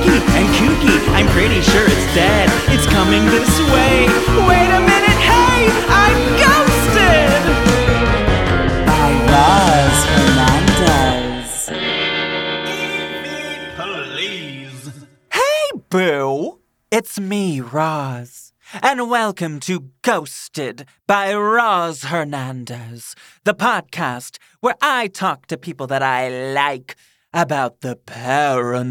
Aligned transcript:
Spooky 0.00 0.18
and 0.36 0.48
kooky. 0.54 1.08
I'm 1.14 1.26
pretty 1.28 1.60
sure 1.60 1.84
it's 1.84 2.14
dead. 2.14 2.48
It's 2.68 2.86
coming 2.86 3.24
this 3.26 3.58
way. 3.72 4.06
Wait 4.48 4.70
a 4.70 4.80
minute, 4.80 5.20
hey, 5.28 5.68
I'm 5.88 6.18
ghosted. 6.40 7.42
by 8.86 9.10
Roz 9.30 10.04
Hernandez. 10.86 11.70
Please. 13.76 15.06
Hey, 15.32 15.78
Boo! 15.90 16.60
It's 16.90 17.20
me, 17.20 17.60
Roz. 17.60 18.52
And 18.82 19.10
welcome 19.10 19.58
to 19.60 19.90
Ghosted 20.02 20.86
by 21.08 21.34
Roz 21.34 22.04
Hernandez, 22.04 23.16
the 23.42 23.54
podcast 23.54 24.38
where 24.60 24.76
I 24.80 25.08
talk 25.08 25.46
to 25.46 25.56
people 25.56 25.88
that 25.88 26.04
I 26.04 26.52
like 26.54 26.94
about 27.32 27.80
the 27.80 27.96
paranormal. 27.96 28.90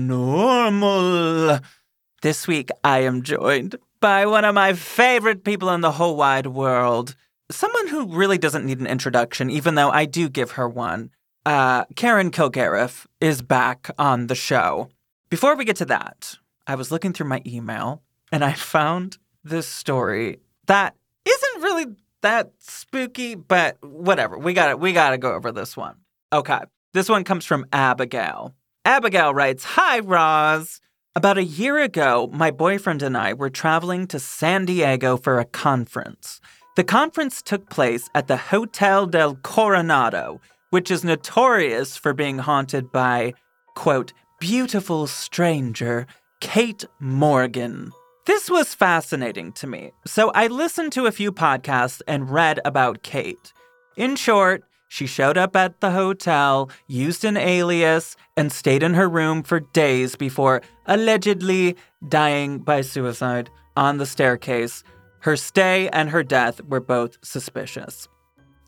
This 2.22 2.47
week, 2.47 2.69
I 2.83 3.00
am 3.00 3.23
joined 3.23 3.75
by 4.00 4.25
one 4.25 4.45
of 4.45 4.55
my 4.55 4.73
favorite 4.73 5.44
people 5.44 5.69
in 5.69 5.81
the 5.81 5.91
whole 5.91 6.16
wide 6.16 6.47
world. 6.47 7.16
Someone 7.51 7.88
who 7.88 8.16
really 8.16 8.38
doesn't 8.38 8.66
need 8.66 8.79
an 8.79 8.88
introduction, 8.88 9.50
even 9.50 9.75
though 9.75 9.89
I 9.89 10.05
do 10.05 10.29
give 10.29 10.51
her 10.51 10.69
one. 10.69 11.11
Uh, 11.45 11.85
Karen 11.95 12.31
Kilgariff 12.31 13.05
is 13.19 13.41
back 13.41 13.89
on 13.97 14.27
the 14.27 14.35
show. 14.35 14.89
Before 15.29 15.56
we 15.56 15.66
get 15.66 15.77
to 15.77 15.85
that, 15.85 16.35
I 16.67 16.75
was 16.75 16.91
looking 16.91 17.13
through 17.13 17.27
my 17.27 17.41
email 17.45 18.03
and 18.31 18.44
I 18.44 18.53
found 18.53 19.17
this 19.44 19.67
story 19.67 20.39
that 20.67 20.95
isn't 21.25 21.61
really 21.63 21.88
that 22.21 22.51
spooky, 22.59 23.35
but 23.35 23.77
whatever. 23.81 24.38
We 24.38 24.53
got 24.53 24.67
to 24.67 24.77
we 24.77 24.94
got 24.94 25.11
to 25.11 25.17
go 25.17 25.33
over 25.33 25.51
this 25.51 25.75
one. 25.75 25.95
Okay. 26.31 26.59
This 26.94 27.09
one 27.09 27.23
comes 27.23 27.45
from 27.45 27.66
Abigail. 27.72 28.55
Abigail 28.83 29.33
writes, 29.33 29.63
"Hi 29.63 30.00
Roz. 30.00 30.81
About 31.16 31.38
a 31.38 31.44
year 31.44 31.77
ago, 31.77 32.29
my 32.33 32.50
boyfriend 32.50 33.03
and 33.03 33.16
I 33.16 33.33
were 33.33 33.50
traveling 33.50 34.07
to 34.07 34.19
San 34.19 34.66
Diego 34.66 35.17
for 35.17 35.39
a 35.39 35.45
conference. 35.45 36.39
The 36.75 36.83
conference 36.83 37.41
took 37.41 37.69
place 37.69 38.09
at 38.16 38.27
the 38.27 38.38
Hotel 38.38 39.05
del 39.05 39.35
Coronado, 39.35 40.39
which 40.69 40.89
is 40.89 41.03
notorious 41.03 41.97
for 41.97 42.13
being 42.13 42.39
haunted 42.39 42.91
by, 42.91 43.33
quote, 43.75 44.13
beautiful 44.39 45.06
stranger, 45.06 46.07
Kate 46.41 46.85
Morgan. 47.00 47.91
This 48.25 48.50
was 48.50 48.73
fascinating 48.73 49.51
to 49.53 49.67
me, 49.67 49.91
so 50.06 50.31
I 50.31 50.47
listened 50.47 50.94
to 50.94 51.06
a 51.06 51.11
few 51.11 51.31
podcasts 51.31 52.01
and 52.07 52.29
read 52.31 52.59
about 52.63 53.03
Kate. 53.03 53.51
In 53.97 54.16
short, 54.16 54.63
she 54.89 55.05
showed 55.05 55.38
up 55.38 55.55
at 55.55 55.79
the 55.79 55.91
hotel, 55.91 56.69
used 56.88 57.23
an 57.23 57.38
alias, 57.38 58.17
and 58.35 58.51
stayed 58.51 58.83
in 58.83 58.95
her 58.95 59.07
room 59.07 59.44
for 59.44 59.59
days 59.61 60.16
before 60.16 60.61
allegedly 60.88 61.77
dying 62.09 62.57
by 62.57 62.81
suicide 62.81 63.50
on 63.77 63.97
the 63.97 64.05
staircase. 64.05 64.83
Her 65.19 65.38
stay 65.38 65.89
and 65.89 66.09
her 66.09 66.23
death 66.23 66.59
were 66.63 66.79
both 66.79 67.17
suspicious. 67.22 68.07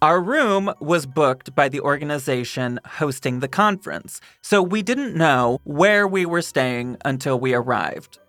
Our 0.03 0.21
room 0.21 0.71
was 0.79 1.05
booked 1.05 1.55
by 1.55 1.69
the 1.69 1.81
organization 1.81 2.79
hosting 2.85 3.39
the 3.39 3.47
conference, 3.47 4.21
so 4.41 4.61
we 4.61 4.83
didn't 4.83 5.15
know 5.15 5.59
where 5.63 6.07
we 6.07 6.25
were 6.25 6.41
staying 6.41 6.97
until 7.03 7.39
we 7.39 7.53
arrived. 7.53 8.19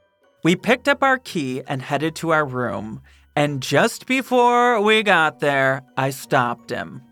We 0.45 0.57
picked 0.57 0.89
up 0.89 1.03
our 1.03 1.19
key 1.19 1.63
and 1.67 1.83
headed 1.83 2.17
to 2.17 2.31
our 2.31 2.45
room, 2.45 3.03
and 3.37 3.63
just 3.63 4.07
before 4.07 4.81
we 4.81 5.03
got 5.03 5.41
there, 5.41 5.83
I 5.97 6.11
stopped 6.11 6.71
him. 6.71 7.03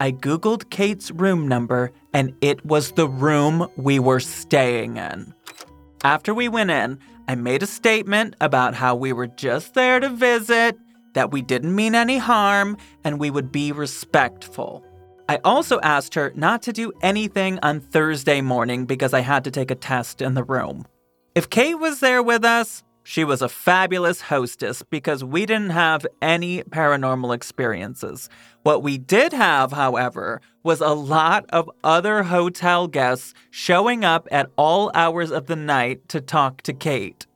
I 0.00 0.12
Googled 0.12 0.70
Kate's 0.70 1.10
room 1.10 1.48
number, 1.48 1.90
and 2.12 2.32
it 2.40 2.64
was 2.64 2.92
the 2.92 3.08
room 3.08 3.68
we 3.76 3.98
were 3.98 4.20
staying 4.20 4.96
in. 4.96 5.34
After 6.04 6.32
we 6.32 6.48
went 6.48 6.70
in, 6.70 7.00
I 7.26 7.34
made 7.34 7.62
a 7.62 7.66
statement 7.66 8.36
about 8.40 8.74
how 8.74 8.94
we 8.94 9.12
were 9.12 9.26
just 9.26 9.74
there 9.74 9.98
to 9.98 10.08
visit, 10.08 10.78
that 11.14 11.32
we 11.32 11.42
didn't 11.42 11.74
mean 11.74 11.96
any 11.96 12.18
harm, 12.18 12.76
and 13.02 13.18
we 13.18 13.30
would 13.30 13.50
be 13.50 13.72
respectful. 13.72 14.84
I 15.28 15.40
also 15.44 15.80
asked 15.80 16.14
her 16.14 16.32
not 16.36 16.62
to 16.62 16.72
do 16.72 16.92
anything 17.02 17.58
on 17.62 17.80
Thursday 17.80 18.40
morning 18.40 18.86
because 18.86 19.12
I 19.12 19.20
had 19.20 19.44
to 19.44 19.50
take 19.50 19.70
a 19.70 19.74
test 19.74 20.22
in 20.22 20.34
the 20.34 20.44
room. 20.44 20.86
If 21.34 21.50
Kate 21.50 21.74
was 21.74 22.00
there 22.00 22.22
with 22.22 22.44
us, 22.44 22.82
she 23.08 23.24
was 23.24 23.40
a 23.40 23.48
fabulous 23.48 24.20
hostess 24.20 24.82
because 24.82 25.24
we 25.24 25.46
didn't 25.46 25.70
have 25.70 26.06
any 26.20 26.62
paranormal 26.64 27.34
experiences. 27.34 28.28
What 28.64 28.82
we 28.82 28.98
did 28.98 29.32
have, 29.32 29.72
however, 29.72 30.42
was 30.62 30.82
a 30.82 30.88
lot 30.88 31.46
of 31.48 31.70
other 31.82 32.24
hotel 32.24 32.86
guests 32.86 33.32
showing 33.50 34.04
up 34.04 34.28
at 34.30 34.50
all 34.56 34.90
hours 34.92 35.30
of 35.30 35.46
the 35.46 35.56
night 35.56 36.06
to 36.10 36.20
talk 36.20 36.60
to 36.64 36.74
Kate. 36.74 37.26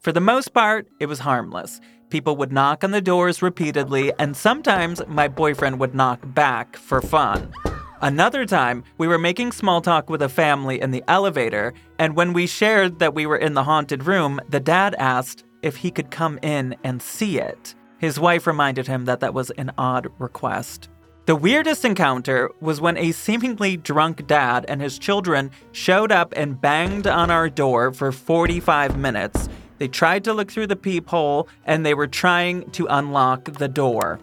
For 0.00 0.12
the 0.12 0.20
most 0.20 0.52
part, 0.52 0.86
it 1.00 1.06
was 1.06 1.20
harmless. 1.20 1.80
People 2.10 2.36
would 2.36 2.52
knock 2.52 2.84
on 2.84 2.90
the 2.90 3.00
doors 3.00 3.40
repeatedly, 3.40 4.12
and 4.18 4.36
sometimes 4.36 5.00
my 5.06 5.28
boyfriend 5.28 5.80
would 5.80 5.94
knock 5.94 6.20
back 6.34 6.76
for 6.76 7.00
fun. 7.00 7.54
Another 8.02 8.44
time, 8.44 8.84
we 8.98 9.08
were 9.08 9.18
making 9.18 9.52
small 9.52 9.80
talk 9.80 10.10
with 10.10 10.20
a 10.20 10.28
family 10.28 10.80
in 10.80 10.90
the 10.90 11.02
elevator, 11.08 11.72
and 11.98 12.14
when 12.14 12.34
we 12.34 12.46
shared 12.46 12.98
that 12.98 13.14
we 13.14 13.24
were 13.24 13.38
in 13.38 13.54
the 13.54 13.64
haunted 13.64 14.04
room, 14.04 14.38
the 14.50 14.60
dad 14.60 14.94
asked 14.98 15.44
if 15.62 15.76
he 15.76 15.90
could 15.90 16.10
come 16.10 16.38
in 16.42 16.76
and 16.84 17.00
see 17.00 17.38
it. 17.38 17.74
His 17.98 18.20
wife 18.20 18.46
reminded 18.46 18.86
him 18.86 19.06
that 19.06 19.20
that 19.20 19.32
was 19.32 19.50
an 19.52 19.72
odd 19.78 20.08
request. 20.18 20.90
The 21.24 21.34
weirdest 21.34 21.86
encounter 21.86 22.50
was 22.60 22.82
when 22.82 22.98
a 22.98 23.12
seemingly 23.12 23.78
drunk 23.78 24.26
dad 24.26 24.66
and 24.68 24.82
his 24.82 24.98
children 24.98 25.50
showed 25.72 26.12
up 26.12 26.34
and 26.36 26.60
banged 26.60 27.06
on 27.06 27.30
our 27.30 27.48
door 27.48 27.92
for 27.92 28.12
45 28.12 28.98
minutes. 28.98 29.48
They 29.78 29.88
tried 29.88 30.22
to 30.24 30.34
look 30.34 30.52
through 30.52 30.68
the 30.68 30.76
peephole 30.76 31.48
and 31.64 31.84
they 31.84 31.94
were 31.94 32.06
trying 32.06 32.70
to 32.72 32.86
unlock 32.88 33.54
the 33.54 33.68
door. 33.68 34.20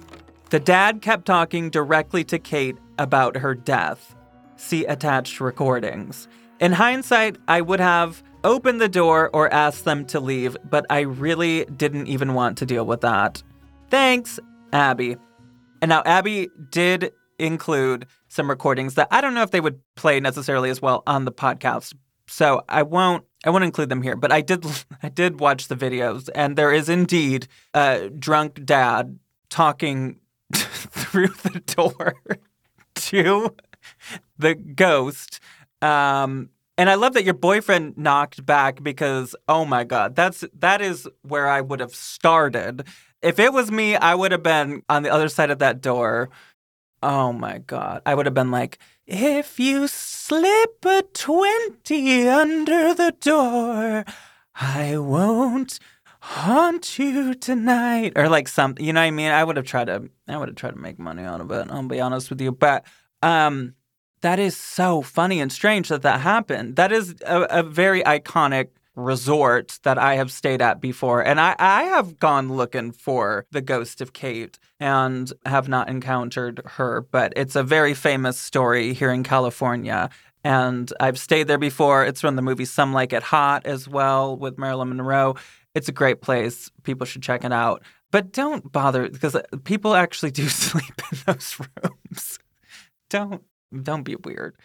The 0.49 0.59
dad 0.59 1.01
kept 1.01 1.25
talking 1.25 1.71
directly 1.71 2.23
to 2.25 2.37
Kate 2.37 2.77
about 2.97 3.37
her 3.37 3.55
death. 3.55 4.15
See 4.55 4.85
attached 4.85 5.39
recordings. 5.39 6.27
In 6.59 6.71
hindsight, 6.71 7.37
I 7.47 7.61
would 7.61 7.79
have 7.79 8.23
opened 8.43 8.79
the 8.79 8.89
door 8.89 9.29
or 9.33 9.53
asked 9.53 9.85
them 9.85 10.05
to 10.05 10.19
leave, 10.19 10.55
but 10.69 10.85
I 10.89 11.01
really 11.01 11.65
didn't 11.65 12.07
even 12.07 12.33
want 12.33 12.57
to 12.59 12.65
deal 12.65 12.85
with 12.85 13.01
that. 13.01 13.41
Thanks, 13.89 14.39
Abby. 14.71 15.17
And 15.81 15.89
now 15.89 16.03
Abby 16.05 16.49
did 16.69 17.11
include 17.39 18.07
some 18.29 18.49
recordings 18.49 18.95
that 18.95 19.07
I 19.11 19.21
don't 19.21 19.33
know 19.33 19.41
if 19.41 19.51
they 19.51 19.61
would 19.61 19.79
play 19.95 20.19
necessarily 20.19 20.69
as 20.69 20.81
well 20.81 21.03
on 21.05 21.25
the 21.25 21.31
podcast. 21.31 21.93
So 22.27 22.63
I 22.69 22.83
won't 22.83 23.25
I 23.45 23.49
won't 23.49 23.65
include 23.65 23.89
them 23.89 24.01
here, 24.01 24.15
but 24.15 24.31
I 24.31 24.41
did 24.41 24.65
I 25.03 25.09
did 25.09 25.39
watch 25.39 25.67
the 25.67 25.75
videos 25.75 26.29
and 26.33 26.55
there 26.55 26.71
is 26.71 26.89
indeed 26.89 27.47
a 27.73 28.09
drunk 28.09 28.63
dad 28.65 29.19
talking 29.49 30.19
through 30.53 31.27
the 31.27 31.61
door 31.75 32.15
to 33.13 33.55
the 34.37 34.55
ghost. 34.55 35.39
Um 35.81 36.49
and 36.77 36.89
I 36.89 36.95
love 36.95 37.13
that 37.13 37.23
your 37.23 37.35
boyfriend 37.35 37.97
knocked 37.97 38.45
back 38.45 38.81
because 38.81 39.35
oh 39.47 39.65
my 39.65 39.83
god, 39.83 40.15
that's 40.15 40.43
that 40.59 40.81
is 40.81 41.07
where 41.21 41.47
I 41.47 41.61
would 41.61 41.79
have 41.79 41.93
started. 41.95 42.87
If 43.21 43.39
it 43.39 43.53
was 43.53 43.71
me, 43.71 43.95
I 43.95 44.15
would 44.15 44.31
have 44.31 44.43
been 44.43 44.81
on 44.89 45.03
the 45.03 45.09
other 45.13 45.29
side 45.29 45.51
of 45.51 45.59
that 45.59 45.81
door. 45.81 46.29
Oh 47.01 47.33
my 47.33 47.59
god. 47.59 48.01
I 48.05 48.15
would 48.15 48.25
have 48.25 48.33
been 48.33 48.51
like, 48.51 48.79
"If 49.05 49.59
you 49.59 49.87
slip 49.87 50.85
a 50.85 51.03
20 51.13 52.27
under 52.27 52.93
the 52.93 53.13
door, 53.19 54.05
I 54.55 54.97
won't 54.97 55.79
haunt 56.21 56.97
you 56.97 57.33
tonight." 57.35 58.13
Or 58.15 58.29
like 58.29 58.47
something, 58.47 58.83
you 58.85 58.93
know 58.93 59.01
what 59.01 59.07
I 59.07 59.11
mean? 59.11 59.31
I 59.31 59.43
would 59.43 59.57
have 59.57 59.65
tried 59.65 59.87
to 59.87 60.09
I 60.27 60.37
would 60.37 60.49
have 60.49 60.55
tried 60.57 60.71
to 60.71 60.77
make 60.79 60.97
money 60.99 61.23
out 61.23 61.41
of 61.41 61.51
it. 61.51 61.67
I'll 61.69 61.87
be 61.87 61.99
honest 62.01 62.29
with 62.29 62.41
you, 62.41 62.51
but 62.51 62.85
um 63.23 63.73
that 64.21 64.39
is 64.39 64.55
so 64.55 65.01
funny 65.01 65.41
and 65.41 65.51
strange 65.51 65.89
that 65.89 66.01
that 66.01 66.21
happened. 66.21 66.77
That 66.77 66.91
is 66.91 67.13
a, 67.25 67.41
a 67.59 67.63
very 67.63 68.01
iconic 68.03 68.69
resort 68.95 69.79
that 69.83 69.97
I 69.97 70.15
have 70.15 70.31
stayed 70.31 70.61
at 70.61 70.79
before. 70.79 71.21
And 71.21 71.39
I, 71.39 71.55
I 71.59 71.83
have 71.83 72.19
gone 72.19 72.53
looking 72.53 72.91
for 72.91 73.45
the 73.51 73.61
ghost 73.61 74.01
of 74.01 74.13
Kate 74.13 74.59
and 74.79 75.31
have 75.45 75.67
not 75.67 75.89
encountered 75.89 76.61
her, 76.65 77.01
but 77.11 77.33
it's 77.35 77.55
a 77.55 77.63
very 77.63 77.93
famous 77.93 78.39
story 78.39 78.93
here 78.93 79.11
in 79.11 79.23
California. 79.23 80.09
And 80.43 80.91
I've 80.99 81.19
stayed 81.19 81.47
there 81.47 81.57
before. 81.57 82.05
It's 82.05 82.21
from 82.21 82.35
the 82.35 82.41
movie 82.41 82.65
Some 82.65 82.93
Like 82.93 83.13
It 83.13 83.23
Hot 83.23 83.65
as 83.65 83.87
well 83.87 84.37
with 84.37 84.57
Marilyn 84.57 84.89
Monroe. 84.89 85.35
It's 85.73 85.89
a 85.89 85.93
great 85.93 86.21
place. 86.21 86.69
People 86.83 87.05
should 87.05 87.23
check 87.23 87.43
it 87.43 87.51
out. 87.51 87.81
But 88.11 88.31
don't 88.31 88.71
bother 88.71 89.09
because 89.09 89.35
people 89.63 89.95
actually 89.95 90.31
do 90.41 90.47
sleep 90.49 91.01
in 91.11 91.17
those 91.25 91.59
rooms. 91.59 92.39
Don't 93.13 93.43
don't 93.83 94.01
be 94.01 94.15
weird. 94.15 94.55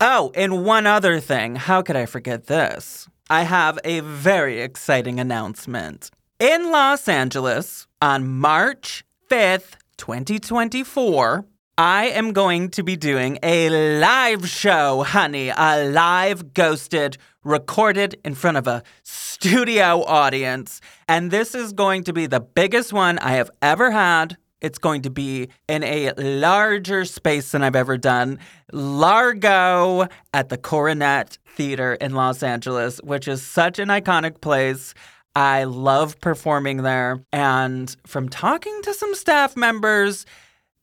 Oh, 0.00 0.32
and 0.34 0.64
one 0.64 0.86
other 0.86 1.20
thing. 1.20 1.56
How 1.56 1.82
could 1.82 1.94
I 1.94 2.06
forget 2.06 2.46
this? 2.46 3.06
I 3.28 3.42
have 3.42 3.78
a 3.84 4.00
very 4.00 4.62
exciting 4.62 5.20
announcement. 5.20 6.10
In 6.38 6.70
Los 6.70 7.06
Angeles, 7.06 7.86
on 8.00 8.26
March 8.26 9.04
5th, 9.30 9.76
2024, 9.98 11.44
I 11.76 12.06
am 12.06 12.32
going 12.32 12.70
to 12.70 12.82
be 12.82 12.96
doing 12.96 13.38
a 13.42 13.98
live 14.00 14.48
show, 14.48 15.02
honey. 15.02 15.52
A 15.54 15.90
live 15.90 16.54
ghosted, 16.54 17.18
recorded 17.44 18.18
in 18.24 18.34
front 18.34 18.56
of 18.56 18.66
a 18.66 18.82
studio 19.02 20.02
audience. 20.04 20.80
And 21.08 21.30
this 21.30 21.54
is 21.54 21.74
going 21.74 22.04
to 22.04 22.14
be 22.14 22.26
the 22.26 22.40
biggest 22.40 22.90
one 22.90 23.18
I 23.18 23.32
have 23.32 23.50
ever 23.60 23.90
had. 23.90 24.38
It's 24.60 24.78
going 24.78 25.02
to 25.02 25.10
be 25.10 25.48
in 25.68 25.84
a 25.84 26.12
larger 26.12 27.04
space 27.04 27.52
than 27.52 27.62
I've 27.62 27.76
ever 27.76 27.96
done. 27.96 28.38
Largo 28.72 30.08
at 30.34 30.48
the 30.48 30.58
Coronet 30.58 31.38
Theater 31.54 31.94
in 31.94 32.14
Los 32.14 32.42
Angeles, 32.42 32.98
which 33.02 33.28
is 33.28 33.42
such 33.42 33.78
an 33.78 33.88
iconic 33.88 34.40
place. 34.40 34.94
I 35.36 35.64
love 35.64 36.20
performing 36.20 36.82
there. 36.82 37.22
And 37.32 37.94
from 38.06 38.28
talking 38.28 38.82
to 38.82 38.94
some 38.94 39.14
staff 39.14 39.56
members, 39.56 40.26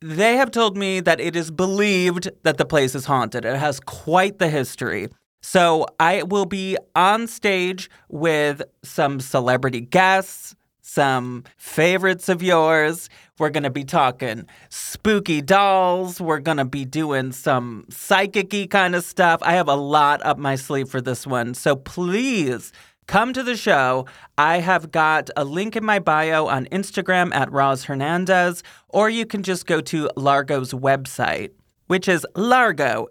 they 0.01 0.37
have 0.37 0.51
told 0.51 0.77
me 0.77 0.99
that 1.01 1.19
it 1.19 1.35
is 1.35 1.51
believed 1.51 2.29
that 2.43 2.57
the 2.57 2.65
place 2.65 2.95
is 2.95 3.05
haunted. 3.05 3.43
It 3.43 3.57
has 3.57 3.79
quite 3.79 4.39
the 4.39 4.49
history. 4.49 5.09
So 5.41 5.85
I 5.99 6.23
will 6.23 6.45
be 6.45 6.77
on 6.95 7.27
stage 7.27 7.89
with 8.09 8.61
some 8.83 9.19
celebrity 9.19 9.81
guests, 9.81 10.55
some 10.81 11.43
favorites 11.57 12.29
of 12.29 12.41
yours. 12.41 13.09
We're 13.37 13.49
going 13.49 13.63
to 13.63 13.69
be 13.69 13.83
talking 13.83 14.45
spooky 14.69 15.41
dolls. 15.41 16.21
We're 16.21 16.39
going 16.39 16.57
to 16.57 16.65
be 16.65 16.85
doing 16.85 17.33
some 17.33 17.85
psychic 17.89 18.69
kind 18.69 18.95
of 18.95 19.03
stuff. 19.03 19.41
I 19.43 19.53
have 19.53 19.67
a 19.67 19.75
lot 19.75 20.25
up 20.25 20.37
my 20.37 20.55
sleeve 20.55 20.89
for 20.89 21.01
this 21.01 21.27
one. 21.27 21.53
So 21.53 21.75
please 21.75 22.71
come 23.07 23.33
to 23.33 23.43
the 23.43 23.57
show. 23.57 24.05
I 24.37 24.59
have 24.59 24.89
got 24.91 25.29
a 25.35 25.43
link 25.43 25.75
in 25.75 25.83
my 25.83 25.99
bio 25.99 26.47
on 26.47 26.65
Instagram 26.67 27.33
at 27.35 27.51
Roz 27.51 27.83
Hernandez, 27.83 28.63
or 28.87 29.09
you 29.09 29.25
can 29.25 29.43
just 29.43 29.65
go 29.65 29.81
to 29.81 30.09
Largo's 30.15 30.73
website, 30.73 31.51
which 31.87 32.07
is 32.07 32.25
largo 32.35 33.07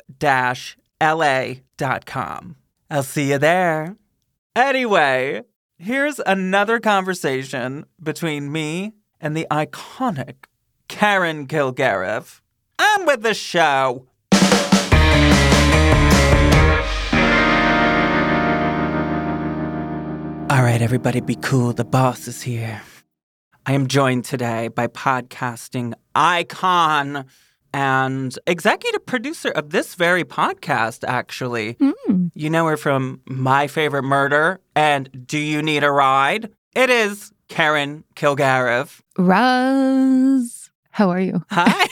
la.com. 1.01 2.57
I'll 2.91 3.03
see 3.03 3.31
you 3.31 3.39
there. 3.39 3.97
Anyway, 4.57 5.43
here's 5.79 6.21
another 6.21 6.81
conversation 6.81 7.85
between 8.03 8.51
me 8.51 8.95
and 9.21 9.37
the 9.37 9.47
iconic 9.51 10.35
Karen 10.89 11.47
Kilgariff. 11.47 12.41
On 12.79 13.07
with 13.07 13.23
the 13.23 13.35
show. 13.35 14.07
All 20.51 20.63
right, 20.63 20.81
everybody, 20.81 21.21
be 21.21 21.37
cool. 21.37 21.73
The 21.73 21.85
boss 21.85 22.29
is 22.29 22.43
here. 22.43 22.83
I 23.67 23.73
am 23.73 23.89
joined 23.89 24.25
today 24.25 24.69
by 24.69 24.87
podcasting 24.87 25.95
icon 26.15 27.25
and 27.73 28.39
executive 28.47 29.05
producer 29.05 29.49
of 29.51 29.71
this 29.71 29.97
very 29.97 30.23
podcast, 30.23 31.03
actually. 31.09 31.75
Mm. 31.75 32.31
You 32.35 32.51
know 32.51 32.67
her 32.67 32.77
from 32.77 33.21
My 33.27 33.67
Favorite 33.67 34.05
Murder 34.05 34.61
and 34.77 35.27
Do 35.27 35.39
You 35.39 35.61
Need 35.61 35.83
a 35.83 35.91
Ride? 35.91 36.53
It 36.77 36.89
is 36.89 37.33
Karen 37.49 38.05
Kilgariff. 38.17 39.01
Roz, 39.19 40.71
how 40.91 41.11
are 41.11 41.21
you? 41.21 41.45
Hi. 41.51 41.87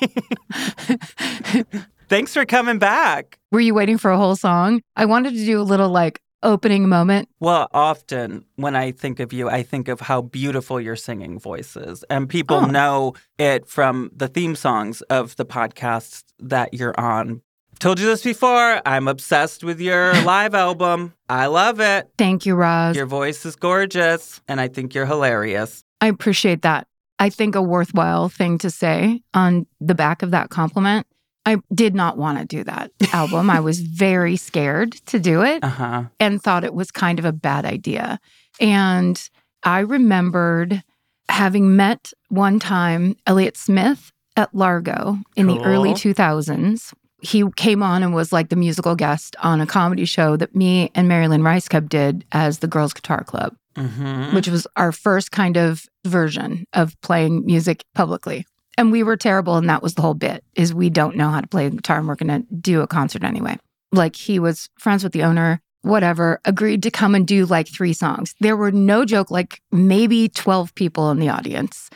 Thanks 2.08 2.34
for 2.34 2.44
coming 2.44 2.78
back. 2.78 3.38
Were 3.50 3.60
you 3.60 3.74
waiting 3.74 3.98
for 3.98 4.10
a 4.10 4.16
whole 4.16 4.36
song? 4.36 4.82
I 4.96 5.04
wanted 5.06 5.34
to 5.34 5.44
do 5.44 5.60
a 5.60 5.62
little 5.62 5.88
like 5.88 6.20
opening 6.42 6.88
moment. 6.88 7.28
Well, 7.40 7.68
often 7.72 8.44
when 8.56 8.76
I 8.76 8.92
think 8.92 9.18
of 9.18 9.32
you, 9.32 9.48
I 9.48 9.62
think 9.62 9.88
of 9.88 10.00
how 10.00 10.20
beautiful 10.22 10.78
your 10.80 10.96
singing 10.96 11.38
voice 11.40 11.74
is. 11.76 12.04
And 12.10 12.28
people 12.28 12.56
Oh. 12.58 12.66
know 12.66 13.14
it 13.38 13.66
from 13.66 14.10
the 14.14 14.28
theme 14.28 14.54
songs 14.54 15.00
of 15.02 15.36
the 15.36 15.46
podcasts 15.46 16.22
that 16.40 16.74
you're 16.74 16.98
on. 17.00 17.40
Told 17.84 18.00
you 18.00 18.06
this 18.06 18.22
before. 18.22 18.80
I'm 18.86 19.08
obsessed 19.08 19.62
with 19.62 19.78
your 19.78 20.14
live 20.22 20.54
album. 20.54 21.12
I 21.28 21.48
love 21.48 21.80
it. 21.80 22.08
Thank 22.16 22.46
you, 22.46 22.54
Roz. 22.54 22.96
Your 22.96 23.04
voice 23.04 23.44
is 23.44 23.56
gorgeous, 23.56 24.40
and 24.48 24.58
I 24.58 24.68
think 24.68 24.94
you're 24.94 25.04
hilarious. 25.04 25.84
I 26.00 26.06
appreciate 26.06 26.62
that. 26.62 26.86
I 27.18 27.28
think 27.28 27.54
a 27.54 27.60
worthwhile 27.60 28.30
thing 28.30 28.56
to 28.56 28.70
say 28.70 29.20
on 29.34 29.66
the 29.82 29.94
back 29.94 30.22
of 30.22 30.30
that 30.30 30.48
compliment. 30.48 31.06
I 31.44 31.58
did 31.74 31.94
not 31.94 32.16
want 32.16 32.38
to 32.38 32.46
do 32.46 32.64
that 32.64 32.90
album. 33.12 33.50
I 33.50 33.60
was 33.60 33.80
very 34.04 34.36
scared 34.36 34.92
to 35.08 35.20
do 35.20 35.42
it 35.42 35.62
Uh 35.62 35.68
huh. 35.68 36.04
and 36.18 36.42
thought 36.42 36.64
it 36.64 36.72
was 36.72 36.90
kind 36.90 37.18
of 37.18 37.26
a 37.26 37.32
bad 37.32 37.66
idea. 37.66 38.18
And 38.60 39.22
I 39.62 39.80
remembered 39.80 40.82
having 41.28 41.76
met 41.76 42.14
one 42.30 42.58
time 42.60 43.16
Elliott 43.26 43.58
Smith 43.58 44.10
at 44.38 44.54
Largo 44.54 45.18
in 45.36 45.48
the 45.48 45.60
early 45.60 45.92
2000s. 45.92 46.94
He 47.24 47.44
came 47.56 47.82
on 47.82 48.02
and 48.02 48.14
was 48.14 48.32
like 48.32 48.48
the 48.50 48.56
musical 48.56 48.94
guest 48.94 49.34
on 49.42 49.60
a 49.60 49.66
comedy 49.66 50.04
show 50.04 50.36
that 50.36 50.54
me 50.54 50.90
and 50.94 51.08
Mary 51.08 51.26
Lynn 51.26 51.42
Rajskub 51.42 51.88
did 51.88 52.24
as 52.32 52.58
the 52.58 52.66
Girls 52.66 52.92
Guitar 52.92 53.24
Club. 53.24 53.56
Mm-hmm. 53.76 54.36
which 54.36 54.46
was 54.46 54.68
our 54.76 54.92
first 54.92 55.32
kind 55.32 55.56
of 55.56 55.86
version 56.06 56.64
of 56.74 56.94
playing 57.00 57.44
music 57.44 57.82
publicly. 57.92 58.46
And 58.78 58.92
we 58.92 59.02
were 59.02 59.16
terrible, 59.16 59.56
and 59.56 59.68
that 59.68 59.82
was 59.82 59.94
the 59.94 60.02
whole 60.02 60.14
bit 60.14 60.44
is 60.54 60.72
we 60.72 60.90
don't 60.90 61.16
know 61.16 61.28
how 61.28 61.40
to 61.40 61.48
play 61.48 61.68
the 61.68 61.74
guitar 61.74 61.98
and 61.98 62.06
we're 62.06 62.14
gonna 62.14 62.44
do 62.60 62.82
a 62.82 62.86
concert 62.86 63.24
anyway. 63.24 63.56
Like 63.90 64.14
he 64.14 64.38
was 64.38 64.68
friends 64.78 65.02
with 65.02 65.12
the 65.12 65.24
owner, 65.24 65.60
whatever, 65.82 66.40
agreed 66.44 66.84
to 66.84 66.90
come 66.92 67.16
and 67.16 67.26
do 67.26 67.46
like 67.46 67.66
three 67.66 67.92
songs. 67.92 68.36
There 68.38 68.56
were 68.56 68.70
no 68.70 69.04
joke, 69.04 69.32
like 69.32 69.60
maybe 69.72 70.28
12 70.28 70.72
people 70.76 71.10
in 71.10 71.18
the 71.18 71.28
audience. 71.28 71.90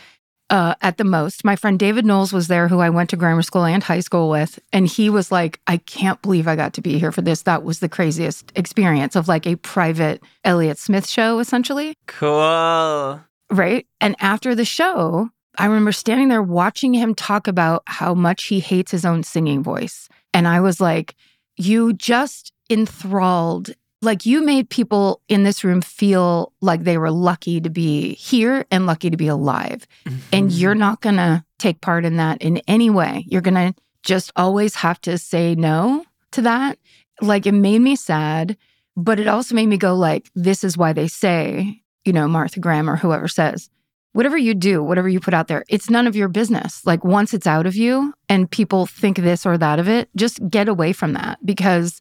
Uh, 0.50 0.75
at 0.81 0.97
the 0.97 1.05
most, 1.05 1.45
my 1.45 1.57
friend 1.57 1.78
David 1.78 2.07
Knowles 2.07 2.33
was 2.33 2.49
there, 2.49 2.69
who 2.69 2.78
I 2.78 2.88
went 2.88 3.11
to 3.11 3.17
grammar 3.17 3.43
school 3.43 3.67
and 3.67 3.83
high 3.83 4.00
school 4.00 4.31
with. 4.31 4.59
And 4.73 4.87
he 4.87 5.11
was 5.11 5.31
like, 5.31 5.61
I 5.67 5.76
can't 5.76 6.21
believe 6.23 6.49
I 6.49 6.57
got 6.57 6.73
to 6.75 6.81
be 6.81 6.99
here 6.99 7.12
for 7.12 7.21
this. 7.21 7.43
That 7.43 7.64
was 7.64 7.81
the 7.81 7.88
craziest 7.88 8.50
experience 8.57 9.14
of 9.14 9.28
like 9.28 9.47
a 9.47 9.57
private 9.57 10.23
Elliott 10.45 10.78
Smith 10.78 11.07
show, 11.07 11.38
essentially 11.38 11.95
Cool. 12.07 13.21
right? 13.50 13.87
And 14.00 14.17
after 14.21 14.55
the 14.55 14.64
show, 14.64 15.28
I 15.59 15.67
remember 15.67 15.93
standing 15.93 16.28
there 16.28 16.43
watching 16.43 16.95
him 16.95 17.14
talk 17.14 17.47
about 17.47 17.83
how 17.87 18.14
much 18.14 18.45
he 18.45 18.61
hates 18.61 18.90
his 18.90 19.05
own 19.05 19.25
singing 19.25 19.62
voice. 19.62 20.09
And 20.33 20.49
I 20.49 20.61
was 20.61 20.81
like, 20.81 21.14
you 21.57 21.93
just 21.93 22.52
enthralled, 22.71 23.71
like 24.00 24.25
you 24.26 24.45
made 24.45 24.71
people 24.71 25.21
in 25.28 25.43
this 25.43 25.64
room 25.64 25.81
feel 25.81 26.52
like 26.61 26.85
they 26.85 26.99
were 26.99 27.11
lucky 27.11 27.61
to 27.61 27.69
be 27.71 28.14
here 28.14 28.64
and 28.71 28.87
lucky 28.87 29.11
to 29.11 29.17
be 29.17 29.26
alive. 29.28 29.87
And 30.07 30.49
Mm-hmm. 30.49 30.49
you're 30.50 30.75
not 30.75 31.00
going 31.00 31.17
to 31.17 31.45
take 31.59 31.81
part 31.81 32.05
in 32.05 32.17
that 32.17 32.40
in 32.40 32.59
any 32.69 32.90
way. 32.90 33.25
You're 33.28 33.40
going 33.43 33.55
to 33.55 33.75
just 34.02 34.31
always 34.37 34.76
have 34.76 35.00
to 35.02 35.19
say 35.19 35.55
no 35.57 36.05
to 36.33 36.43
that. 36.43 36.78
Like 37.21 37.47
it 37.47 37.52
made 37.52 37.81
me 37.81 37.97
sad, 37.97 38.57
but 38.97 39.19
it 39.19 39.26
also 39.26 39.55
made 39.57 39.67
me 39.67 39.76
go 39.76 39.95
like 39.97 40.31
this 40.37 40.62
is 40.62 40.76
why 40.78 40.93
they 40.93 41.09
say, 41.09 41.83
you 42.05 42.12
know, 42.12 42.28
Martha 42.28 42.61
Graham 42.61 42.88
or 42.88 42.95
whoever 42.97 43.26
says, 43.26 43.69
whatever 44.12 44.38
you 44.38 44.55
do, 44.55 44.83
whatever 44.83 45.09
you 45.09 45.19
put 45.19 45.35
out 45.35 45.49
there, 45.49 45.64
it's 45.69 45.90
none 45.90 46.07
of 46.07 46.14
your 46.14 46.28
business. 46.28 46.87
Like 46.87 47.02
once 47.05 47.35
it's 47.35 47.47
out 47.47 47.67
of 47.67 47.75
you 47.75 48.14
and 48.28 48.49
people 48.50 48.87
think 48.87 49.17
this 49.19 49.45
or 49.45 49.59
that 49.59 49.81
of 49.81 49.88
it, 49.88 50.09
just 50.14 50.38
get 50.49 50.69
away 50.69 50.93
from 50.93 51.14
that 51.14 51.38
because 51.45 52.00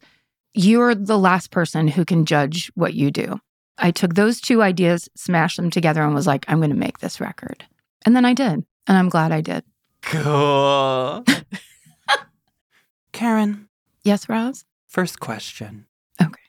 you're 0.54 0.94
the 0.94 1.18
last 1.18 1.50
person 1.50 1.88
who 1.88 2.04
can 2.04 2.24
judge 2.26 2.70
what 2.74 2.94
you 2.94 3.10
do. 3.10 3.40
I 3.78 3.90
took 3.92 4.14
those 4.14 4.40
two 4.40 4.62
ideas, 4.62 5.08
smashed 5.16 5.56
them 5.56 5.70
together, 5.70 6.02
and 6.02 6.14
was 6.14 6.26
like, 6.26 6.44
I'm 6.48 6.58
going 6.58 6.70
to 6.70 6.76
make 6.76 6.98
this 6.98 7.20
record. 7.20 7.64
And 8.04 8.16
then 8.16 8.24
I 8.24 8.34
did. 8.34 8.64
And 8.86 8.96
I'm 8.98 9.08
glad 9.08 9.30
I 9.32 9.40
did. 9.40 9.64
Cool. 10.02 11.24
Karen, 13.12 13.68
Yes, 14.04 14.28
Roz? 14.28 14.64
first 14.86 15.20
question. 15.20 15.86
Okay. 16.20 16.40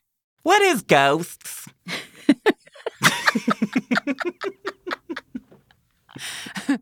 What 0.44 0.62
is 0.62 0.82
ghosts? 0.82 1.68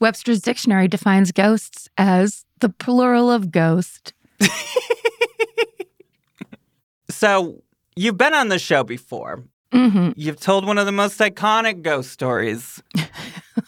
Webster's 0.00 0.40
dictionary 0.40 0.88
defines 0.88 1.32
ghosts 1.32 1.88
as 1.96 2.44
the 2.60 2.68
plural 2.68 3.30
of 3.30 3.50
ghost. 3.50 4.12
So, 7.24 7.62
you've 7.96 8.18
been 8.18 8.34
on 8.34 8.50
the 8.50 8.58
show 8.58 8.84
before. 8.84 9.42
hmm 9.72 10.10
You've 10.14 10.38
told 10.38 10.66
one 10.66 10.76
of 10.76 10.84
the 10.84 10.92
most 10.92 11.18
iconic 11.20 11.80
ghost 11.80 12.10
stories 12.10 12.82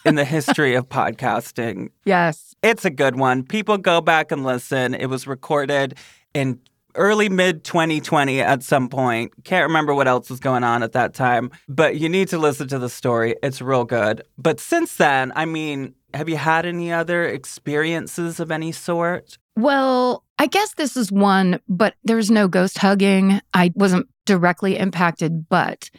in 0.05 0.13
the 0.13 0.25
history 0.25 0.75
of 0.75 0.87
podcasting. 0.89 1.89
Yes. 2.05 2.53
It's 2.61 2.85
a 2.85 2.91
good 2.91 3.15
one. 3.15 3.41
People 3.41 3.79
go 3.79 3.99
back 3.99 4.31
and 4.31 4.43
listen. 4.43 4.93
It 4.93 5.07
was 5.07 5.25
recorded 5.25 5.97
in 6.35 6.59
early 6.93 7.29
mid 7.29 7.63
2020 7.63 8.41
at 8.41 8.61
some 8.61 8.89
point. 8.89 9.31
Can't 9.43 9.67
remember 9.67 9.95
what 9.95 10.07
else 10.07 10.29
was 10.29 10.39
going 10.39 10.63
on 10.63 10.83
at 10.83 10.91
that 10.91 11.15
time, 11.15 11.49
but 11.67 11.97
you 11.99 12.09
need 12.09 12.27
to 12.27 12.37
listen 12.37 12.67
to 12.67 12.77
the 12.77 12.89
story. 12.89 13.35
It's 13.41 13.59
real 13.59 13.85
good. 13.85 14.21
But 14.37 14.59
since 14.59 14.97
then, 14.97 15.33
I 15.35 15.45
mean, 15.45 15.95
have 16.13 16.29
you 16.29 16.37
had 16.37 16.67
any 16.67 16.91
other 16.91 17.25
experiences 17.25 18.39
of 18.39 18.51
any 18.51 18.71
sort? 18.71 19.39
Well, 19.55 20.23
I 20.39 20.47
guess 20.47 20.73
this 20.75 20.95
is 20.95 21.11
one, 21.11 21.59
but 21.67 21.95
there's 22.03 22.29
no 22.29 22.47
ghost 22.47 22.77
hugging. 22.77 23.41
I 23.53 23.71
wasn't 23.75 24.07
directly 24.25 24.77
impacted, 24.77 25.49
but 25.49 25.89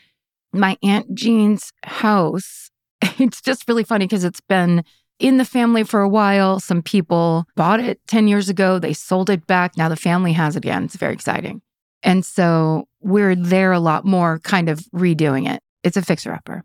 my 0.52 0.76
Aunt 0.82 1.12
Jean's 1.14 1.72
house, 1.82 2.70
it's 3.18 3.40
just 3.40 3.66
really 3.68 3.84
funny 3.84 4.06
because 4.06 4.24
it's 4.24 4.40
been 4.40 4.84
in 5.18 5.38
the 5.38 5.44
family 5.44 5.82
for 5.82 6.00
a 6.00 6.08
while. 6.08 6.60
Some 6.60 6.82
people 6.82 7.46
bought 7.56 7.80
it 7.80 8.00
10 8.06 8.28
years 8.28 8.48
ago, 8.48 8.78
they 8.78 8.92
sold 8.92 9.28
it 9.30 9.46
back. 9.46 9.76
Now 9.76 9.88
the 9.88 9.96
family 9.96 10.32
has 10.34 10.54
it 10.54 10.64
again. 10.64 10.84
It's 10.84 10.96
very 10.96 11.14
exciting. 11.14 11.60
And 12.04 12.24
so 12.24 12.86
we're 13.00 13.34
there 13.34 13.72
a 13.72 13.80
lot 13.80 14.04
more, 14.04 14.38
kind 14.40 14.68
of 14.68 14.80
redoing 14.94 15.50
it. 15.52 15.60
It's 15.82 15.96
a 15.96 16.02
fixer 16.02 16.32
upper. 16.32 16.64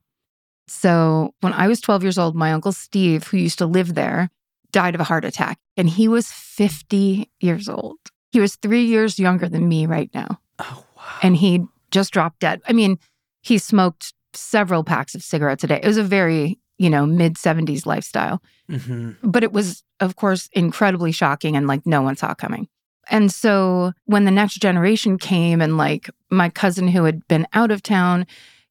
So 0.67 1.33
when 1.41 1.53
I 1.53 1.67
was 1.67 1.81
12 1.81 2.03
years 2.03 2.17
old, 2.17 2.35
my 2.35 2.51
uncle 2.53 2.71
Steve, 2.71 3.25
who 3.27 3.37
used 3.37 3.57
to 3.57 3.65
live 3.65 3.95
there, 3.95 4.29
died 4.73 4.95
of 4.95 4.99
a 5.01 5.05
heart 5.05 5.23
attack 5.23 5.57
and 5.77 5.89
he 5.89 6.09
was 6.09 6.29
50 6.29 7.29
years 7.39 7.69
old. 7.69 7.97
He 8.31 8.41
was 8.41 8.55
three 8.57 8.83
years 8.83 9.17
younger 9.17 9.47
than 9.47 9.69
me 9.69 9.85
right 9.85 10.09
now. 10.13 10.39
Oh, 10.59 10.85
wow. 10.97 11.03
And 11.21 11.37
he 11.37 11.65
just 11.91 12.11
dropped 12.11 12.39
dead. 12.39 12.61
I 12.67 12.73
mean, 12.73 12.99
he 13.41 13.57
smoked 13.57 14.13
several 14.33 14.83
packs 14.83 15.15
of 15.15 15.23
cigarettes 15.23 15.63
a 15.63 15.67
day. 15.67 15.79
It 15.81 15.87
was 15.87 15.97
a 15.97 16.03
very, 16.03 16.59
you 16.77 16.89
know, 16.89 17.05
mid 17.05 17.35
70s 17.35 17.85
lifestyle. 17.85 18.41
hmm 18.69 19.11
But 19.23 19.43
it 19.43 19.53
was, 19.53 19.83
of 19.99 20.15
course, 20.15 20.49
incredibly 20.53 21.11
shocking 21.11 21.55
and 21.55 21.67
like 21.67 21.85
no 21.85 22.01
one 22.01 22.15
saw 22.17 22.33
coming. 22.33 22.67
And 23.09 23.31
so 23.31 23.93
when 24.05 24.25
the 24.25 24.31
next 24.31 24.55
generation 24.55 25.17
came 25.17 25.61
and 25.61 25.77
like 25.77 26.09
my 26.29 26.49
cousin 26.49 26.87
who 26.87 27.03
had 27.03 27.27
been 27.27 27.47
out 27.53 27.69
of 27.71 27.83
town 27.83 28.25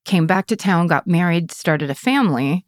came 0.05 0.27
back 0.27 0.47
to 0.47 0.57
town, 0.57 0.89
got 0.89 1.07
married, 1.07 1.53
started 1.53 1.91
a 1.91 1.95
family, 1.95 2.65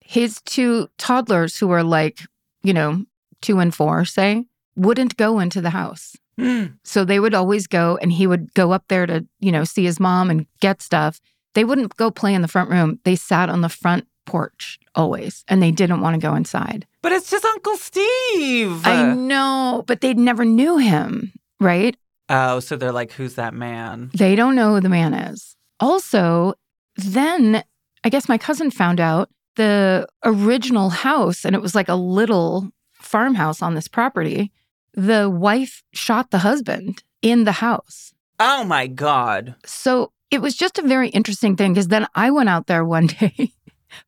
his 0.00 0.40
two 0.42 0.88
toddlers 0.96 1.58
who 1.58 1.68
were 1.68 1.82
like, 1.82 2.20
you 2.62 2.72
know, 2.72 3.04
two 3.40 3.58
and 3.58 3.74
four, 3.74 4.04
say, 4.04 4.44
wouldn't 4.76 5.16
go 5.16 5.38
into 5.38 5.60
the 5.60 5.70
house. 5.70 6.16
Mm. 6.38 6.78
So 6.84 7.04
they 7.04 7.18
would 7.18 7.34
always 7.34 7.66
go 7.66 7.98
and 8.00 8.12
he 8.12 8.26
would 8.26 8.54
go 8.54 8.72
up 8.72 8.84
there 8.88 9.06
to, 9.06 9.26
you 9.40 9.50
know, 9.50 9.64
see 9.64 9.84
his 9.84 9.98
mom 9.98 10.30
and 10.30 10.46
get 10.60 10.80
stuff. 10.80 11.20
They 11.54 11.64
wouldn't 11.64 11.96
go 11.96 12.10
play 12.10 12.34
in 12.34 12.42
the 12.42 12.48
front 12.48 12.70
room. 12.70 13.00
They 13.04 13.16
sat 13.16 13.48
on 13.48 13.60
the 13.60 13.68
front 13.68 14.06
porch 14.24 14.78
always 14.94 15.44
and 15.48 15.62
they 15.62 15.72
didn't 15.72 16.00
want 16.00 16.14
to 16.14 16.24
go 16.24 16.34
inside. 16.34 16.86
But 17.02 17.12
it's 17.12 17.30
just 17.30 17.44
Uncle 17.44 17.76
Steve. 17.76 18.86
I 18.86 19.14
know, 19.14 19.84
but 19.86 20.00
they 20.00 20.14
never 20.14 20.44
knew 20.44 20.78
him, 20.78 21.32
right? 21.60 21.96
oh, 22.28 22.60
so 22.60 22.76
they're 22.76 22.92
like, 22.92 23.12
who's 23.12 23.34
that 23.34 23.54
man? 23.54 24.10
They 24.14 24.34
don't 24.34 24.54
know 24.54 24.74
who 24.74 24.80
the 24.80 24.88
man 24.88 25.14
is. 25.14 25.56
Also, 25.80 26.54
then 26.96 27.62
I 28.04 28.08
guess 28.08 28.28
my 28.28 28.38
cousin 28.38 28.70
found 28.70 29.00
out 29.00 29.30
the 29.58 30.06
original 30.24 30.88
house, 30.88 31.44
and 31.44 31.54
it 31.54 31.60
was 31.60 31.74
like 31.74 31.88
a 31.88 31.94
little 31.94 32.70
farmhouse 32.94 33.60
on 33.60 33.74
this 33.74 33.88
property. 33.88 34.50
The 34.94 35.28
wife 35.28 35.82
shot 35.92 36.30
the 36.30 36.38
husband 36.38 37.02
in 37.20 37.44
the 37.44 37.52
house. 37.52 38.14
Oh 38.38 38.64
my 38.64 38.86
God. 38.86 39.56
So 39.66 40.12
it 40.30 40.40
was 40.40 40.54
just 40.54 40.78
a 40.78 40.82
very 40.82 41.08
interesting 41.08 41.56
thing 41.56 41.72
because 41.74 41.88
then 41.88 42.06
I 42.14 42.30
went 42.30 42.48
out 42.48 42.68
there 42.68 42.84
one 42.84 43.06
day 43.20 43.52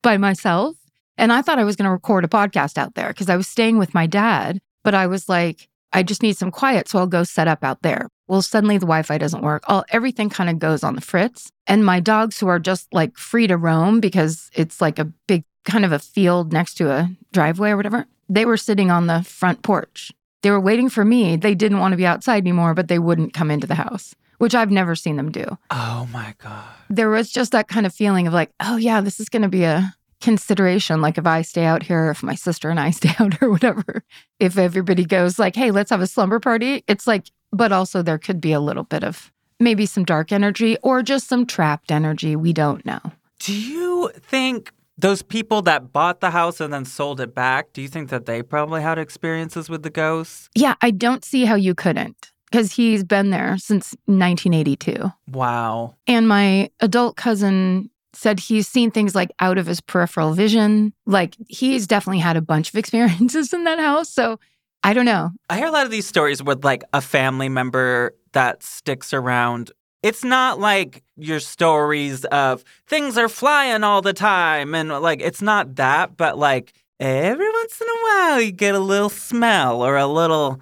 by 0.02 0.16
myself 0.16 0.76
and 1.18 1.32
I 1.32 1.42
thought 1.42 1.58
I 1.58 1.64
was 1.64 1.76
going 1.76 1.86
to 1.86 1.92
record 1.92 2.24
a 2.24 2.28
podcast 2.28 2.78
out 2.78 2.94
there 2.94 3.08
because 3.08 3.28
I 3.28 3.36
was 3.36 3.48
staying 3.48 3.76
with 3.76 3.92
my 3.92 4.06
dad. 4.06 4.60
But 4.84 4.94
I 4.94 5.08
was 5.08 5.28
like, 5.28 5.68
I 5.92 6.02
just 6.02 6.22
need 6.22 6.36
some 6.36 6.52
quiet. 6.52 6.88
So 6.88 6.98
I'll 7.00 7.06
go 7.06 7.24
set 7.24 7.48
up 7.48 7.64
out 7.64 7.82
there. 7.82 8.08
Well, 8.30 8.42
suddenly 8.42 8.78
the 8.78 8.86
Wi 8.86 9.02
Fi 9.02 9.18
doesn't 9.18 9.42
work. 9.42 9.64
All, 9.66 9.84
everything 9.90 10.30
kind 10.30 10.48
of 10.48 10.60
goes 10.60 10.84
on 10.84 10.94
the 10.94 11.00
fritz. 11.00 11.50
And 11.66 11.84
my 11.84 11.98
dogs, 11.98 12.38
who 12.38 12.46
are 12.46 12.60
just 12.60 12.86
like 12.94 13.18
free 13.18 13.48
to 13.48 13.56
roam 13.56 13.98
because 13.98 14.50
it's 14.54 14.80
like 14.80 15.00
a 15.00 15.04
big 15.26 15.42
kind 15.64 15.84
of 15.84 15.90
a 15.90 15.98
field 15.98 16.52
next 16.52 16.74
to 16.74 16.90
a 16.90 17.10
driveway 17.32 17.70
or 17.70 17.76
whatever, 17.76 18.06
they 18.28 18.44
were 18.44 18.56
sitting 18.56 18.88
on 18.88 19.08
the 19.08 19.24
front 19.24 19.62
porch. 19.62 20.12
They 20.42 20.50
were 20.52 20.60
waiting 20.60 20.88
for 20.88 21.04
me. 21.04 21.34
They 21.34 21.56
didn't 21.56 21.80
want 21.80 21.92
to 21.92 21.96
be 21.96 22.06
outside 22.06 22.44
anymore, 22.44 22.72
but 22.72 22.86
they 22.86 23.00
wouldn't 23.00 23.34
come 23.34 23.50
into 23.50 23.66
the 23.66 23.74
house, 23.74 24.14
which 24.38 24.54
I've 24.54 24.70
never 24.70 24.94
seen 24.94 25.16
them 25.16 25.32
do 25.32 25.58
Oh 25.70 26.08
my 26.12 26.34
God. 26.38 26.64
there 26.88 27.10
was 27.10 27.30
just 27.32 27.50
that 27.50 27.66
kind 27.66 27.84
of 27.84 27.92
feeling 27.92 28.28
of 28.28 28.32
like, 28.32 28.52
oh 28.60 28.76
yeah, 28.76 29.00
this 29.00 29.18
is 29.18 29.28
going 29.28 29.42
to 29.42 29.48
be 29.48 29.64
a 29.64 29.92
consideration. 30.20 31.00
Like 31.02 31.18
if 31.18 31.26
I 31.26 31.42
stay 31.42 31.64
out 31.64 31.82
here, 31.82 32.10
if 32.10 32.22
my 32.22 32.36
sister 32.36 32.70
and 32.70 32.78
I 32.78 32.90
stay 33.00 33.12
out 33.18 33.42
or 33.42 33.50
whatever, 33.50 34.04
if 34.38 34.56
everybody 34.56 35.04
goes 35.04 35.38
like, 35.38 35.56
hey, 35.56 35.72
let's 35.72 35.90
have 35.90 36.00
a 36.00 36.06
slumber 36.06 36.38
party, 36.38 36.84
it's 36.86 37.06
like, 37.06 37.26
but 37.52 37.72
also 37.72 38.02
there 38.02 38.18
could 38.18 38.40
be 38.40 38.52
a 38.52 38.60
little 38.60 38.84
bit 38.84 39.04
of 39.04 39.32
maybe 39.58 39.86
some 39.86 40.04
dark 40.04 40.32
energy 40.32 40.76
or 40.82 41.02
just 41.02 41.28
some 41.28 41.46
trapped 41.46 41.92
energy. 41.92 42.34
We 42.36 42.52
don't 42.52 42.84
know. 42.84 43.00
Do 43.38 43.54
you 43.54 44.10
think 44.16 44.72
those 44.98 45.22
people 45.22 45.62
that 45.62 45.92
bought 45.92 46.20
the 46.20 46.30
house 46.30 46.60
and 46.60 46.72
then 46.72 46.84
sold 46.84 47.20
it 47.20 47.34
back, 47.34 47.72
do 47.72 47.82
you 47.82 47.88
think 47.88 48.10
that 48.10 48.26
they 48.26 48.42
probably 48.42 48.82
had 48.82 48.98
experiences 48.98 49.68
with 49.68 49.82
the 49.82 49.90
ghosts? 49.90 50.48
Yeah, 50.54 50.74
I 50.82 50.90
don't 50.90 51.24
see 51.24 51.44
how 51.44 51.54
you 51.54 51.74
couldn't 51.74 52.32
because 52.50 52.72
he's 52.72 53.04
been 53.04 53.30
there 53.30 53.56
since 53.58 53.94
1982. 54.06 55.10
Wow. 55.28 55.96
And 56.06 56.28
my 56.28 56.70
adult 56.80 57.16
cousin 57.16 57.90
said 58.12 58.40
he's 58.40 58.66
seen 58.68 58.90
things 58.90 59.14
like 59.14 59.30
out 59.38 59.56
of 59.56 59.66
his 59.66 59.80
peripheral 59.80 60.32
vision. 60.32 60.92
Like 61.06 61.36
he's 61.48 61.86
definitely 61.86 62.18
had 62.18 62.36
a 62.36 62.42
bunch 62.42 62.68
of 62.70 62.74
experiences 62.76 63.52
in 63.52 63.64
that 63.64 63.78
house. 63.78 64.10
So 64.10 64.38
I 64.82 64.92
don't 64.94 65.04
know. 65.04 65.30
I 65.48 65.58
hear 65.58 65.66
a 65.66 65.70
lot 65.70 65.84
of 65.84 65.90
these 65.92 66.06
stories 66.06 66.42
with 66.42 66.64
like 66.64 66.82
a 66.92 67.00
family 67.00 67.48
member 67.48 68.14
that 68.32 68.62
sticks 68.62 69.12
around 69.12 69.70
It's 70.02 70.24
not 70.24 70.58
like 70.58 71.02
your 71.16 71.40
stories 71.40 72.24
of 72.26 72.64
things 72.86 73.18
are 73.18 73.28
flying 73.28 73.84
all 73.84 74.00
the 74.00 74.14
time 74.14 74.74
and 74.74 74.88
like 74.88 75.20
it's 75.20 75.42
not 75.42 75.76
that, 75.76 76.16
but 76.16 76.38
like 76.38 76.72
every 76.98 77.50
once 77.50 77.80
in 77.80 77.86
a 77.88 78.00
while 78.02 78.40
you 78.40 78.52
get 78.52 78.74
a 78.74 78.78
little 78.80 79.10
smell 79.10 79.82
or 79.82 79.96
a 79.98 80.06
little 80.06 80.60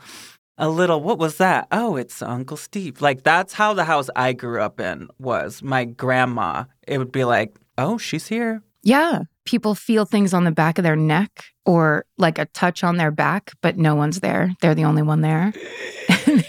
a 0.57 0.69
little 0.69 1.01
what 1.01 1.19
was 1.19 1.37
that? 1.37 1.69
Oh, 1.71 1.95
it's 1.97 2.21
Uncle 2.21 2.57
Steve. 2.57 3.01
Like 3.01 3.23
that's 3.23 3.53
how 3.55 3.75
the 3.75 3.85
house 3.85 4.11
I 4.17 4.33
grew 4.33 4.61
up 4.61 4.81
in 4.81 5.09
was. 5.21 5.63
My 5.63 5.85
grandma, 5.85 6.65
it 6.89 6.99
would 6.99 7.13
be 7.13 7.25
like, 7.25 7.55
"Oh, 7.77 7.99
she's 7.99 8.27
here." 8.27 8.63
Yeah. 8.83 9.23
People 9.45 9.75
feel 9.77 10.05
things 10.05 10.35
on 10.35 10.45
the 10.45 10.51
back 10.53 10.79
of 10.79 10.85
their 10.85 10.97
neck 10.97 11.45
or 11.69 12.07
like 12.17 12.39
a 12.39 12.47
touch 12.47 12.83
on 12.83 12.97
their 12.97 13.11
back, 13.11 13.53
but 13.61 13.77
no 13.77 13.95
one's 13.95 14.21
there. 14.21 14.51
They're 14.63 14.75
the 14.75 14.85
only 14.87 15.03
one 15.03 15.21
there. 15.21 15.53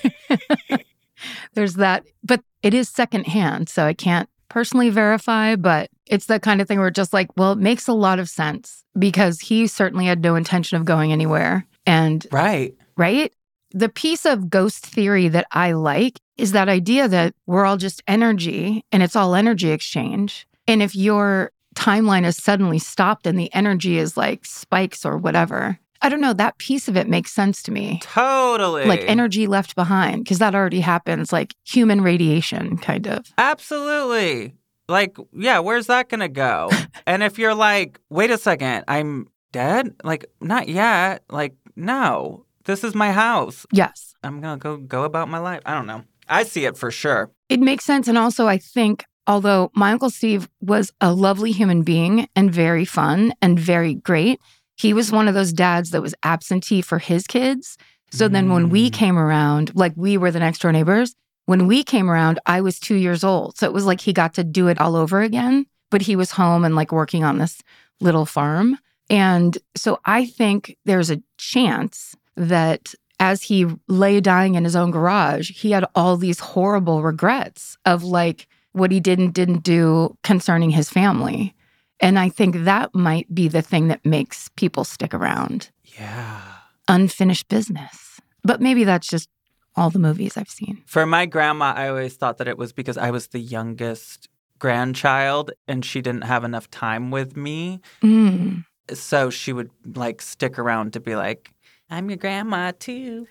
There's 1.53 1.73
that, 1.73 2.05
but 2.23 2.41
it 2.63 2.73
is 2.73 2.87
secondhand. 2.87 3.67
So 3.67 3.85
I 3.85 3.93
can't 3.93 4.29
personally 4.47 4.89
verify, 4.89 5.57
but 5.57 5.89
it's 6.05 6.27
the 6.27 6.39
kind 6.39 6.61
of 6.61 6.69
thing 6.69 6.79
where 6.79 6.89
just 6.89 7.11
like, 7.11 7.27
well, 7.35 7.51
it 7.51 7.57
makes 7.57 7.85
a 7.89 7.93
lot 7.93 8.19
of 8.19 8.29
sense 8.29 8.85
because 8.97 9.41
he 9.41 9.67
certainly 9.67 10.05
had 10.05 10.21
no 10.21 10.35
intention 10.35 10.77
of 10.77 10.85
going 10.85 11.11
anywhere. 11.11 11.65
And, 11.85 12.25
Right. 12.31 12.73
right? 12.95 13.33
The 13.71 13.89
piece 13.89 14.25
of 14.25 14.49
ghost 14.49 14.85
theory 14.85 15.27
that 15.27 15.47
I 15.51 15.73
like 15.73 16.17
is 16.37 16.53
that 16.53 16.69
idea 16.69 17.09
that 17.09 17.35
we're 17.45 17.65
all 17.65 17.77
just 17.77 18.01
energy 18.07 18.85
and 18.93 19.03
it's 19.03 19.17
all 19.17 19.35
energy 19.35 19.71
exchange. 19.71 20.47
And 20.65 20.81
if 20.81 20.95
your 20.95 21.51
timeline 21.79 22.25
is 22.25 22.37
suddenly 22.37 22.79
stopped 22.79 23.25
and 23.25 23.39
the 23.39 23.53
energy 23.53 23.97
is 23.97 24.17
like 24.17 24.45
spikes 24.45 25.05
or 25.05 25.17
whatever, 25.17 25.79
I 26.01 26.09
don't 26.09 26.21
know, 26.21 26.33
that 26.33 26.57
piece 26.57 26.87
of 26.87 26.97
it 26.97 27.07
makes 27.07 27.31
sense 27.31 27.63
to 27.63 27.71
me. 27.71 27.99
Totally. 28.01 28.85
Like 28.85 29.03
energy 29.07 29.47
left 29.47 29.75
behind, 29.75 30.23
because 30.23 30.39
that 30.39 30.55
already 30.55 30.81
happens, 30.81 31.33
like 31.33 31.55
human 31.65 32.01
radiation, 32.01 32.77
kind 32.77 33.07
of. 33.07 33.25
Absolutely. 33.37 34.55
Like, 34.87 35.17
yeah, 35.33 35.59
where's 35.59 35.87
that 35.87 36.09
going 36.09 36.21
to 36.21 36.29
go? 36.29 36.69
and 37.05 37.21
if 37.21 37.37
you're 37.37 37.55
like, 37.55 37.99
wait 38.09 38.31
a 38.31 38.37
second, 38.37 38.85
I'm 38.87 39.27
dead? 39.51 39.93
Like, 40.03 40.25
not 40.41 40.67
yet. 40.67 41.23
Like, 41.29 41.55
no, 41.75 42.45
this 42.65 42.83
is 42.83 42.95
my 42.95 43.11
house. 43.11 43.65
Yes. 43.71 44.15
I'm 44.23 44.41
going 44.41 44.59
to 44.59 44.61
go 44.61 44.77
go 44.77 45.03
about 45.03 45.29
my 45.29 45.39
life. 45.39 45.61
I 45.65 45.73
don't 45.73 45.87
know. 45.87 46.03
I 46.27 46.43
see 46.43 46.65
it 46.65 46.77
for 46.77 46.91
sure. 46.91 47.31
It 47.49 47.59
makes 47.59 47.85
sense. 47.85 48.07
And 48.07 48.17
also, 48.17 48.47
I 48.47 48.57
think, 48.57 49.05
although 49.29 49.71
my 49.73 49.91
Uncle 49.91 50.09
Steve 50.09 50.49
was 50.59 50.91
a 50.99 51.13
lovely 51.13 51.51
human 51.51 51.83
being 51.83 52.27
and 52.35 52.51
very 52.51 52.83
fun 52.83 53.31
and 53.41 53.57
very 53.59 53.93
great, 53.93 54.41
he 54.75 54.91
was 54.93 55.11
one 55.11 55.27
of 55.27 55.35
those 55.35 55.53
dads 55.53 55.91
that 55.91 56.01
was 56.01 56.15
absentee 56.23 56.81
for 56.81 56.97
his 56.99 57.27
kids. 57.27 57.77
So 58.11 58.27
then 58.27 58.49
when 58.51 58.69
we 58.69 58.89
Mm. 58.89 58.93
came 58.93 59.17
around, 59.19 59.71
like 59.75 59.93
we 59.95 60.17
were 60.17 60.31
the 60.31 60.39
next 60.39 60.59
door 60.61 60.71
neighbors, 60.71 61.15
when 61.45 61.67
we 61.67 61.83
came 61.83 62.09
around, 62.09 62.39
I 62.47 62.59
was 62.61 62.79
two 62.79 62.95
years 62.95 63.23
old. 63.23 63.55
So 63.57 63.67
it 63.67 63.73
was 63.73 63.85
like 63.85 64.01
he 64.01 64.13
got 64.13 64.33
to 64.33 64.43
do 64.43 64.67
it 64.67 64.81
all 64.81 64.95
over 64.95 65.21
again, 65.21 65.67
but 65.91 66.01
he 66.01 66.15
was 66.15 66.31
home 66.31 66.65
and 66.65 66.75
like 66.75 66.91
working 66.91 67.23
on 67.23 67.37
this 67.37 67.61
little 68.01 68.25
farm. 68.25 68.77
And 69.11 69.57
so 69.75 69.99
I 70.05 70.25
think 70.25 70.75
there's 70.85 71.11
a 71.11 71.21
chance 71.37 72.15
that 72.35 72.95
as 73.19 73.43
he 73.43 73.67
lay 73.87 74.21
dying 74.21 74.55
in 74.55 74.63
his 74.63 74.75
own 74.75 74.89
garage, 74.91 75.51
he 75.51 75.71
had 75.71 75.85
all 75.93 76.17
these 76.17 76.39
horrible 76.39 77.03
regrets 77.03 77.77
of 77.85 78.03
like 78.03 78.47
what 78.73 78.91
he 78.91 78.99
did 78.99 79.19
and 79.19 79.33
didn't 79.33 79.63
do 79.63 80.15
concerning 80.23 80.69
his 80.69 80.89
family. 80.89 81.55
And 81.99 82.17
I 82.17 82.29
think 82.29 82.63
that 82.63 82.93
might 82.95 83.33
be 83.33 83.47
the 83.47 83.61
thing 83.61 83.87
that 83.89 84.05
makes 84.05 84.49
people 84.55 84.83
stick 84.83 85.13
around 85.13 85.69
Yeah. 85.97 86.41
unfinished 86.87 87.47
business. 87.49 88.21
But 88.43 88.61
maybe 88.61 88.83
that's 88.85 89.07
just 89.07 89.27
all 89.75 89.89
the 89.89 89.99
movies 89.99 90.37
I've 90.37 90.49
seen. 90.49 90.81
For 90.85 91.05
my 91.05 91.25
grandma, 91.25 91.73
I 91.75 91.89
always 91.89 92.15
thought 92.15 92.37
that 92.37 92.47
it 92.47 92.57
was 92.57 92.71
because 92.73 92.97
I 92.97 93.11
was 93.11 93.27
the 93.27 93.39
youngest 93.39 94.29
grandchild 94.59 95.51
and 95.67 95.83
she 95.83 96.01
didn't 96.01 96.23
have 96.23 96.43
enough 96.43 96.69
time 96.71 97.11
with 97.11 97.35
me. 97.35 97.81
Mm. 98.01 98.65
So 98.93 99.29
she 99.29 99.53
would 99.53 99.69
like 99.95 100.21
stick 100.21 100.57
around 100.57 100.93
to 100.93 100.99
be 100.99 101.15
like, 101.15 101.51
I'm 101.89 102.09
your 102.09 102.17
grandma 102.17 102.71
too. 102.79 103.27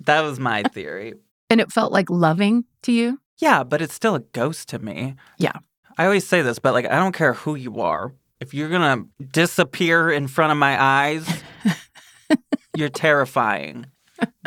that 0.00 0.20
was 0.22 0.38
my 0.38 0.62
theory. 0.64 1.14
And 1.50 1.60
it 1.60 1.70
felt 1.72 1.92
like 1.92 2.08
loving 2.10 2.64
to 2.82 2.92
you. 2.92 3.18
Yeah, 3.42 3.64
but 3.64 3.82
it's 3.82 3.92
still 3.92 4.14
a 4.14 4.20
ghost 4.20 4.68
to 4.68 4.78
me. 4.78 5.16
Yeah. 5.36 5.58
I 5.98 6.04
always 6.04 6.24
say 6.24 6.42
this, 6.42 6.60
but 6.60 6.74
like, 6.74 6.86
I 6.86 6.94
don't 6.94 7.12
care 7.12 7.32
who 7.32 7.56
you 7.56 7.80
are. 7.80 8.14
If 8.38 8.54
you're 8.54 8.68
going 8.68 9.08
to 9.18 9.24
disappear 9.24 10.10
in 10.12 10.28
front 10.28 10.52
of 10.52 10.58
my 10.58 10.80
eyes, 10.80 11.42
you're 12.76 12.88
terrifying, 12.88 13.86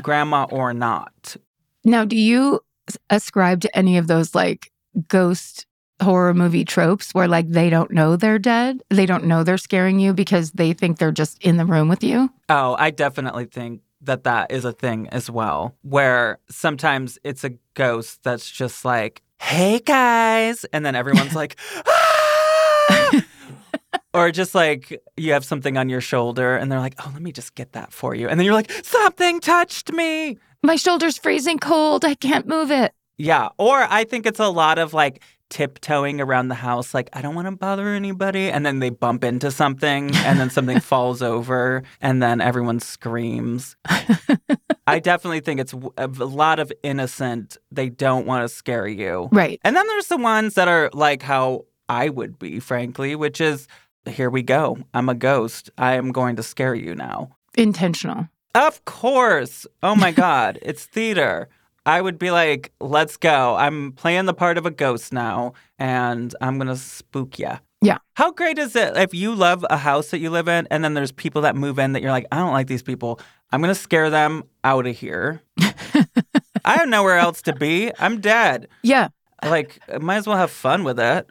grandma 0.01 0.47
or 0.49 0.73
not. 0.73 1.36
Now, 1.84 2.05
do 2.05 2.15
you 2.15 2.62
ascribe 3.10 3.60
to 3.62 3.77
any 3.77 3.97
of 3.97 4.08
those 4.08 4.34
like 4.34 4.71
ghost 5.10 5.65
horror 6.01 6.34
movie 6.34 6.65
tropes 6.65 7.13
where 7.13 7.27
like 7.27 7.49
they 7.49 7.69
don't 7.69 7.91
know 7.91 8.15
they're 8.15 8.39
dead? 8.39 8.81
They 8.89 9.05
don't 9.05 9.25
know 9.25 9.43
they're 9.43 9.58
scaring 9.58 9.99
you 9.99 10.13
because 10.13 10.51
they 10.51 10.71
think 10.71 10.99
they're 10.99 11.12
just 11.12 11.43
in 11.43 11.58
the 11.58 11.65
room 11.65 11.89
with 11.89 12.01
you? 12.01 12.29
Oh, 12.47 12.77
I 12.79 12.91
definitely 12.91 13.45
think 13.45 13.81
that 14.01 14.23
that 14.23 14.51
is 14.51 14.63
a 14.63 14.71
thing 14.71 15.10
as 15.10 15.29
well, 15.29 15.75
where 15.81 16.39
sometimes 16.49 17.19
it's 17.23 17.43
a 17.43 17.51
ghost 17.75 18.23
that's 18.23 18.49
just 18.49 18.83
like, 18.83 19.21
hey 19.39 19.79
guys. 19.79 20.65
And 20.73 20.85
then 20.85 20.95
everyone's 20.95 21.35
like, 21.35 21.57
"Ah!" 21.88 23.21
or 24.13 24.31
just 24.31 24.55
like 24.55 25.01
you 25.17 25.33
have 25.33 25.45
something 25.45 25.77
on 25.77 25.89
your 25.89 26.01
shoulder 26.01 26.55
and 26.55 26.71
they're 26.71 26.79
like, 26.79 26.95
oh, 26.99 27.11
let 27.13 27.21
me 27.21 27.31
just 27.31 27.53
get 27.55 27.73
that 27.73 27.93
for 27.93 28.15
you. 28.15 28.27
And 28.27 28.39
then 28.39 28.45
you're 28.45 28.55
like, 28.55 28.71
something 28.83 29.39
touched 29.39 29.91
me. 29.91 30.38
My 30.63 30.77
shoulder's 30.77 31.17
freezing 31.17 31.59
cold. 31.59 32.05
I 32.05 32.15
can't 32.15 32.47
move 32.47 32.71
it. 32.71 32.93
Yeah. 33.17 33.49
Or 33.57 33.85
I 33.89 34.03
think 34.03 34.25
it's 34.25 34.39
a 34.39 34.47
lot 34.47 34.79
of 34.79 34.93
like 34.93 35.21
tiptoeing 35.49 36.19
around 36.19 36.47
the 36.47 36.55
house, 36.55 36.93
like, 36.93 37.09
I 37.13 37.21
don't 37.21 37.35
want 37.35 37.47
to 37.47 37.55
bother 37.55 37.89
anybody. 37.89 38.49
And 38.49 38.65
then 38.65 38.79
they 38.79 38.89
bump 38.89 39.23
into 39.23 39.51
something 39.51 40.15
and 40.15 40.39
then 40.39 40.49
something 40.49 40.79
falls 40.91 41.21
over 41.21 41.83
and 42.01 42.21
then 42.21 42.41
everyone 42.41 42.79
screams. 42.79 43.75
I 44.87 44.99
definitely 44.99 45.39
think 45.39 45.59
it's 45.59 45.73
a 45.73 46.07
lot 46.07 46.59
of 46.59 46.71
innocent, 46.83 47.57
they 47.71 47.89
don't 47.89 48.25
want 48.25 48.43
to 48.47 48.49
scare 48.53 48.87
you. 48.87 49.29
Right. 49.31 49.59
And 49.63 49.75
then 49.75 49.87
there's 49.87 50.07
the 50.07 50.17
ones 50.17 50.53
that 50.55 50.67
are 50.67 50.89
like 50.93 51.23
how 51.23 51.65
I 51.89 52.09
would 52.09 52.37
be, 52.37 52.59
frankly, 52.59 53.15
which 53.15 53.41
is 53.41 53.67
here 54.07 54.29
we 54.29 54.43
go. 54.43 54.77
I'm 54.93 55.09
a 55.09 55.15
ghost. 55.15 55.69
I 55.77 55.93
am 55.95 56.11
going 56.11 56.35
to 56.35 56.43
scare 56.43 56.75
you 56.75 56.93
now. 56.95 57.29
Intentional. 57.55 58.27
Of 58.53 58.85
course. 58.85 59.65
Oh 59.81 59.95
my 59.95 60.11
God. 60.25 60.59
it's 60.61 60.85
theater. 60.85 61.49
I 61.87 62.01
would 62.01 62.17
be 62.17 62.31
like, 62.31 62.71
let's 62.79 63.17
go. 63.17 63.55
I'm 63.55 63.91
playing 63.91 64.25
the 64.25 64.33
part 64.33 64.57
of 64.57 64.65
a 64.65 64.71
ghost 64.71 65.13
now 65.13 65.53
and 65.77 66.33
I'm 66.41 66.57
going 66.57 66.67
to 66.67 66.75
spook 66.75 67.37
you. 67.37 67.51
Yeah. 67.81 67.97
How 68.13 68.31
great 68.31 68.57
is 68.57 68.75
it 68.75 68.97
if 68.97 69.13
you 69.13 69.35
love 69.35 69.65
a 69.69 69.77
house 69.77 70.09
that 70.09 70.19
you 70.19 70.29
live 70.29 70.47
in 70.47 70.67
and 70.71 70.83
then 70.83 70.93
there's 70.93 71.11
people 71.11 71.41
that 71.43 71.55
move 71.55 71.77
in 71.77 71.93
that 71.93 72.01
you're 72.01 72.11
like, 72.11 72.25
I 72.31 72.38
don't 72.38 72.53
like 72.53 72.67
these 72.67 72.83
people. 72.83 73.19
I'm 73.51 73.61
going 73.61 73.73
to 73.73 73.79
scare 73.79 74.09
them 74.09 74.43
out 74.63 74.88
of 74.88 74.97
here. 74.97 75.41
I 75.59 76.77
have 76.77 76.88
nowhere 76.88 77.17
else 77.17 77.41
to 77.43 77.53
be. 77.53 77.91
I'm 77.99 78.21
dead. 78.21 78.67
Yeah. 78.81 79.09
Like, 79.43 79.79
I 79.93 79.99
might 79.99 80.17
as 80.17 80.27
well 80.27 80.38
have 80.38 80.51
fun 80.51 80.83
with 80.83 80.99
it. 80.99 81.27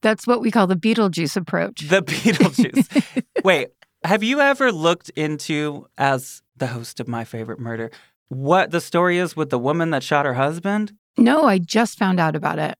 That's 0.00 0.26
what 0.26 0.40
we 0.40 0.50
call 0.50 0.66
the 0.66 0.76
Beetlejuice 0.76 1.36
approach. 1.36 1.88
The 1.88 2.02
Beetlejuice. 2.02 3.24
Wait, 3.44 3.68
have 4.04 4.22
you 4.22 4.40
ever 4.40 4.70
looked 4.70 5.10
into, 5.10 5.86
as 5.98 6.42
the 6.56 6.68
host 6.68 7.00
of 7.00 7.08
My 7.08 7.24
Favorite 7.24 7.58
Murder, 7.58 7.90
what 8.28 8.70
the 8.70 8.80
story 8.80 9.18
is 9.18 9.34
with 9.36 9.50
the 9.50 9.58
woman 9.58 9.90
that 9.90 10.02
shot 10.02 10.24
her 10.24 10.34
husband? 10.34 10.92
no, 11.18 11.44
I 11.44 11.58
just 11.58 11.98
found 11.98 12.20
out 12.20 12.36
about 12.36 12.60
it. 12.60 12.76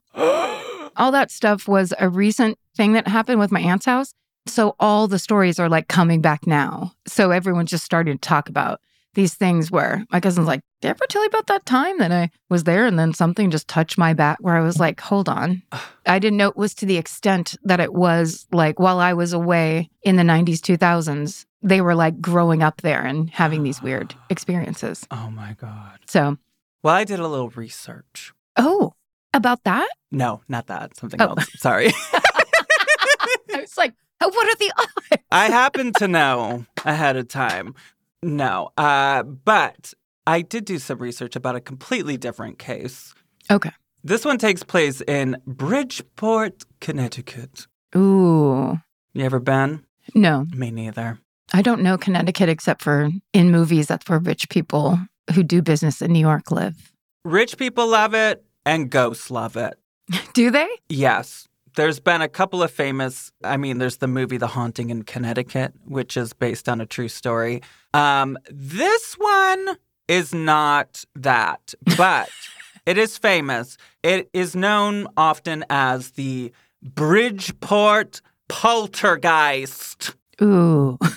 All 0.98 1.12
that 1.12 1.30
stuff 1.30 1.66
was 1.68 1.94
a 1.98 2.08
recent 2.08 2.58
thing 2.76 2.92
that 2.92 3.08
happened 3.08 3.40
with 3.40 3.50
my 3.52 3.60
aunt's 3.60 3.86
house. 3.86 4.12
So 4.46 4.74
all 4.80 5.08
the 5.08 5.18
stories 5.18 5.58
are 5.58 5.68
like 5.68 5.88
coming 5.88 6.20
back 6.20 6.46
now. 6.46 6.92
So 7.06 7.30
everyone's 7.30 7.70
just 7.70 7.84
starting 7.84 8.14
to 8.18 8.20
talk 8.28 8.48
about 8.48 8.80
these 9.14 9.34
things 9.34 9.70
where 9.70 10.04
my 10.10 10.20
cousin's 10.20 10.46
like, 10.46 10.60
Did 10.80 10.88
I 10.88 10.90
ever 10.90 11.04
tell 11.08 11.22
you 11.22 11.28
about 11.28 11.46
that 11.48 11.66
time 11.66 11.98
that 11.98 12.12
I 12.12 12.30
was 12.48 12.64
there 12.64 12.86
and 12.86 12.98
then 12.98 13.12
something 13.14 13.50
just 13.50 13.66
touched 13.68 13.98
my 13.98 14.12
back 14.14 14.38
where 14.40 14.56
I 14.56 14.60
was 14.60 14.78
like, 14.78 15.00
hold 15.00 15.28
on. 15.28 15.62
I 16.06 16.18
didn't 16.18 16.36
know 16.38 16.48
it 16.48 16.56
was 16.56 16.74
to 16.76 16.86
the 16.86 16.96
extent 16.98 17.56
that 17.64 17.80
it 17.80 17.92
was 17.94 18.46
like 18.52 18.78
while 18.78 19.00
I 19.00 19.12
was 19.14 19.32
away 19.32 19.90
in 20.02 20.16
the 20.16 20.22
90s, 20.22 20.60
2000s, 20.60 21.44
they 21.62 21.80
were 21.80 21.94
like 21.96 22.20
growing 22.20 22.62
up 22.62 22.82
there 22.82 23.02
and 23.04 23.28
having 23.30 23.62
these 23.64 23.82
weird 23.82 24.14
experiences. 24.30 25.06
Oh 25.10 25.30
my 25.30 25.56
God. 25.60 25.98
So, 26.06 26.38
Well, 26.82 26.94
I 26.94 27.04
did 27.04 27.18
a 27.20 27.26
little 27.28 27.50
research. 27.50 28.32
oh, 28.56 28.94
about 29.34 29.64
that? 29.64 29.88
No, 30.10 30.40
not 30.48 30.66
that. 30.68 30.96
Something 30.96 31.20
Oh. 31.22 31.28
else. 31.30 31.46
Sorry. 31.60 31.88
I 32.12 33.60
was 33.60 33.76
like, 33.76 33.94
oh, 34.20 34.28
what 34.28 34.48
are 34.48 34.56
the 34.56 34.72
odds? 34.78 35.22
I 35.30 35.46
happen 35.46 35.92
to 35.98 36.08
know 36.08 36.64
ahead 36.84 37.16
of 37.16 37.28
time. 37.28 37.74
No. 38.22 38.70
Uh, 38.76 39.22
but 39.22 39.92
I 40.26 40.42
did 40.42 40.64
do 40.64 40.78
some 40.78 40.98
research 40.98 41.36
about 41.36 41.56
a 41.56 41.60
completely 41.60 42.16
different 42.16 42.58
case. 42.58 43.14
Okay. 43.50 43.70
This 44.04 44.24
one 44.24 44.38
takes 44.38 44.62
place 44.62 45.00
in 45.02 45.36
Bridgeport, 45.46 46.64
Connecticut. 46.80 47.66
Ooh, 47.96 48.78
You 49.14 49.24
ever 49.24 49.40
been? 49.40 49.84
no. 50.14 50.46
Me 50.54 50.70
neither. 50.70 51.18
I 51.52 51.62
don't 51.62 51.82
know 51.82 51.96
Connecticut 51.96 52.48
except 52.50 52.82
for 52.82 53.08
in 53.32 53.50
movies. 53.50 53.86
That's 53.86 54.06
where 54.08 54.18
rich 54.18 54.48
people 54.50 54.98
who 55.34 55.42
do 55.42 55.62
business 55.62 56.02
in 56.02 56.12
New 56.12 56.20
York 56.20 56.50
live. 56.50 56.92
Rich 57.24 57.56
people 57.56 57.86
love 57.88 58.12
it 58.14 58.44
And 58.68 58.90
ghosts 58.90 59.30
love 59.30 59.56
it. 59.56 59.78
Do 60.34 60.50
they? 60.50 60.68
Yes. 60.90 61.48
There's 61.74 62.00
been 62.00 62.20
a 62.20 62.28
couple 62.28 62.62
of 62.62 62.70
famous, 62.70 63.32
I 63.42 63.56
mean, 63.56 63.78
there's 63.78 63.96
the 63.96 64.06
movie 64.06 64.36
The 64.36 64.48
Haunting 64.48 64.90
in 64.90 65.04
Connecticut, 65.04 65.72
which 65.86 66.18
is 66.18 66.34
based 66.34 66.68
on 66.68 66.78
a 66.78 66.84
true 66.84 67.08
story. 67.08 67.62
Um, 67.94 68.36
this 68.50 69.14
one 69.14 69.78
is 70.06 70.34
not 70.34 71.02
that, 71.14 71.72
but 71.96 72.28
it 72.86 72.98
is 72.98 73.16
famous. 73.16 73.78
It 74.02 74.28
is 74.34 74.54
known 74.54 75.06
often 75.16 75.64
as 75.70 76.10
the 76.10 76.52
Bridgeport 76.82 78.20
poltergeist. 78.48 80.14
Ooh. 80.42 80.98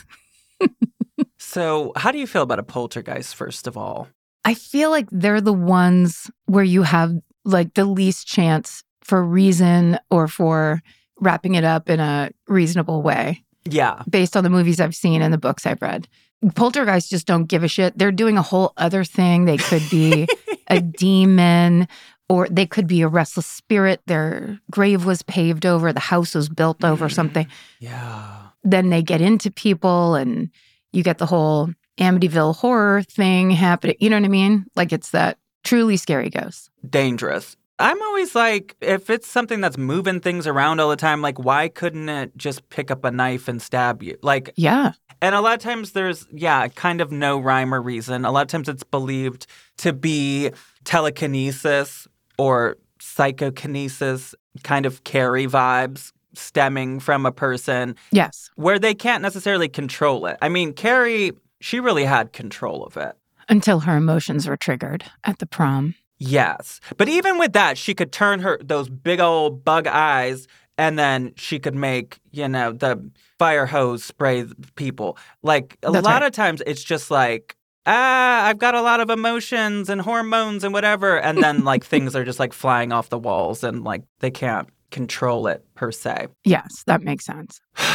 So, 1.37 1.91
how 1.97 2.13
do 2.13 2.17
you 2.17 2.27
feel 2.27 2.43
about 2.43 2.59
a 2.59 2.63
poltergeist, 2.63 3.35
first 3.35 3.67
of 3.67 3.75
all? 3.75 4.07
I 4.45 4.53
feel 4.53 4.89
like 4.89 5.07
they're 5.11 5.41
the 5.41 5.51
ones 5.51 6.31
where 6.45 6.63
you 6.63 6.83
have 6.83 7.19
like 7.43 7.73
the 7.73 7.85
least 7.85 8.27
chance 8.27 8.83
for 9.03 9.23
reason 9.23 9.99
or 10.09 10.27
for 10.27 10.81
wrapping 11.19 11.55
it 11.55 11.63
up 11.63 11.89
in 11.89 11.99
a 11.99 12.31
reasonable 12.47 13.01
way 13.01 13.43
Yeah. 13.65 14.03
based 14.09 14.35
on 14.35 14.43
the 14.43 14.49
movies 14.49 14.79
I've 14.79 14.95
seen 14.95 15.21
and 15.21 15.33
the 15.33 15.37
books 15.37 15.65
I've 15.65 15.81
read. 15.81 16.07
Poltergeists 16.55 17.09
just 17.09 17.27
don't 17.27 17.45
give 17.45 17.63
a 17.63 17.67
shit. 17.67 17.97
They're 17.97 18.11
doing 18.11 18.37
a 18.37 18.41
whole 18.41 18.73
other 18.77 19.03
thing. 19.03 19.45
They 19.45 19.57
could 19.57 19.83
be 19.91 20.27
a 20.67 20.81
demon 20.99 21.87
or 22.29 22.47
they 22.49 22.65
could 22.65 22.87
be 22.87 23.01
a 23.01 23.07
restless 23.07 23.45
spirit. 23.45 24.01
Their 24.07 24.59
grave 24.71 25.05
was 25.05 25.21
paved 25.21 25.65
over, 25.65 25.93
the 25.93 25.99
house 25.99 26.33
was 26.33 26.49
built 26.49 26.83
over 26.83 27.07
mm. 27.07 27.13
something. 27.13 27.47
Yeah. 27.79 28.37
Then 28.63 28.89
they 28.89 29.03
get 29.03 29.21
into 29.21 29.51
people 29.51 30.15
and 30.15 30.49
you 30.93 31.03
get 31.03 31.17
the 31.17 31.25
whole 31.25 31.69
Amityville 31.99 32.55
horror 32.55 33.03
thing 33.03 33.51
happening. 33.51 33.97
You 33.99 34.09
know 34.09 34.17
what 34.17 34.25
I 34.25 34.29
mean? 34.29 34.65
Like 34.75 34.91
it's 34.93 35.11
that 35.11 35.37
truly 35.63 35.97
scary 35.97 36.29
ghost. 36.29 36.69
Dangerous. 36.87 37.55
I'm 37.79 37.99
always 38.03 38.35
like, 38.35 38.75
if 38.79 39.09
it's 39.09 39.27
something 39.27 39.59
that's 39.59 39.77
moving 39.77 40.19
things 40.19 40.45
around 40.45 40.79
all 40.79 40.89
the 40.89 40.95
time, 40.95 41.21
like, 41.23 41.39
why 41.39 41.67
couldn't 41.67 42.09
it 42.09 42.37
just 42.37 42.69
pick 42.69 42.91
up 42.91 43.03
a 43.03 43.09
knife 43.09 43.47
and 43.47 43.59
stab 43.61 44.03
you? 44.03 44.17
Like, 44.21 44.53
Yeah. 44.55 44.91
And 45.23 45.33
a 45.35 45.41
lot 45.41 45.53
of 45.55 45.59
times 45.61 45.91
there's, 45.91 46.27
yeah, 46.31 46.67
kind 46.67 46.99
of 47.01 47.11
no 47.11 47.39
rhyme 47.39 47.73
or 47.73 47.81
reason. 47.81 48.25
A 48.25 48.31
lot 48.31 48.41
of 48.41 48.47
times 48.47 48.67
it's 48.69 48.83
believed 48.83 49.45
to 49.77 49.93
be 49.93 50.51
telekinesis 50.83 52.07
or 52.37 52.77
psychokinesis, 52.99 54.35
kind 54.63 54.85
of 54.85 55.03
Carrie 55.03 55.47
vibes 55.47 56.11
stemming 56.33 56.99
from 56.99 57.25
a 57.25 57.31
person 57.31 57.95
Yes. 58.11 58.49
where 58.55 58.79
they 58.79 58.93
can't 58.93 59.21
necessarily 59.21 59.67
control 59.67 60.25
it. 60.27 60.37
I 60.41 60.49
mean, 60.49 60.73
Carrie, 60.73 61.31
she 61.59 61.79
really 61.79 62.05
had 62.05 62.31
control 62.33 62.83
of 62.83 62.95
it. 62.97 63.15
Until 63.51 63.81
her 63.81 63.97
emotions 63.97 64.47
were 64.47 64.57
triggered 64.57 65.03
at 65.25 65.37
the 65.39 65.45
prom. 65.45 65.93
Yes. 66.17 66.79
But 66.97 67.09
even 67.09 67.37
with 67.37 67.53
that, 67.53 67.77
she 67.77 67.93
could 67.93 68.11
turn 68.11 68.39
her 68.39 68.59
those 68.63 68.89
big 68.89 69.19
old 69.19 69.63
bug 69.65 69.87
eyes 69.87 70.47
and 70.77 70.97
then 70.97 71.33
she 71.35 71.59
could 71.59 71.75
make, 71.75 72.19
you 72.31 72.47
know, 72.47 72.71
the 72.71 73.11
fire 73.37 73.65
hose 73.65 74.03
spray 74.03 74.45
people. 74.75 75.17
Like 75.43 75.77
a 75.83 75.91
That's 75.91 76.05
lot 76.05 76.21
right. 76.21 76.27
of 76.27 76.31
times 76.31 76.63
it's 76.65 76.83
just 76.83 77.11
like, 77.11 77.55
ah, 77.85 78.45
I've 78.45 78.57
got 78.57 78.73
a 78.73 78.81
lot 78.81 78.99
of 78.99 79.09
emotions 79.09 79.89
and 79.89 79.99
hormones 79.99 80.63
and 80.63 80.73
whatever. 80.73 81.19
And 81.19 81.43
then 81.43 81.63
like 81.65 81.83
things 81.83 82.15
are 82.15 82.23
just 82.23 82.39
like 82.39 82.53
flying 82.53 82.91
off 82.91 83.09
the 83.09 83.19
walls 83.19 83.63
and 83.63 83.83
like 83.83 84.03
they 84.19 84.31
can't 84.31 84.69
control 84.91 85.47
it 85.47 85.65
per 85.75 85.91
se. 85.91 86.27
Yes, 86.45 86.83
that 86.87 87.01
makes 87.01 87.25
sense. 87.25 87.59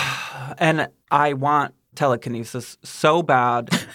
And 0.58 0.88
I 1.10 1.32
want 1.32 1.74
telekinesis 1.96 2.76
so 2.84 3.22
bad. 3.22 3.70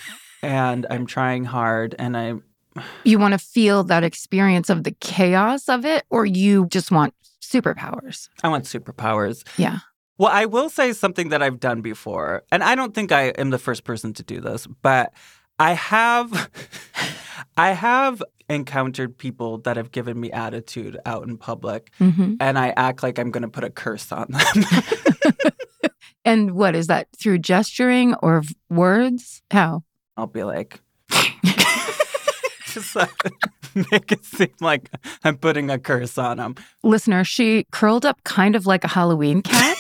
and 0.41 0.86
I'm 0.89 1.06
trying 1.06 1.45
hard 1.45 1.95
and 1.99 2.17
I 2.17 2.36
You 3.04 3.19
want 3.19 3.34
to 3.34 3.38
feel 3.38 3.84
that 3.86 4.04
experience 4.04 4.69
of 4.69 4.84
the 4.84 4.91
chaos 4.91 5.67
of 5.69 5.86
it, 5.86 6.06
or 6.10 6.25
you 6.25 6.67
just 6.67 6.91
want 6.91 7.13
superpowers? 7.41 8.30
I 8.43 8.47
want 8.49 8.65
superpowers. 8.65 9.43
Yeah. 9.58 9.80
Well, 10.17 10.32
I 10.32 10.45
will 10.45 10.69
say 10.69 10.93
something 10.93 11.30
that 11.30 11.41
I've 11.41 11.60
done 11.60 11.82
before, 11.82 12.43
and 12.51 12.63
I 12.63 12.75
don't 12.75 12.93
think 12.93 13.12
I 13.12 13.30
am 13.30 13.49
the 13.49 13.58
first 13.58 13.84
person 13.84 14.13
to 14.13 14.23
do 14.23 14.39
this, 14.39 14.67
but 14.82 15.13
I 15.60 15.73
have 15.73 16.49
I 17.58 17.71
have 17.71 18.21
encountered 18.49 19.17
people 19.17 19.60
that 19.60 19.77
have 19.77 19.91
given 19.91 20.19
me 20.19 20.32
attitude 20.32 20.97
out 21.06 21.25
in 21.25 21.38
public 21.38 21.89
hmm 21.97 22.36
and 22.41 22.60
I 22.60 22.73
act 22.75 23.01
like 23.01 23.17
I'm 23.17 23.32
going 23.32 23.43
to 23.43 23.47
put 23.49 23.63
a 23.63 23.69
curse 23.69 24.12
on 24.12 24.27
them. 24.30 24.65
And 26.25 26.51
what 26.51 26.75
is 26.75 26.88
that 26.88 27.08
through 27.17 27.39
gesturing 27.39 28.13
or 28.15 28.43
words? 28.69 29.41
How? 29.49 29.84
I'll 30.17 30.28
be 30.28 30.43
like 30.43 30.82
just 32.74 32.95
uh, 32.95 33.06
like, 33.24 33.34
make 33.91 34.12
it 34.12 34.26
seem 34.26 34.50
like 34.60 34.89
I'm 35.24 35.38
putting 35.38 35.69
a 35.69 35.80
curse 35.80 36.17
on 36.17 36.39
him. 36.39 36.56
Listener, 36.84 37.24
she 37.24 37.65
curled 37.71 38.06
up 38.06 38.24
kind 38.24 38.56
of 38.56 38.65
like 38.65 38.84
a 38.84 38.88
Halloween 38.88 39.41
cat, 39.41 39.78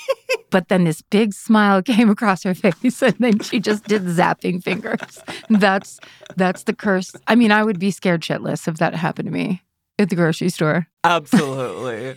but 0.50 0.68
then 0.68 0.84
this 0.84 1.02
big 1.02 1.32
smile 1.34 1.82
came 1.82 2.10
across 2.10 2.42
her 2.42 2.54
face 2.54 3.02
and 3.02 3.16
then 3.18 3.38
she 3.40 3.60
just 3.60 3.84
did 3.84 4.02
zapping 4.04 4.62
fingers. 4.62 5.20
That's 5.48 6.00
that's 6.36 6.64
the 6.64 6.74
curse. 6.74 7.14
I 7.26 7.34
mean, 7.34 7.52
I 7.52 7.62
would 7.62 7.78
be 7.78 7.90
scared 7.90 8.22
shitless 8.22 8.68
if 8.68 8.78
that 8.78 8.94
happened 8.94 9.26
to 9.26 9.32
me 9.32 9.62
at 9.98 10.10
the 10.10 10.16
grocery 10.16 10.48
store. 10.48 10.86
Absolutely. 11.04 12.16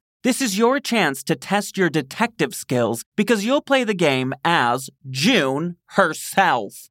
This 0.23 0.39
is 0.39 0.55
your 0.55 0.79
chance 0.79 1.23
to 1.23 1.35
test 1.35 1.79
your 1.79 1.89
detective 1.89 2.53
skills 2.53 3.03
because 3.15 3.43
you'll 3.43 3.63
play 3.63 3.83
the 3.83 3.95
game 3.95 4.35
as 4.45 4.91
June 5.09 5.77
herself. 5.97 6.90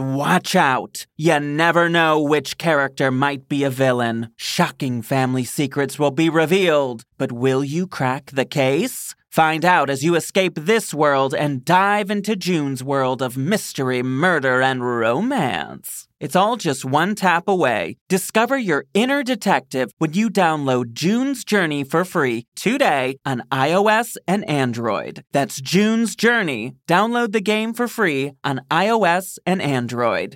watch 0.01 0.55
out. 0.55 1.05
You 1.15 1.39
never 1.39 1.87
know 1.87 2.19
which 2.19 2.57
character 2.57 3.11
might 3.11 3.47
be 3.47 3.63
a 3.63 3.69
villain. 3.69 4.29
Shocking 4.35 5.01
family 5.01 5.43
secrets 5.43 5.97
will 5.97 6.11
be 6.11 6.29
revealed, 6.29 7.03
but 7.17 7.31
will 7.31 7.63
you 7.63 7.87
crack 7.87 8.31
the 8.31 8.45
case? 8.45 9.15
Find 9.31 9.63
out 9.63 9.89
as 9.89 10.03
you 10.03 10.15
escape 10.15 10.55
this 10.55 10.93
world 10.93 11.33
and 11.33 11.63
dive 11.63 12.11
into 12.11 12.35
June's 12.35 12.83
world 12.83 13.21
of 13.21 13.37
mystery, 13.37 14.03
murder, 14.03 14.61
and 14.61 14.85
romance. 14.85 16.09
It's 16.19 16.35
all 16.35 16.57
just 16.57 16.83
one 16.83 17.15
tap 17.15 17.47
away. 17.47 17.95
Discover 18.09 18.57
your 18.57 18.83
inner 18.93 19.23
detective 19.23 19.89
when 19.99 20.11
you 20.11 20.29
download 20.29 20.91
June's 20.91 21.45
Journey 21.45 21.85
for 21.85 22.03
free 22.03 22.45
today 22.57 23.15
on 23.25 23.43
iOS 23.53 24.17
and 24.27 24.43
Android. 24.49 25.23
That's 25.31 25.61
June's 25.61 26.17
Journey. 26.17 26.73
Download 26.85 27.31
the 27.31 27.39
game 27.39 27.73
for 27.73 27.87
free 27.87 28.33
on 28.43 28.59
iOS 28.69 29.37
and 29.45 29.61
Android. 29.61 30.35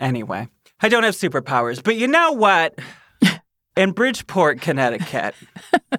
Anyway, 0.00 0.48
I 0.80 0.88
don't 0.88 1.04
have 1.04 1.14
superpowers, 1.14 1.84
but 1.84 1.94
you 1.94 2.08
know 2.08 2.32
what? 2.32 2.76
In 3.76 3.92
Bridgeport, 3.92 4.60
Connecticut, 4.60 5.36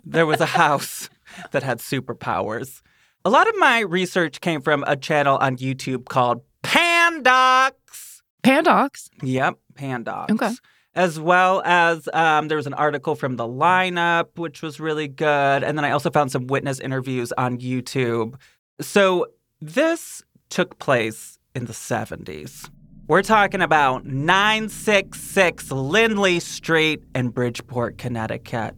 there 0.03 0.25
was 0.25 0.41
a 0.41 0.45
house 0.45 1.09
that 1.51 1.63
had 1.63 1.79
superpowers. 1.79 2.81
A 3.25 3.29
lot 3.29 3.47
of 3.49 3.55
my 3.57 3.79
research 3.81 4.39
came 4.39 4.61
from 4.61 4.83
a 4.87 4.95
channel 4.95 5.37
on 5.37 5.57
YouTube 5.57 6.05
called 6.05 6.41
Pandox. 6.63 7.73
Pandox. 8.43 9.09
Yep, 9.21 9.55
Pandox. 9.73 10.31
Okay. 10.31 10.51
As 10.95 11.19
well 11.19 11.61
as 11.65 12.07
um, 12.13 12.47
there 12.47 12.57
was 12.57 12.67
an 12.67 12.73
article 12.73 13.15
from 13.15 13.35
the 13.35 13.43
lineup, 13.43 14.37
which 14.37 14.61
was 14.61 14.79
really 14.79 15.07
good. 15.07 15.63
And 15.63 15.77
then 15.77 15.85
I 15.85 15.91
also 15.91 16.09
found 16.09 16.31
some 16.31 16.47
witness 16.47 16.79
interviews 16.79 17.31
on 17.37 17.59
YouTube. 17.59 18.35
So 18.81 19.27
this 19.61 20.23
took 20.49 20.79
place 20.79 21.37
in 21.53 21.65
the 21.65 21.73
70s. 21.73 22.69
We're 23.07 23.23
talking 23.23 23.61
about 23.61 24.05
966 24.05 25.71
Lindley 25.71 26.39
Street 26.39 27.03
in 27.15 27.29
Bridgeport, 27.29 27.97
Connecticut. 27.97 28.75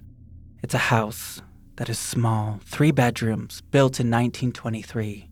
It's 0.64 0.74
a 0.74 0.80
house 0.80 1.42
that 1.82 1.90
is 1.90 1.98
small, 1.98 2.60
three 2.64 2.92
bedrooms, 2.92 3.62
built 3.72 4.00
in 4.00 4.06
1923. 4.06 5.28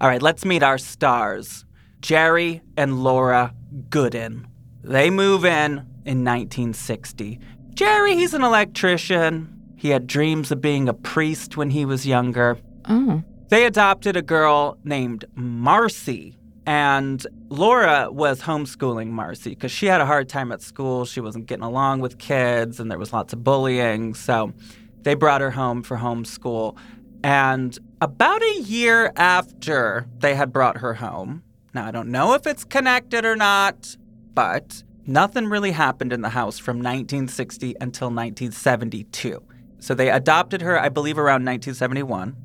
All 0.00 0.08
right, 0.08 0.20
let's 0.20 0.44
meet 0.44 0.60
our 0.60 0.76
stars 0.76 1.64
Jerry 2.00 2.62
and 2.76 3.04
Laura 3.04 3.54
Goodin. 3.90 4.48
They 4.82 5.08
move 5.08 5.44
in 5.44 5.86
in 6.04 6.24
1960. 6.24 7.38
Jerry, 7.74 8.16
he's 8.16 8.34
an 8.34 8.42
electrician. 8.42 9.56
He 9.76 9.90
had 9.90 10.08
dreams 10.08 10.50
of 10.50 10.60
being 10.60 10.88
a 10.88 10.94
priest 10.94 11.56
when 11.56 11.70
he 11.70 11.84
was 11.84 12.04
younger. 12.04 12.58
Oh. 12.88 13.22
They 13.50 13.64
adopted 13.64 14.16
a 14.16 14.22
girl 14.22 14.78
named 14.82 15.26
Marcy. 15.36 16.36
And 16.66 17.24
Laura 17.50 18.10
was 18.10 18.40
homeschooling 18.40 19.10
Marcy 19.10 19.50
because 19.50 19.70
she 19.70 19.86
had 19.86 20.00
a 20.00 20.06
hard 20.06 20.28
time 20.28 20.50
at 20.50 20.60
school. 20.60 21.04
She 21.04 21.20
wasn't 21.20 21.46
getting 21.46 21.62
along 21.62 22.00
with 22.00 22.18
kids 22.18 22.80
and 22.80 22.90
there 22.90 22.98
was 22.98 23.12
lots 23.12 23.32
of 23.32 23.44
bullying. 23.44 24.14
So 24.14 24.52
they 25.04 25.14
brought 25.14 25.40
her 25.40 25.52
home 25.52 25.82
for 25.82 25.96
homeschool. 25.96 26.76
And 27.22 27.78
about 28.00 28.42
a 28.42 28.60
year 28.60 29.12
after 29.16 30.06
they 30.18 30.34
had 30.34 30.52
brought 30.52 30.78
her 30.78 30.94
home, 30.94 31.42
now 31.72 31.86
I 31.86 31.90
don't 31.90 32.10
know 32.10 32.34
if 32.34 32.46
it's 32.46 32.64
connected 32.64 33.24
or 33.24 33.36
not, 33.36 33.96
but 34.34 34.82
nothing 35.06 35.46
really 35.46 35.70
happened 35.70 36.12
in 36.12 36.22
the 36.22 36.30
house 36.30 36.58
from 36.58 36.78
1960 36.78 37.76
until 37.80 38.08
1972. 38.08 39.42
So 39.78 39.94
they 39.94 40.10
adopted 40.10 40.62
her, 40.62 40.78
I 40.78 40.88
believe, 40.88 41.18
around 41.18 41.44
1971. 41.44 42.36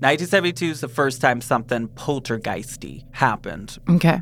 1972 0.00 0.66
is 0.66 0.80
the 0.80 0.88
first 0.88 1.20
time 1.20 1.40
something 1.40 1.88
poltergeisty 1.88 3.04
happened. 3.12 3.78
Okay. 3.88 4.20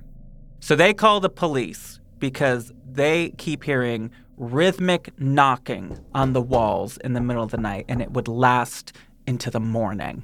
So 0.61 0.75
they 0.75 0.95
call 0.95 1.21
the 1.21 1.29
police 1.29 2.01
because 2.19 2.73
they 2.91 3.31
keep 3.37 3.65
hearing 3.65 4.11
rhythmic 4.37 5.11
knocking 5.19 5.99
on 6.15 6.33
the 6.33 6.43
walls 6.43 6.99
in 6.99 7.13
the 7.15 7.21
middle 7.21 7.43
of 7.43 7.51
the 7.51 7.57
night 7.57 7.85
and 7.89 8.03
it 8.03 8.13
would 8.13 8.29
last 8.29 8.93
into 9.27 9.51
the 9.51 9.61
morning. 9.61 10.23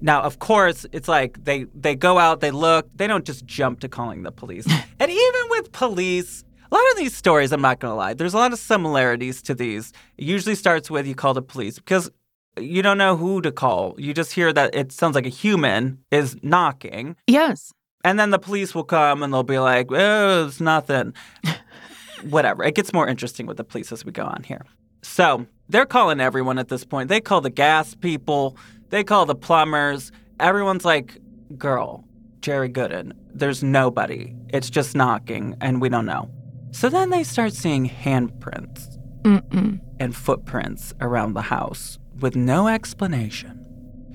Now, 0.00 0.22
of 0.22 0.38
course, 0.38 0.84
it's 0.92 1.08
like 1.08 1.44
they 1.44 1.64
they 1.74 1.94
go 1.94 2.18
out, 2.18 2.40
they 2.40 2.50
look, 2.50 2.88
they 2.94 3.06
don't 3.06 3.24
just 3.24 3.46
jump 3.46 3.80
to 3.80 3.88
calling 3.88 4.22
the 4.22 4.32
police. 4.32 4.66
and 5.00 5.10
even 5.10 5.40
with 5.48 5.72
police, 5.72 6.44
a 6.70 6.74
lot 6.74 6.84
of 6.92 6.98
these 6.98 7.16
stories, 7.16 7.52
I'm 7.52 7.62
not 7.62 7.80
to 7.80 7.94
lie, 7.94 8.14
there's 8.14 8.34
a 8.34 8.38
lot 8.38 8.52
of 8.52 8.58
similarities 8.58 9.40
to 9.42 9.54
these. 9.54 9.92
It 10.18 10.24
usually 10.24 10.54
starts 10.54 10.90
with 10.90 11.06
you 11.06 11.14
call 11.14 11.32
the 11.32 11.42
police 11.42 11.76
because 11.76 12.10
you 12.58 12.82
don't 12.82 12.98
know 12.98 13.16
who 13.16 13.40
to 13.42 13.52
call. 13.52 13.94
You 13.98 14.12
just 14.14 14.32
hear 14.32 14.52
that 14.52 14.74
it 14.74 14.92
sounds 14.92 15.14
like 15.14 15.26
a 15.26 15.30
human 15.30 15.98
is 16.10 16.36
knocking. 16.42 17.16
Yes. 17.26 17.72
And 18.04 18.18
then 18.20 18.30
the 18.30 18.38
police 18.38 18.74
will 18.74 18.84
come 18.84 19.22
and 19.22 19.32
they'll 19.32 19.42
be 19.42 19.58
like, 19.58 19.88
oh, 19.90 20.46
it's 20.46 20.60
nothing. 20.60 21.14
Whatever. 22.22 22.64
It 22.64 22.74
gets 22.74 22.92
more 22.92 23.06
interesting 23.06 23.46
with 23.46 23.56
the 23.56 23.64
police 23.64 23.92
as 23.92 24.04
we 24.04 24.12
go 24.12 24.24
on 24.24 24.42
here. 24.42 24.64
So 25.02 25.46
they're 25.68 25.86
calling 25.86 26.20
everyone 26.20 26.58
at 26.58 26.68
this 26.68 26.84
point. 26.84 27.08
They 27.08 27.20
call 27.20 27.40
the 27.40 27.50
gas 27.50 27.94
people, 27.94 28.56
they 28.90 29.04
call 29.04 29.26
the 29.26 29.34
plumbers. 29.34 30.12
Everyone's 30.40 30.84
like, 30.84 31.18
girl, 31.56 32.04
Jerry 32.40 32.68
Goodin, 32.68 33.14
there's 33.32 33.62
nobody. 33.62 34.34
It's 34.48 34.70
just 34.70 34.94
knocking 34.94 35.56
and 35.60 35.80
we 35.80 35.88
don't 35.88 36.06
know. 36.06 36.30
So 36.72 36.88
then 36.88 37.10
they 37.10 37.24
start 37.24 37.52
seeing 37.52 37.88
handprints 37.88 38.98
Mm-mm. 39.22 39.80
and 39.98 40.14
footprints 40.14 40.92
around 41.00 41.34
the 41.34 41.42
house 41.42 41.98
with 42.20 42.36
no 42.36 42.68
explanation. 42.68 43.62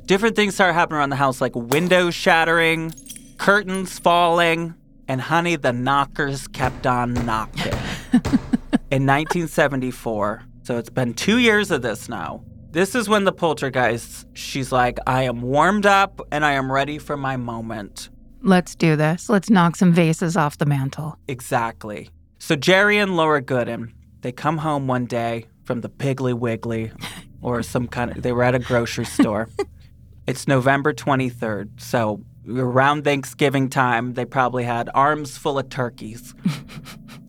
Different 0.06 0.36
things 0.36 0.56
start 0.56 0.74
happening 0.74 0.98
around 1.00 1.10
the 1.10 1.16
house, 1.16 1.42
like 1.42 1.56
windows 1.56 2.14
shattering, 2.14 2.94
curtains 3.38 3.98
falling, 3.98 4.76
and 5.08 5.22
honey, 5.22 5.56
the 5.56 5.74
knockers 5.74 6.48
kept 6.48 6.86
on 6.86 7.14
knocking. 7.26 7.74
In 8.91 9.06
1974, 9.08 10.43
so 10.63 10.78
it's 10.78 10.89
been 10.89 11.13
two 11.13 11.38
years 11.38 11.71
of 11.71 11.82
this 11.82 12.10
now. 12.10 12.43
This 12.71 12.93
is 12.93 13.08
when 13.08 13.24
the 13.24 13.32
poltergeist, 13.32 14.28
she's 14.34 14.71
like, 14.71 14.97
I 15.08 15.24
am 15.24 15.41
warmed 15.41 15.86
up 15.86 16.21
and 16.32 16.45
I 16.45 16.54
am 16.54 16.71
ready 16.71 16.97
for 16.97 17.15
my 17.15 17.38
moment. 17.38 18.10
Let's 18.41 18.76
do 18.76 18.95
this. 18.95 19.30
Let's 19.30 19.50
knock 19.50 19.76
some 19.76 19.93
vases 19.93 20.36
off 20.36 20.58
the 20.58 20.65
mantle. 20.65 21.17
Exactly. 21.28 22.10
So 22.39 22.56
Jerry 22.56 22.97
and 22.97 23.15
Laura 23.15 23.41
Goodin, 23.41 23.93
they 24.21 24.32
come 24.32 24.58
home 24.58 24.88
one 24.88 25.06
day 25.06 25.45
from 25.63 25.82
the 25.82 25.89
Piggly 25.89 26.34
Wiggly 26.34 26.91
or 27.41 27.63
some 27.63 27.88
kind 27.88 28.12
of, 28.12 28.24
they 28.24 28.34
were 28.34 28.43
at 28.43 28.56
a 28.56 28.60
grocery 28.60 29.06
store. 29.06 29.47
it's 30.28 30.47
November 30.47 30.93
23rd. 30.93 31.80
So 31.80 32.24
around 32.50 33.04
Thanksgiving 33.04 33.69
time, 33.69 34.13
they 34.13 34.26
probably 34.26 34.63
had 34.63 34.89
arms 34.93 35.38
full 35.38 35.60
of 35.60 35.69
turkeys. 35.69 36.34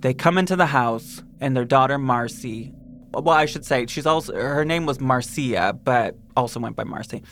They 0.02 0.12
come 0.12 0.36
into 0.36 0.56
the 0.56 0.66
house 0.66 1.22
and 1.40 1.56
their 1.56 1.64
daughter 1.64 1.96
Marcy, 1.96 2.72
well, 3.14 3.30
I 3.30 3.46
should 3.46 3.64
say, 3.64 3.86
she's 3.86 4.06
also, 4.06 4.34
her 4.34 4.64
name 4.64 4.84
was 4.84 5.00
Marcia, 5.00 5.78
but 5.84 6.16
also 6.36 6.60
went 6.60 6.76
by 6.76 6.84
Marcy. 6.84 7.22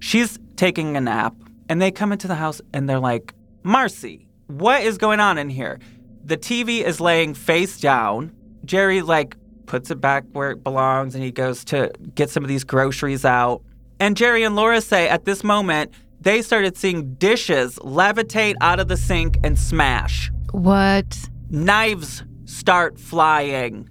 She's 0.00 0.38
taking 0.56 0.96
a 0.96 1.00
nap 1.00 1.34
and 1.68 1.80
they 1.80 1.90
come 1.90 2.12
into 2.12 2.26
the 2.26 2.34
house 2.34 2.60
and 2.74 2.88
they're 2.88 2.98
like, 2.98 3.32
Marcy, 3.62 4.28
what 4.48 4.82
is 4.82 4.98
going 4.98 5.20
on 5.20 5.38
in 5.38 5.48
here? 5.48 5.78
The 6.24 6.36
TV 6.36 6.82
is 6.82 7.00
laying 7.00 7.34
face 7.34 7.78
down. 7.78 8.32
Jerry, 8.64 9.02
like, 9.02 9.36
puts 9.66 9.90
it 9.90 10.00
back 10.00 10.24
where 10.32 10.50
it 10.50 10.64
belongs 10.64 11.14
and 11.14 11.22
he 11.22 11.30
goes 11.30 11.64
to 11.66 11.92
get 12.14 12.30
some 12.30 12.42
of 12.42 12.48
these 12.48 12.64
groceries 12.64 13.24
out. 13.24 13.62
And 14.00 14.16
Jerry 14.16 14.42
and 14.42 14.56
Laura 14.56 14.80
say 14.80 15.08
at 15.08 15.24
this 15.24 15.44
moment, 15.44 15.92
they 16.20 16.42
started 16.42 16.76
seeing 16.76 17.14
dishes 17.14 17.78
levitate 17.80 18.56
out 18.60 18.80
of 18.80 18.88
the 18.88 18.96
sink 18.96 19.38
and 19.44 19.56
smash. 19.56 20.30
What? 20.50 21.28
Knives 21.50 22.24
start 22.44 22.98
flying. 22.98 23.88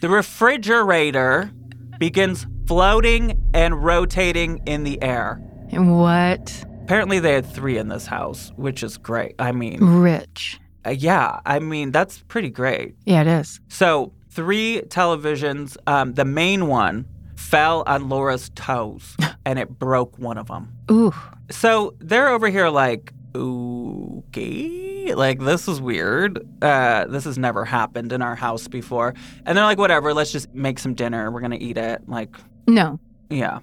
the 0.00 0.08
refrigerator 0.08 1.50
begins 1.98 2.46
floating 2.66 3.40
and 3.54 3.84
rotating 3.84 4.60
in 4.66 4.84
the 4.84 5.00
air. 5.02 5.36
What? 5.70 6.64
Apparently, 6.82 7.18
they 7.20 7.32
had 7.34 7.46
three 7.46 7.78
in 7.78 7.88
this 7.88 8.06
house, 8.06 8.52
which 8.56 8.82
is 8.82 8.96
great. 8.98 9.34
I 9.38 9.52
mean, 9.52 9.78
Rich. 9.80 10.60
uh, 10.84 10.90
yeah, 10.90 11.40
I 11.46 11.58
mean, 11.60 11.92
that's 11.92 12.18
pretty 12.28 12.50
great. 12.50 12.96
Yeah, 13.04 13.20
it 13.22 13.26
is. 13.28 13.60
So, 13.68 14.12
three 14.30 14.82
televisions. 14.88 15.76
Um, 15.86 16.14
the 16.14 16.24
main 16.24 16.66
one 16.66 17.06
fell 17.36 17.84
on 17.86 18.08
Laura's 18.08 18.50
toes 18.54 19.16
and 19.46 19.58
it 19.58 19.78
broke 19.78 20.18
one 20.18 20.38
of 20.38 20.48
them. 20.48 20.72
Ooh. 20.90 21.14
So, 21.50 21.94
they're 22.00 22.28
over 22.28 22.48
here 22.48 22.68
like, 22.68 23.12
ooh, 23.36 24.24
okay, 24.28 24.91
like 25.14 25.40
this 25.40 25.68
is 25.68 25.80
weird. 25.80 26.46
Uh, 26.62 27.06
this 27.06 27.24
has 27.24 27.38
never 27.38 27.64
happened 27.64 28.12
in 28.12 28.22
our 28.22 28.34
house 28.34 28.68
before. 28.68 29.14
And 29.44 29.56
they're 29.56 29.64
like, 29.64 29.78
whatever, 29.78 30.14
let's 30.14 30.32
just 30.32 30.52
make 30.54 30.78
some 30.78 30.94
dinner. 30.94 31.30
We're 31.30 31.40
going 31.40 31.52
to 31.52 31.62
eat 31.62 31.76
it. 31.76 32.08
Like, 32.08 32.36
No. 32.66 32.98
yeah. 33.30 33.60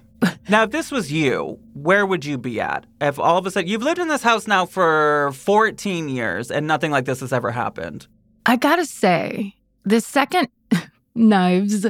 now, 0.48 0.64
if 0.64 0.70
this 0.70 0.90
was 0.92 1.10
you, 1.10 1.58
where 1.74 2.04
would 2.04 2.24
you 2.24 2.36
be 2.36 2.60
at? 2.60 2.84
If 3.00 3.18
all 3.18 3.38
of 3.38 3.46
a 3.46 3.50
sudden 3.50 3.68
you've 3.68 3.82
lived 3.82 3.98
in 3.98 4.08
this 4.08 4.22
house 4.22 4.46
now 4.46 4.66
for 4.66 5.32
14 5.34 6.08
years 6.10 6.50
and 6.50 6.66
nothing 6.66 6.90
like 6.90 7.06
this 7.06 7.20
has 7.20 7.32
ever 7.32 7.50
happened. 7.50 8.06
I 8.46 8.56
gotta 8.56 8.84
say, 8.86 9.54
the 9.84 10.00
second 10.00 10.48
knives 11.14 11.86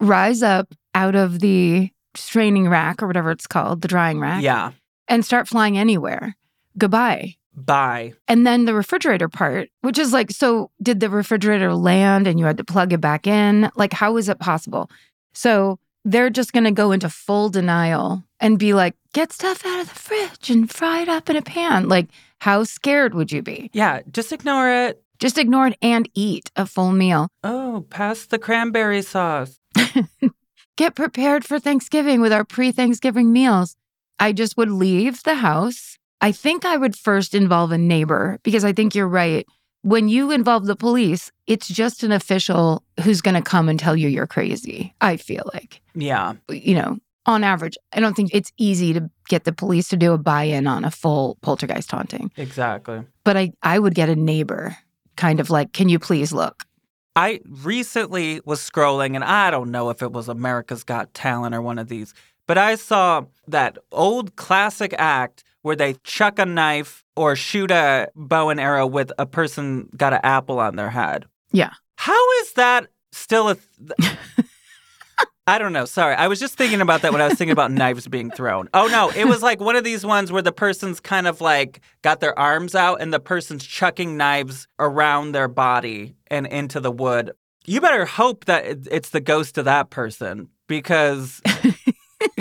rise 0.00 0.42
up 0.42 0.74
out 0.94 1.14
of 1.14 1.40
the 1.40 1.90
straining 2.14 2.68
rack 2.68 3.02
or 3.02 3.06
whatever 3.06 3.30
it's 3.30 3.46
called, 3.46 3.82
the 3.82 3.88
drying 3.88 4.20
rack, 4.20 4.42
Yeah. 4.42 4.72
and 5.08 5.24
start 5.24 5.48
flying 5.48 5.78
anywhere, 5.78 6.36
goodbye. 6.78 7.36
Bye. 7.54 8.14
And 8.28 8.46
then 8.46 8.64
the 8.64 8.74
refrigerator 8.74 9.28
part, 9.28 9.68
which 9.82 9.98
is 9.98 10.12
like, 10.12 10.30
so 10.30 10.70
did 10.82 11.00
the 11.00 11.10
refrigerator 11.10 11.74
land 11.74 12.26
and 12.26 12.38
you 12.38 12.46
had 12.46 12.56
to 12.56 12.64
plug 12.64 12.92
it 12.92 13.00
back 13.00 13.26
in? 13.26 13.70
Like, 13.76 13.92
how 13.92 14.16
is 14.16 14.28
it 14.28 14.38
possible? 14.38 14.90
So 15.34 15.78
they're 16.04 16.30
just 16.30 16.52
going 16.52 16.64
to 16.64 16.70
go 16.70 16.92
into 16.92 17.08
full 17.08 17.48
denial 17.48 18.24
and 18.40 18.58
be 18.58 18.74
like, 18.74 18.94
get 19.12 19.32
stuff 19.32 19.64
out 19.66 19.80
of 19.80 19.88
the 19.88 19.94
fridge 19.94 20.50
and 20.50 20.70
fry 20.70 21.02
it 21.02 21.08
up 21.08 21.28
in 21.28 21.36
a 21.36 21.42
pan. 21.42 21.88
Like, 21.88 22.08
how 22.40 22.64
scared 22.64 23.14
would 23.14 23.30
you 23.30 23.42
be? 23.42 23.70
Yeah. 23.72 24.00
Just 24.10 24.32
ignore 24.32 24.70
it. 24.70 25.02
Just 25.18 25.38
ignore 25.38 25.68
it 25.68 25.78
and 25.80 26.08
eat 26.14 26.50
a 26.56 26.66
full 26.66 26.90
meal. 26.90 27.28
Oh, 27.44 27.86
pass 27.90 28.26
the 28.26 28.38
cranberry 28.38 29.02
sauce. 29.02 29.60
Get 30.76 30.96
prepared 30.96 31.44
for 31.44 31.60
Thanksgiving 31.60 32.20
with 32.20 32.32
our 32.32 32.44
pre 32.44 32.72
Thanksgiving 32.72 33.32
meals. 33.32 33.76
I 34.18 34.32
just 34.32 34.56
would 34.56 34.70
leave 34.70 35.22
the 35.22 35.36
house. 35.36 35.98
I 36.22 36.32
think 36.32 36.64
I 36.64 36.76
would 36.76 36.96
first 36.96 37.34
involve 37.34 37.72
a 37.72 37.78
neighbor 37.78 38.38
because 38.44 38.64
I 38.64 38.72
think 38.72 38.94
you're 38.94 39.08
right. 39.08 39.44
When 39.82 40.08
you 40.08 40.30
involve 40.30 40.66
the 40.66 40.76
police, 40.76 41.32
it's 41.48 41.66
just 41.66 42.04
an 42.04 42.12
official 42.12 42.84
who's 43.02 43.20
going 43.20 43.34
to 43.34 43.42
come 43.42 43.68
and 43.68 43.78
tell 43.78 43.96
you 43.96 44.08
you're 44.08 44.28
crazy. 44.28 44.94
I 45.00 45.16
feel 45.16 45.50
like, 45.52 45.80
Yeah. 45.94 46.34
you 46.48 46.74
know, 46.76 46.98
on 47.26 47.42
average, 47.42 47.76
I 47.92 47.98
don't 48.00 48.14
think 48.14 48.30
it's 48.32 48.52
easy 48.56 48.92
to 48.92 49.10
get 49.28 49.42
the 49.44 49.52
police 49.52 49.88
to 49.88 49.96
do 49.96 50.12
a 50.12 50.18
buy 50.18 50.44
in 50.44 50.68
on 50.68 50.84
a 50.84 50.90
full 50.92 51.36
poltergeist 51.42 51.90
haunting. 51.90 52.30
Exactly. 52.36 53.02
But 53.24 53.36
I, 53.36 53.52
I 53.62 53.80
would 53.80 53.94
get 53.96 54.08
a 54.08 54.14
neighbor 54.16 54.76
kind 55.16 55.40
of 55.40 55.50
like, 55.50 55.72
can 55.72 55.88
you 55.88 55.98
please 55.98 56.32
look? 56.32 56.62
I 57.14 57.40
recently 57.46 58.40
was 58.44 58.60
scrolling, 58.60 59.14
and 59.14 59.22
I 59.24 59.50
don't 59.50 59.70
know 59.70 59.90
if 59.90 60.00
it 60.02 60.12
was 60.12 60.28
America's 60.28 60.82
Got 60.84 61.12
Talent 61.12 61.54
or 61.54 61.60
one 61.60 61.78
of 61.78 61.88
these, 61.88 62.14
but 62.46 62.56
I 62.56 62.76
saw 62.76 63.24
that 63.48 63.76
old 63.92 64.36
classic 64.36 64.94
act 64.98 65.44
where 65.62 65.76
they 65.76 65.94
chuck 66.04 66.38
a 66.38 66.46
knife 66.46 67.04
or 67.16 67.34
shoot 67.36 67.70
a 67.70 68.08
bow 68.14 68.50
and 68.50 68.60
arrow 68.60 68.86
with 68.86 69.12
a 69.18 69.26
person 69.26 69.88
got 69.96 70.12
an 70.12 70.20
apple 70.22 70.58
on 70.58 70.76
their 70.76 70.90
head. 70.90 71.26
Yeah. 71.52 71.72
How 71.96 72.40
is 72.40 72.52
that 72.54 72.88
still 73.12 73.50
a. 73.50 73.54
Th- 73.54 74.16
I 75.46 75.58
don't 75.58 75.72
know. 75.72 75.86
Sorry. 75.86 76.14
I 76.14 76.28
was 76.28 76.38
just 76.38 76.54
thinking 76.54 76.80
about 76.80 77.02
that 77.02 77.12
when 77.12 77.20
I 77.20 77.26
was 77.26 77.36
thinking 77.36 77.52
about 77.52 77.72
knives 77.72 78.06
being 78.06 78.30
thrown. 78.30 78.68
Oh, 78.74 78.86
no. 78.86 79.10
It 79.10 79.24
was 79.24 79.42
like 79.42 79.60
one 79.60 79.74
of 79.74 79.82
these 79.82 80.06
ones 80.06 80.30
where 80.30 80.42
the 80.42 80.52
person's 80.52 81.00
kind 81.00 81.26
of 81.26 81.40
like 81.40 81.80
got 82.02 82.20
their 82.20 82.38
arms 82.38 82.76
out 82.76 83.00
and 83.00 83.12
the 83.12 83.18
person's 83.18 83.66
chucking 83.66 84.16
knives 84.16 84.68
around 84.78 85.32
their 85.32 85.48
body 85.48 86.14
and 86.28 86.46
into 86.46 86.78
the 86.78 86.92
wood. 86.92 87.32
You 87.66 87.80
better 87.80 88.04
hope 88.04 88.44
that 88.44 88.86
it's 88.90 89.10
the 89.10 89.20
ghost 89.20 89.58
of 89.58 89.64
that 89.64 89.90
person 89.90 90.48
because 90.68 91.40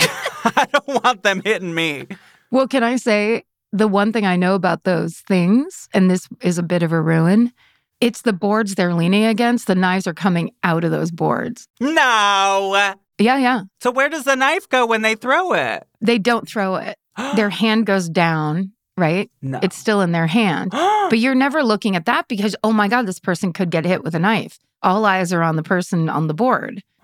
I 0.46 0.68
don't 0.72 1.04
want 1.04 1.24
them 1.24 1.42
hitting 1.44 1.74
me. 1.74 2.08
Well, 2.52 2.68
can 2.68 2.84
I 2.84 2.98
say 2.98 3.44
the 3.72 3.88
one 3.88 4.12
thing 4.12 4.26
I 4.26 4.36
know 4.36 4.56
about 4.56 4.84
those 4.84 5.20
things, 5.28 5.88
and 5.94 6.12
this 6.12 6.28
is 6.42 6.58
a 6.58 6.64
bit 6.64 6.84
of 6.84 6.92
a 6.92 7.02
ruin, 7.02 7.54
it's 8.02 8.24
the 8.24 8.34
boards 8.34 8.76
they're 8.76 8.94
leaning 8.94 9.26
against. 9.26 9.68
The 9.68 9.76
knives 9.76 10.08
are 10.08 10.14
coming 10.14 10.52
out 10.64 10.84
of 10.84 10.92
those 10.92 11.12
boards. 11.12 11.68
No. 11.80 12.96
Yeah, 13.20 13.38
yeah. 13.38 13.62
So 13.80 13.92
where 13.92 14.10
does 14.10 14.24
the 14.24 14.36
knife 14.36 14.68
go 14.68 14.86
when 14.86 15.04
they 15.04 15.16
throw 15.16 15.54
it? 15.54 15.88
They 16.02 16.18
don't 16.18 16.48
throw 16.48 16.76
it. 16.76 16.98
Their 17.36 17.50
hand 17.62 17.86
goes 17.86 18.10
down, 18.10 18.72
right? 18.98 19.30
no. 19.42 19.60
It's 19.62 19.78
still 19.78 20.02
in 20.02 20.12
their 20.12 20.28
hand. 20.28 20.74
But 21.12 21.20
you're 21.20 21.36
never 21.36 21.62
looking 21.62 21.98
at 21.98 22.06
that 22.06 22.30
because, 22.30 22.56
oh 22.64 22.72
my 22.72 22.88
God, 22.88 23.06
this 23.06 23.20
person 23.20 23.52
could 23.52 23.70
get 23.70 23.84
hit 23.84 24.02
with 24.02 24.16
a 24.16 24.20
knife. 24.20 24.60
All 24.82 25.04
eyes 25.04 25.34
are 25.34 25.44
on 25.44 25.58
the 25.58 25.64
person 25.64 26.08
on 26.08 26.28
the 26.28 26.34
board. 26.34 26.84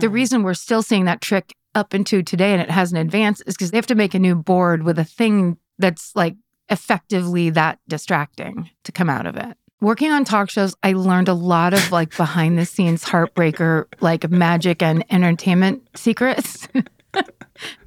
The 0.00 0.08
reason 0.08 0.44
we're 0.44 0.54
still 0.54 0.82
seeing 0.82 1.06
that 1.06 1.20
trick 1.20 1.54
up 1.74 1.94
into 1.94 2.22
today 2.22 2.52
and 2.52 2.62
it 2.62 2.70
hasn't 2.70 3.00
advanced 3.00 3.42
is 3.46 3.54
because 3.54 3.70
they 3.70 3.78
have 3.78 3.86
to 3.86 3.94
make 3.94 4.14
a 4.14 4.18
new 4.18 4.34
board 4.34 4.82
with 4.82 4.98
a 4.98 5.04
thing 5.04 5.58
that's 5.78 6.14
like 6.14 6.36
effectively 6.68 7.50
that 7.50 7.78
distracting 7.88 8.70
to 8.84 8.92
come 8.92 9.08
out 9.08 9.26
of 9.26 9.36
it. 9.36 9.56
Working 9.80 10.10
on 10.10 10.24
talk 10.24 10.50
shows, 10.50 10.74
I 10.82 10.92
learned 10.94 11.28
a 11.28 11.34
lot 11.34 11.72
of 11.72 11.92
like 11.92 12.16
behind 12.16 12.58
the 12.58 12.66
scenes 12.66 13.04
heartbreaker, 13.04 13.84
like 14.00 14.28
magic 14.28 14.82
and 14.82 15.04
entertainment 15.10 15.88
secrets. 15.94 16.66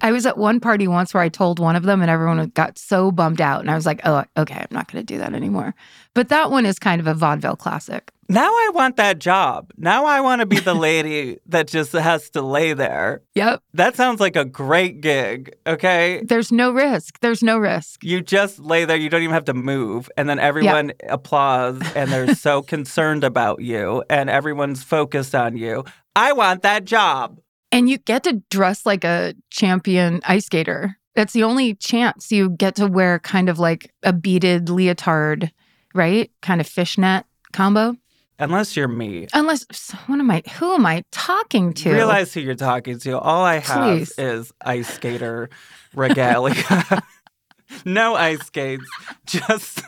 I 0.02 0.12
was 0.12 0.26
at 0.26 0.38
one 0.38 0.60
party 0.60 0.88
once 0.88 1.14
where 1.14 1.24
I 1.24 1.30
told 1.30 1.60
one 1.60 1.76
of 1.76 1.84
them 1.84 2.02
and 2.02 2.10
everyone 2.10 2.46
got 2.50 2.78
so 2.78 3.12
bummed 3.12 3.42
out. 3.42 3.62
And 3.62 3.72
I 3.72 3.76
was 3.76 3.86
like, 3.86 4.02
oh, 4.04 4.24
okay, 4.38 4.56
I'm 4.56 4.68
not 4.72 4.92
going 4.92 5.06
to 5.06 5.14
do 5.14 5.20
that 5.20 5.34
anymore. 5.34 5.74
But 6.14 6.30
that 6.30 6.52
one 6.52 6.66
is 6.66 6.80
kind 6.80 7.00
of 7.00 7.08
a 7.08 7.14
vaudeville 7.14 7.56
classic. 7.56 8.12
Now 8.28 8.48
I 8.50 8.72
want 8.74 8.96
that 8.96 9.20
job. 9.20 9.72
Now 9.78 10.06
I 10.06 10.22
want 10.22 10.40
to 10.40 10.46
be 10.46 10.60
the 10.60 10.74
lady 10.74 11.40
that 11.48 11.68
just 11.68 11.92
has 11.92 12.30
to 12.32 12.42
lay 12.42 12.72
there. 12.72 13.22
Yep. 13.36 13.62
That 13.74 13.98
sounds 13.98 14.22
like 14.22 14.38
a 14.38 14.46
great 14.46 15.02
gig. 15.02 15.54
Okay. 15.68 16.24
There's 16.24 16.52
no 16.52 16.72
risk. 16.72 17.20
There's 17.20 17.44
no 17.44 17.58
risk. 17.58 18.04
You 18.04 18.22
just 18.22 18.60
lay 18.60 18.86
there. 18.86 18.96
You 18.96 19.10
don't 19.10 19.22
even 19.22 19.34
have 19.34 19.46
to 19.46 19.54
move. 19.54 20.10
And 20.16 20.30
then 20.30 20.40
everyone 20.40 20.94
applauds 21.10 21.86
and 21.94 22.10
they're 22.10 22.34
so 22.34 22.62
concerned 22.62 23.26
about 23.26 23.62
you 23.62 24.04
and 24.10 24.30
everyone's 24.30 24.82
focused 24.82 25.36
on 25.36 25.58
you. 25.58 25.84
I 26.16 26.32
want 26.32 26.62
that 26.62 26.86
job. 26.86 27.40
And 27.72 27.90
you 27.90 27.98
get 27.98 28.24
to 28.24 28.42
dress 28.50 28.86
like 28.86 29.04
a 29.04 29.34
champion 29.50 30.22
ice 30.26 30.46
skater. 30.46 30.98
That's 31.16 31.34
the 31.34 31.44
only 31.44 31.76
chance 31.76 32.32
you 32.32 32.50
get 32.50 32.76
to 32.76 32.88
wear 32.88 33.20
kind 33.20 33.50
of 33.50 33.60
like 33.60 33.92
a 34.04 34.14
beaded 34.14 34.70
leotard, 34.70 35.52
right? 35.94 36.32
Kind 36.42 36.62
of 36.62 36.68
fishnet 36.68 37.26
combo. 37.54 37.96
Unless 38.40 38.76
you're 38.76 38.88
me. 38.88 39.28
Unless, 39.34 39.66
what 40.08 40.20
am 40.20 40.32
I, 40.32 40.42
who 40.58 40.74
am 40.74 40.86
I 40.86 41.04
talking 41.12 41.74
to? 41.76 41.92
Realize 41.92 42.34
who 42.34 42.40
you're 42.40 42.56
talking 42.56 42.98
to. 43.00 43.20
All 43.20 43.44
I 43.44 43.60
have 43.60 43.98
Please. 43.98 44.14
is 44.18 44.52
ice 44.62 44.88
skater 44.92 45.50
regalia. 45.94 47.04
no 47.86 48.16
ice 48.16 48.44
skates. 48.46 48.84
Just 49.26 49.84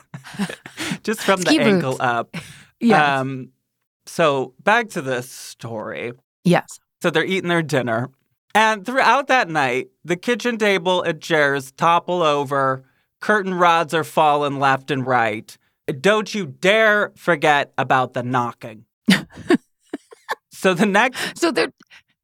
just 1.02 1.20
from 1.22 1.40
Ski 1.40 1.58
the 1.58 1.64
boots. 1.64 1.74
ankle 1.74 1.96
up. 2.00 2.36
yes. 2.80 3.18
Um 3.20 3.50
so 4.06 4.54
back 4.62 4.90
to 4.90 5.02
the 5.02 5.22
story. 5.22 6.12
yes. 6.44 6.78
So 7.04 7.10
they're 7.10 7.22
eating 7.22 7.50
their 7.50 7.60
dinner. 7.60 8.08
And 8.54 8.86
throughout 8.86 9.26
that 9.26 9.50
night, 9.50 9.90
the 10.06 10.16
kitchen 10.16 10.56
table 10.56 11.02
and 11.02 11.20
chairs 11.20 11.70
topple 11.70 12.22
over, 12.22 12.82
curtain 13.20 13.52
rods 13.52 13.92
are 13.92 14.04
falling 14.04 14.58
left 14.58 14.90
and 14.90 15.06
right. 15.06 15.54
Don't 16.00 16.34
you 16.34 16.46
dare 16.46 17.12
forget 17.14 17.74
about 17.76 18.14
the 18.14 18.22
knocking. 18.22 18.86
so 20.50 20.72
the 20.72 20.86
next 20.86 21.36
So 21.36 21.50
they're, 21.50 21.74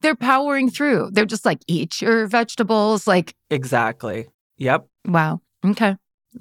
they're 0.00 0.16
powering 0.16 0.70
through. 0.70 1.10
They're 1.12 1.26
just 1.26 1.44
like, 1.44 1.58
eat 1.66 2.00
your 2.00 2.26
vegetables. 2.26 3.06
Like, 3.06 3.34
exactly. 3.50 4.28
Yep. 4.56 4.86
wow. 5.04 5.42
Okay. 5.62 5.94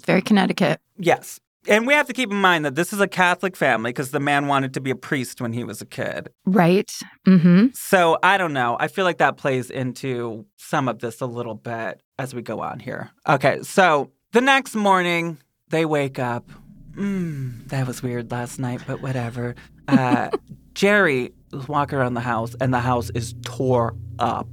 Very 0.05 0.21
Connecticut. 0.21 0.79
Yes. 0.97 1.41
And 1.67 1.85
we 1.85 1.93
have 1.93 2.07
to 2.07 2.13
keep 2.13 2.31
in 2.31 2.37
mind 2.37 2.65
that 2.65 2.75
this 2.75 2.93
is 2.93 3.01
a 3.01 3.07
Catholic 3.07 3.55
family 3.55 3.89
because 3.89 4.11
the 4.11 4.19
man 4.19 4.47
wanted 4.47 4.73
to 4.75 4.81
be 4.81 4.91
a 4.91 4.95
priest 4.95 5.41
when 5.41 5.53
he 5.53 5.63
was 5.63 5.81
a 5.81 5.85
kid. 5.85 6.29
Right. 6.45 6.91
Mm-hmm. 7.27 7.67
So 7.73 8.17
I 8.23 8.37
don't 8.37 8.53
know. 8.53 8.77
I 8.79 8.87
feel 8.87 9.05
like 9.05 9.17
that 9.17 9.37
plays 9.37 9.69
into 9.69 10.45
some 10.57 10.87
of 10.87 10.99
this 10.99 11.21
a 11.21 11.25
little 11.25 11.55
bit 11.55 12.01
as 12.17 12.33
we 12.33 12.41
go 12.41 12.61
on 12.61 12.79
here. 12.79 13.11
Okay. 13.27 13.61
So 13.63 14.11
the 14.31 14.41
next 14.41 14.75
morning, 14.75 15.37
they 15.69 15.85
wake 15.85 16.17
up. 16.17 16.49
Mm, 16.93 17.67
that 17.69 17.87
was 17.87 18.01
weird 18.01 18.31
last 18.31 18.59
night, 18.59 18.81
but 18.87 19.01
whatever. 19.01 19.55
Uh, 19.87 20.29
Jerry 20.73 21.33
is 21.51 21.67
walking 21.67 21.97
around 21.97 22.13
the 22.13 22.21
house, 22.21 22.55
and 22.61 22.73
the 22.73 22.79
house 22.79 23.09
is 23.11 23.35
tore 23.43 23.95
up. 24.17 24.47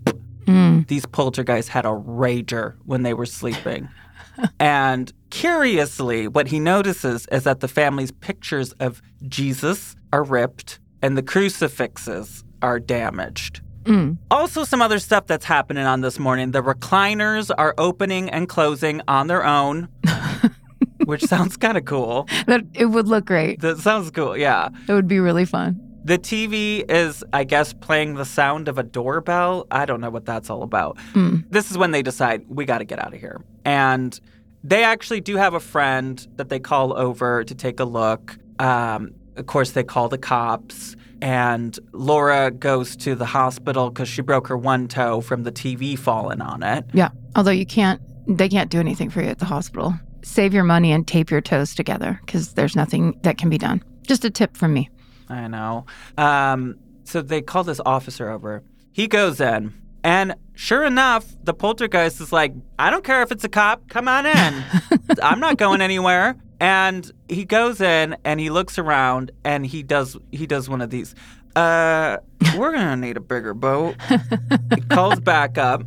Mm. 0.47 0.87
These 0.88 1.07
poltergeists 1.07 1.69
had 1.69 1.85
a 1.85 1.90
rager 1.90 2.75
when 2.85 3.03
they 3.03 3.14
were 3.14 3.27
sleeping. 3.27 3.88
and 4.61 5.12
curiously, 5.37 6.27
what 6.27 6.49
he 6.49 6.59
notices 6.59 7.27
is 7.31 7.44
that 7.44 7.61
the 7.61 7.68
family's 7.68 8.11
pictures 8.11 8.72
of 8.81 9.03
Jesus 9.29 9.94
are 10.11 10.22
ripped 10.22 10.81
and 11.03 11.14
the 11.16 11.22
crucifixes 11.22 12.42
are 12.62 12.81
damaged. 12.81 13.61
Mm. 13.85 14.16
Also, 14.31 14.64
some 14.64 14.81
other 14.81 14.99
stuff 14.99 15.27
that's 15.27 15.44
happening 15.44 15.85
on 15.85 16.01
this 16.01 16.18
morning. 16.18 16.53
The 16.53 16.62
recliners 16.62 17.51
are 17.57 17.75
opening 17.77 18.31
and 18.31 18.49
closing 18.49 19.03
on 19.07 19.27
their 19.27 19.44
own, 19.44 19.88
which 21.05 21.22
sounds 21.22 21.59
kind 21.59 21.77
of 21.77 21.85
cool. 21.85 22.27
That 22.46 22.62
it 22.72 22.87
would 22.87 23.07
look 23.07 23.27
great. 23.27 23.61
That 23.61 23.79
sounds 23.79 24.11
cool, 24.11 24.38
yeah. 24.38 24.70
It 24.88 24.92
would 24.94 25.07
be 25.07 25.20
really 25.20 25.44
fun. 25.44 25.83
The 26.03 26.18
TV 26.18 26.90
is, 26.90 27.22
I 27.33 27.44
guess, 27.44 27.75
playing 27.75 28.14
the 28.14 28.25
sound 28.25 28.68
of 28.68 28.79
a 28.79 28.83
doorbell. 28.83 29.66
I 29.70 29.85
don't 29.85 30.01
know 30.01 30.11
what 30.11 30.25
that's 30.25 30.49
all 30.49 30.62
about. 30.62 30.96
Mm. 31.12 31.44
This 31.51 31.70
is 31.70 31.77
when 31.77 31.90
they 31.90 32.03
decide 32.03 32.44
we 32.49 32.64
got 32.64 32.79
to 32.79 32.85
get 32.85 32.99
out 33.05 33.12
of 33.12 33.20
here. 33.20 33.44
And 33.64 34.18
they 34.69 34.83
actually 34.83 35.21
do 35.21 35.37
have 35.37 35.55
a 35.55 35.61
friend 35.61 36.27
that 36.37 36.49
they 36.49 36.59
call 36.59 36.97
over 36.97 37.45
to 37.45 37.55
take 37.55 37.79
a 37.79 37.85
look. 37.85 38.37
Um, 38.59 39.13
of 39.37 39.47
course, 39.47 39.73
they 39.73 39.85
call 39.85 40.09
the 40.09 40.19
cops. 40.19 40.97
And 41.23 41.79
Laura 41.93 42.51
goes 42.51 42.97
to 42.97 43.15
the 43.15 43.25
hospital 43.25 43.91
because 43.91 44.09
she 44.09 44.23
broke 44.23 44.49
her 44.49 44.57
one 44.57 44.89
toe 44.89 45.21
from 45.21 45.45
the 45.45 45.53
TV 45.53 45.99
falling 45.99 46.41
on 46.41 46.63
it. 46.63 46.85
Yeah. 46.93 47.11
Although 47.37 47.53
you 47.53 47.65
can't, 47.65 48.01
they 48.27 48.49
can't 48.49 48.71
do 48.71 48.81
anything 48.81 49.09
for 49.09 49.23
you 49.23 49.29
at 49.29 49.39
the 49.39 49.45
hospital. 49.45 49.95
Save 50.23 50.53
your 50.53 50.65
money 50.65 50.93
and 50.93 51.07
tape 51.07 51.31
your 51.31 51.41
toes 51.41 51.75
together 51.75 52.21
because 52.27 52.55
there's 52.55 52.75
nothing 52.75 53.19
that 53.23 53.39
can 53.39 53.49
be 53.49 53.59
done. 53.59 53.83
Just 54.03 54.25
a 54.25 54.31
tip 54.31 54.57
from 54.57 54.75
me. 54.75 54.91
I 55.29 55.47
know. 55.47 55.87
Um, 56.19 56.77
so 57.05 57.23
they 57.23 57.41
call 57.41 57.63
this 57.65 57.81
officer 57.87 58.29
over. 58.29 58.63
He 58.93 59.07
goes 59.07 59.41
in, 59.41 59.73
and 60.07 60.35
sure 60.55 60.85
enough, 60.85 61.25
the 61.42 61.53
poltergeist 61.53 62.21
is 62.21 62.33
like, 62.33 62.55
I 62.79 62.90
don't 62.90 63.03
care 63.05 63.23
if 63.23 63.31
it's 63.33 63.42
a 63.45 63.49
cop, 63.49 63.88
come 63.88 64.07
on 64.09 64.25
in. 64.25 64.64
I'm 65.23 65.40
not 65.40 65.59
going 65.59 65.81
anywhere. 65.81 66.37
And 66.61 67.11
he 67.29 67.45
goes 67.45 67.81
in 67.81 68.16
and 68.25 68.38
he 68.40 68.49
looks 68.49 68.79
around 68.79 69.33
and 69.45 69.66
he 69.66 69.83
does 69.83 70.16
he 70.33 70.47
does 70.47 70.69
one 70.71 70.81
of 70.81 70.88
these. 70.90 71.14
Uh, 71.55 72.19
we're 72.57 72.73
gonna 72.73 72.97
need 72.97 73.16
a 73.16 73.21
bigger 73.21 73.53
boat. 73.53 73.97
he 74.75 74.81
calls 74.83 75.21
back 75.21 75.59
up. 75.59 75.83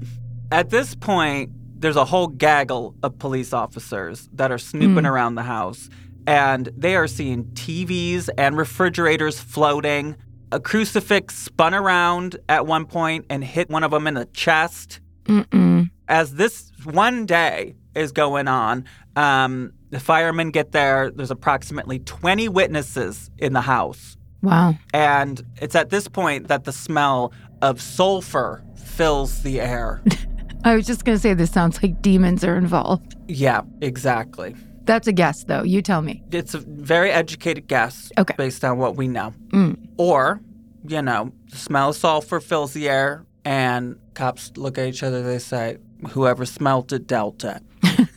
At 0.52 0.70
this 0.70 0.96
point, 0.96 1.52
there's 1.82 1.96
a 1.96 2.06
whole 2.06 2.28
gaggle 2.28 2.94
of 3.04 3.18
police 3.20 3.54
officers 3.54 4.28
that 4.34 4.52
are 4.52 4.58
snooping 4.60 5.06
Mm. 5.06 5.10
around 5.12 5.36
the 5.36 5.44
house, 5.44 5.90
and 6.28 6.70
they 6.78 6.96
are 6.96 7.08
seeing 7.08 7.46
TVs 7.54 8.30
and 8.38 8.58
refrigerators 8.58 9.40
floating. 9.40 10.16
A 10.52 10.60
crucifix 10.60 11.36
spun 11.36 11.74
around 11.74 12.38
at 12.48 12.66
one 12.66 12.86
point 12.86 13.26
and 13.30 13.44
hit 13.44 13.70
one 13.70 13.84
of 13.84 13.92
them 13.92 14.08
in 14.08 14.16
the 14.16 14.26
chest. 14.26 15.00
Mm-mm. 15.26 15.90
As 16.08 16.36
this 16.36 16.72
one 16.84 17.26
day 17.26 17.76
is 17.96 18.12
going 18.12 18.48
on, 18.48 18.86
um, 19.16 19.74
the 19.92 20.00
firemen 20.00 20.52
get 20.52 20.72
there. 20.72 21.12
There's 21.12 21.32
approximately 21.32 22.00
20 22.00 22.50
witnesses 22.50 23.30
in 23.38 23.54
the 23.54 23.62
house. 23.62 24.18
Wow. 24.42 24.76
And 24.94 25.42
it's 25.62 25.76
at 25.76 25.90
this 25.90 26.08
point 26.08 26.48
that 26.48 26.64
the 26.64 26.72
smell 26.72 27.34
of 27.62 27.82
sulfur 27.82 28.64
fills 28.76 29.44
the 29.44 29.62
air. 29.62 30.02
I 30.64 30.76
was 30.76 30.86
just 30.86 31.06
going 31.06 31.18
to 31.18 31.22
say 31.22 31.34
this 31.34 31.52
sounds 31.52 31.82
like 31.82 32.02
demons 32.02 32.44
are 32.44 32.56
involved. 32.56 33.16
yeah, 33.28 33.62
exactly. 33.82 34.56
That's 34.90 35.06
a 35.08 35.12
guess, 35.14 35.44
though. 35.44 35.62
You 35.62 35.84
tell 35.84 36.02
me. 36.02 36.24
It's 36.32 36.56
a 36.56 36.58
very 36.58 37.12
educated 37.12 37.68
guess 37.68 38.12
Okay. 38.18 38.34
based 38.40 38.66
on 38.66 38.80
what 38.80 38.96
we 38.96 39.08
know. 39.08 39.36
Mm. 39.50 39.78
Or, 40.00 40.42
you 40.88 41.04
know, 41.04 41.32
the 41.52 41.58
smell 41.58 41.90
of 41.90 41.96
sulfur 41.96 42.40
fills 42.40 42.74
the 42.74 42.90
air, 42.90 43.24
and 43.46 44.00
cops 44.16 44.52
look 44.58 44.80
at 44.80 44.88
each 44.88 45.04
other, 45.04 45.22
they 45.22 45.38
say, 45.38 45.78
whoever 46.10 46.44
smelt 46.44 46.92
it 46.92 47.06
dealt 47.06 47.44
it. 47.44 47.62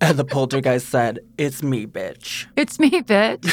and 0.00 0.16
the 0.16 0.24
poltergeist 0.24 0.88
said, 0.88 1.18
It's 1.36 1.64
me, 1.64 1.84
bitch. 1.84 2.46
It's 2.56 2.78
me, 2.78 2.90
bitch. 3.02 3.50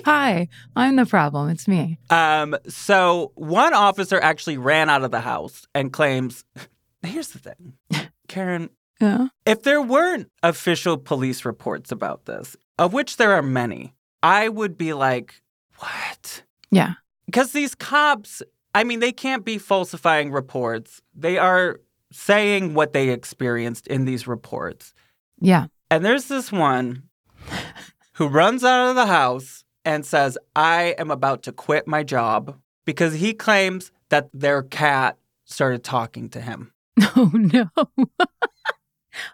Hi, 0.06 0.48
I'm 0.74 0.96
the 0.96 1.04
problem. 1.04 1.50
It's 1.50 1.68
me. 1.68 1.98
Um, 2.08 2.56
so 2.68 3.32
one 3.34 3.74
officer 3.74 4.18
actually 4.18 4.56
ran 4.56 4.88
out 4.88 5.04
of 5.04 5.10
the 5.10 5.20
house 5.20 5.66
and 5.74 5.92
claims 5.92 6.42
here's 7.02 7.28
the 7.28 7.38
thing, 7.38 7.74
Karen, 8.28 8.70
Yeah. 9.00 9.28
if 9.44 9.62
there 9.62 9.82
weren't 9.82 10.30
official 10.42 10.96
police 10.96 11.44
reports 11.44 11.90
about 11.90 12.26
this, 12.26 12.56
of 12.78 12.92
which 12.92 13.16
there 13.16 13.32
are 13.32 13.42
many, 13.42 13.94
I 14.22 14.48
would 14.48 14.78
be 14.78 14.92
like, 14.92 15.42
what? 15.78 16.42
Yeah. 16.70 16.94
Because 17.26 17.52
these 17.52 17.74
cops, 17.74 18.42
I 18.74 18.84
mean, 18.84 19.00
they 19.00 19.12
can't 19.12 19.44
be 19.44 19.58
falsifying 19.58 20.30
reports. 20.30 21.02
They 21.14 21.38
are 21.38 21.80
saying 22.12 22.74
what 22.74 22.92
they 22.92 23.08
experienced 23.10 23.86
in 23.88 24.04
these 24.04 24.26
reports. 24.26 24.94
Yeah. 25.40 25.66
And 25.90 26.04
there's 26.04 26.26
this 26.26 26.52
one 26.52 27.02
who 28.14 28.28
runs 28.28 28.62
out 28.64 28.90
of 28.90 28.96
the 28.96 29.06
house 29.06 29.64
and 29.84 30.06
says, 30.06 30.38
I 30.54 30.94
am 30.98 31.10
about 31.10 31.42
to 31.44 31.52
quit 31.52 31.86
my 31.86 32.02
job 32.04 32.56
because 32.84 33.14
he 33.14 33.34
claims 33.34 33.90
that 34.08 34.28
their 34.32 34.62
cat 34.62 35.18
started 35.44 35.82
talking 35.84 36.28
to 36.30 36.40
him. 36.40 36.70
Oh, 37.16 37.30
no. 37.32 37.68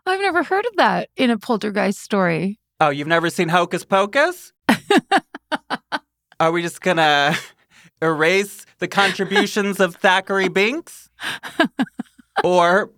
I've 0.06 0.20
never 0.20 0.42
heard 0.42 0.66
of 0.66 0.76
that 0.76 1.08
in 1.16 1.30
a 1.30 1.38
poltergeist 1.38 2.00
story. 2.00 2.58
Oh, 2.80 2.90
you've 2.90 3.08
never 3.08 3.30
seen 3.30 3.48
Hocus 3.48 3.84
Pocus? 3.84 4.52
Are 6.40 6.52
we 6.52 6.62
just 6.62 6.80
gonna 6.80 7.34
erase 8.02 8.64
the 8.78 8.88
contributions 8.88 9.80
of 9.80 10.00
Thackery 10.00 10.48
Binx? 10.48 11.08
Or 12.42 12.90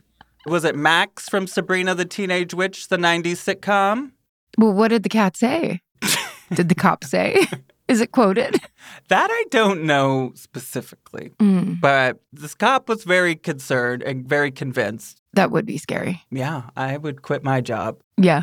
was 0.46 0.64
it 0.64 0.76
Max 0.76 1.28
from 1.28 1.46
Sabrina 1.46 1.94
the 1.94 2.04
Teenage 2.04 2.54
Witch, 2.54 2.88
the 2.88 2.96
90s 2.96 3.56
sitcom? 3.56 4.12
Well, 4.58 4.72
what 4.72 4.88
did 4.88 5.02
the 5.02 5.08
cat 5.08 5.36
say? 5.36 5.80
did 6.54 6.68
the 6.68 6.74
cop 6.74 7.04
say? 7.04 7.46
Is 7.88 8.00
it 8.00 8.12
quoted? 8.12 8.56
That 9.08 9.28
I 9.30 9.44
don't 9.50 9.84
know 9.84 10.32
specifically. 10.34 11.32
Mm, 11.38 11.80
But 11.80 12.20
this 12.32 12.54
cop 12.54 12.88
was 12.88 13.04
very 13.04 13.36
concerned 13.36 14.02
and 14.02 14.26
very 14.26 14.50
convinced. 14.50 15.20
that 15.34 15.50
would 15.50 15.66
be 15.66 15.78
scary. 15.78 16.20
Yeah, 16.30 16.62
I 16.76 16.96
would 16.96 17.22
quit 17.22 17.42
my 17.44 17.60
job. 17.60 18.00
Yeah. 18.16 18.42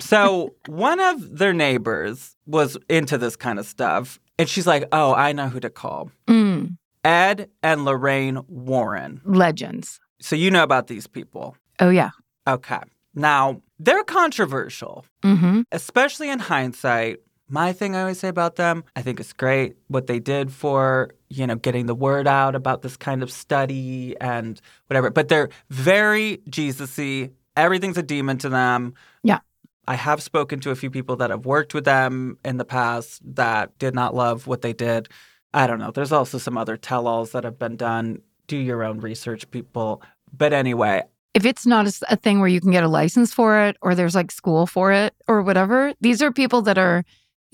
So 0.00 0.54
one 0.66 1.00
of 1.00 1.38
their 1.38 1.52
neighbors 1.52 2.36
was 2.46 2.76
into 2.88 3.18
this 3.18 3.36
kind 3.36 3.58
of 3.58 3.66
stuff. 3.66 4.18
And 4.38 4.48
she's 4.48 4.66
like, 4.66 4.84
oh, 4.92 5.14
I 5.14 5.32
know 5.32 5.48
who 5.48 5.60
to 5.60 5.70
call 5.70 6.10
Mm, 6.26 6.76
Ed 7.04 7.48
and 7.62 7.84
Lorraine 7.84 8.40
Warren. 8.48 9.20
legends. 9.24 10.00
So 10.20 10.36
you 10.36 10.50
know 10.50 10.62
about 10.62 10.86
these 10.86 11.06
people. 11.06 11.56
Oh, 11.80 11.90
yeah. 11.90 12.10
Okay. 12.46 12.80
Now, 13.14 13.60
they're 13.78 14.04
controversial, 14.04 15.04
Mm-hmm. 15.22 15.62
especially 15.72 16.30
in 16.30 16.38
hindsight. 16.38 17.18
My 17.48 17.72
thing 17.72 17.94
I 17.94 18.00
always 18.00 18.18
say 18.18 18.28
about 18.28 18.56
them, 18.56 18.84
I 18.96 19.02
think 19.02 19.20
it's 19.20 19.32
great 19.32 19.76
what 19.88 20.06
they 20.06 20.18
did 20.18 20.50
for, 20.52 21.10
you 21.28 21.46
know, 21.46 21.56
getting 21.56 21.86
the 21.86 21.94
word 21.94 22.26
out 22.26 22.54
about 22.54 22.82
this 22.82 22.96
kind 22.96 23.22
of 23.22 23.30
study 23.30 24.16
and 24.20 24.60
whatever. 24.86 25.10
But 25.10 25.28
they're 25.28 25.50
very 25.68 26.40
Jesus-y. 26.48 27.30
Everything's 27.56 27.98
a 27.98 28.02
demon 28.02 28.38
to 28.38 28.48
them. 28.48 28.94
Yeah. 29.22 29.40
I 29.86 29.96
have 29.96 30.22
spoken 30.22 30.60
to 30.60 30.70
a 30.70 30.76
few 30.76 30.90
people 30.90 31.16
that 31.16 31.30
have 31.30 31.44
worked 31.44 31.74
with 31.74 31.84
them 31.84 32.38
in 32.44 32.56
the 32.56 32.64
past 32.64 33.20
that 33.34 33.76
did 33.78 33.94
not 33.94 34.14
love 34.14 34.46
what 34.46 34.62
they 34.62 34.72
did. 34.72 35.08
I 35.52 35.66
don't 35.66 35.80
know. 35.80 35.90
There's 35.90 36.12
also 36.12 36.38
some 36.38 36.56
other 36.56 36.78
tell-alls 36.78 37.32
that 37.32 37.44
have 37.44 37.58
been 37.58 37.76
done. 37.76 38.22
Do 38.46 38.56
your 38.56 38.84
own 38.84 39.00
research, 39.00 39.50
people. 39.50 40.00
But 40.32 40.52
anyway, 40.54 41.02
If 41.34 41.46
it's 41.46 41.64
not 41.64 41.86
a, 42.08 42.16
thing 42.16 42.40
where 42.40 42.48
you 42.48 42.60
can 42.60 42.70
get 42.70 42.84
a 42.84 42.88
license 42.88 43.32
for 43.32 43.58
it 43.62 43.76
or 43.80 43.94
there's 43.94 44.14
like 44.14 44.30
school 44.30 44.66
for 44.66 44.92
it 44.92 45.14
or 45.26 45.42
whatever, 45.42 45.94
these 46.00 46.20
are 46.22 46.30
people 46.30 46.62
that 46.62 46.76
are 46.78 47.04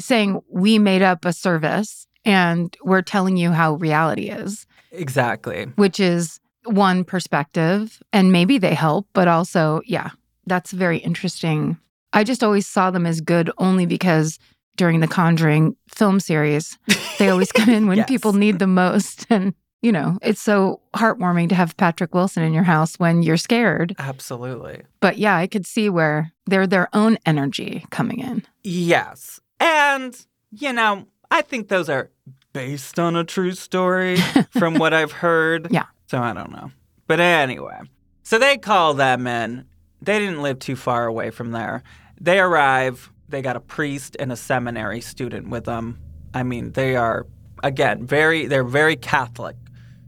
saying, 0.01 0.41
we 0.51 0.79
made 0.79 1.03
up 1.03 1.25
a 1.25 1.33
service 1.33 2.07
and 2.25 2.77
we're 2.83 3.03
telling 3.03 3.37
you 3.37 3.51
how 3.53 3.75
reality 3.75 4.29
is, 4.31 4.67
exactly. 4.93 5.65
which 5.77 5.99
is 6.01 6.41
one 6.65 7.05
perspective. 7.05 8.01
And 8.13 8.33
maybe 8.33 8.59
they 8.59 8.75
help, 8.75 9.07
but 9.13 9.29
also, 9.29 9.81
yeah, 9.87 10.11
that's 10.47 10.73
very 10.73 10.99
interesting. 10.99 11.79
I 12.13 12.25
just 12.25 12.43
always 12.45 12.67
saw 12.67 12.91
them 12.91 13.07
as 13.07 13.21
good 13.21 13.51
only 13.59 13.87
because 13.87 14.39
during 14.77 15.01
the 15.01 15.09
Conjuring 15.09 15.77
film 15.95 16.21
series, 16.21 16.79
they 17.19 17.29
always 17.31 17.51
come 17.53 17.69
in 17.69 17.87
when 17.89 17.99
Yes. 17.99 18.09
people 18.09 18.33
need 18.33 18.59
the 18.61 18.67
most. 18.67 19.27
And, 19.31 19.55
you 19.83 19.91
know, 19.93 20.19
it's 20.23 20.41
so 20.41 20.81
heartwarming 20.95 21.49
to 21.51 21.55
have 21.55 21.77
Patrick 21.77 22.15
Wilson 22.15 22.43
in 22.45 22.53
your 22.55 22.63
house 22.63 22.97
when 22.97 23.23
you're 23.23 23.37
scared. 23.37 23.95
Absolutely. 23.99 24.83
But 25.01 25.19
yeah, 25.19 25.37
I 25.37 25.47
could 25.49 25.67
see 25.67 25.89
where 25.91 26.33
they're 26.47 26.67
their 26.67 26.89
own 26.95 27.19
energy 27.27 27.85
coming 27.91 28.21
in. 28.21 28.45
Yes. 28.63 29.41
And, 29.61 30.27
you 30.51 30.73
know, 30.73 31.07
I 31.31 31.43
think 31.43 31.69
those 31.69 31.89
are 31.89 32.11
based 32.53 32.99
on 32.99 33.17
a 33.17 33.25
true 33.25 33.53
story 33.53 34.17
from 34.51 34.75
what 34.75 34.95
I've 34.95 35.13
heard. 35.13 35.69
Yeah. 35.71 35.87
So 36.07 36.19
I 36.19 36.33
don't 36.33 36.53
know. 36.53 36.71
But 37.07 37.21
anyway, 37.21 37.81
so 38.23 38.39
they 38.39 38.59
call 38.59 38.95
them 38.95 39.27
in. 39.27 39.67
They 40.01 40.19
didn't 40.19 40.43
live 40.43 40.59
too 40.59 40.77
far 40.77 41.07
away 41.07 41.31
from 41.31 41.53
there. 41.53 41.83
They 42.21 42.39
arrive. 42.39 43.11
They 43.29 43.43
got 43.43 43.57
a 43.57 43.61
priest 43.61 44.17
and 44.19 44.33
a 44.33 44.37
seminary 44.37 45.01
student 45.01 45.49
with 45.49 45.65
them. 45.65 45.99
I 46.35 46.43
mean, 46.43 46.73
they 46.73 46.97
are, 46.97 47.27
again, 47.63 48.07
very, 48.07 48.47
they're 48.47 48.65
very 48.65 48.97
Catholic. 48.97 49.57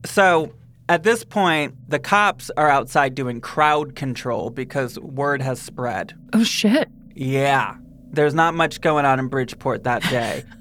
So 0.04 0.52
at 0.88 1.02
this 1.02 1.24
point, 1.24 1.74
the 1.88 1.98
cops 1.98 2.50
are 2.56 2.68
outside 2.68 3.14
doing 3.14 3.40
crowd 3.40 3.94
control 3.94 4.50
because 4.50 4.98
word 4.98 5.42
has 5.42 5.60
spread. 5.60 6.14
Oh 6.32 6.44
shit. 6.44 6.88
Yeah. 7.14 7.76
There's 8.12 8.34
not 8.34 8.54
much 8.54 8.80
going 8.80 9.04
on 9.04 9.18
in 9.18 9.28
Bridgeport 9.28 9.84
that 9.84 10.02
day. 10.04 10.44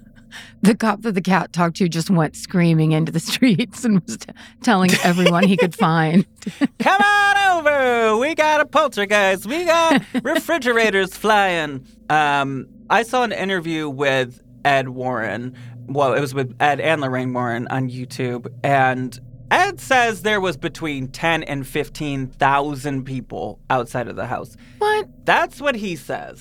The 0.61 0.75
cop 0.75 1.01
that 1.01 1.13
the 1.13 1.21
cat 1.21 1.53
talked 1.53 1.77
to 1.77 1.89
just 1.89 2.09
went 2.09 2.35
screaming 2.35 2.91
into 2.91 3.11
the 3.11 3.19
streets 3.19 3.83
and 3.85 4.01
was 4.05 4.17
t- 4.17 4.31
telling 4.61 4.91
everyone 5.03 5.43
he 5.43 5.57
could 5.57 5.73
find. 5.73 6.25
Come 6.79 7.01
on 7.01 7.57
over. 7.57 8.17
We 8.17 8.35
got 8.35 8.61
a 8.61 8.65
poltergeist. 8.65 9.45
We 9.45 9.65
got 9.65 10.03
refrigerators 10.23 11.15
flying. 11.15 11.85
Um, 12.09 12.67
I 12.89 13.03
saw 13.03 13.23
an 13.23 13.31
interview 13.31 13.89
with 13.89 14.41
Ed 14.65 14.89
Warren. 14.89 15.55
Well, 15.87 16.13
it 16.13 16.19
was 16.19 16.33
with 16.35 16.55
Ed 16.59 16.79
and 16.79 17.01
Lorraine 17.01 17.33
Warren 17.33 17.67
on 17.69 17.89
YouTube. 17.89 18.47
And 18.63 19.19
Ed 19.49 19.79
says 19.79 20.21
there 20.21 20.41
was 20.41 20.57
between 20.57 21.07
10 21.07 21.43
and 21.43 21.65
15,000 21.65 23.03
people 23.03 23.59
outside 23.69 24.07
of 24.07 24.15
the 24.15 24.27
house. 24.27 24.55
What? 24.77 25.07
That's 25.25 25.59
what 25.61 25.75
he 25.75 25.95
says. 25.95 26.39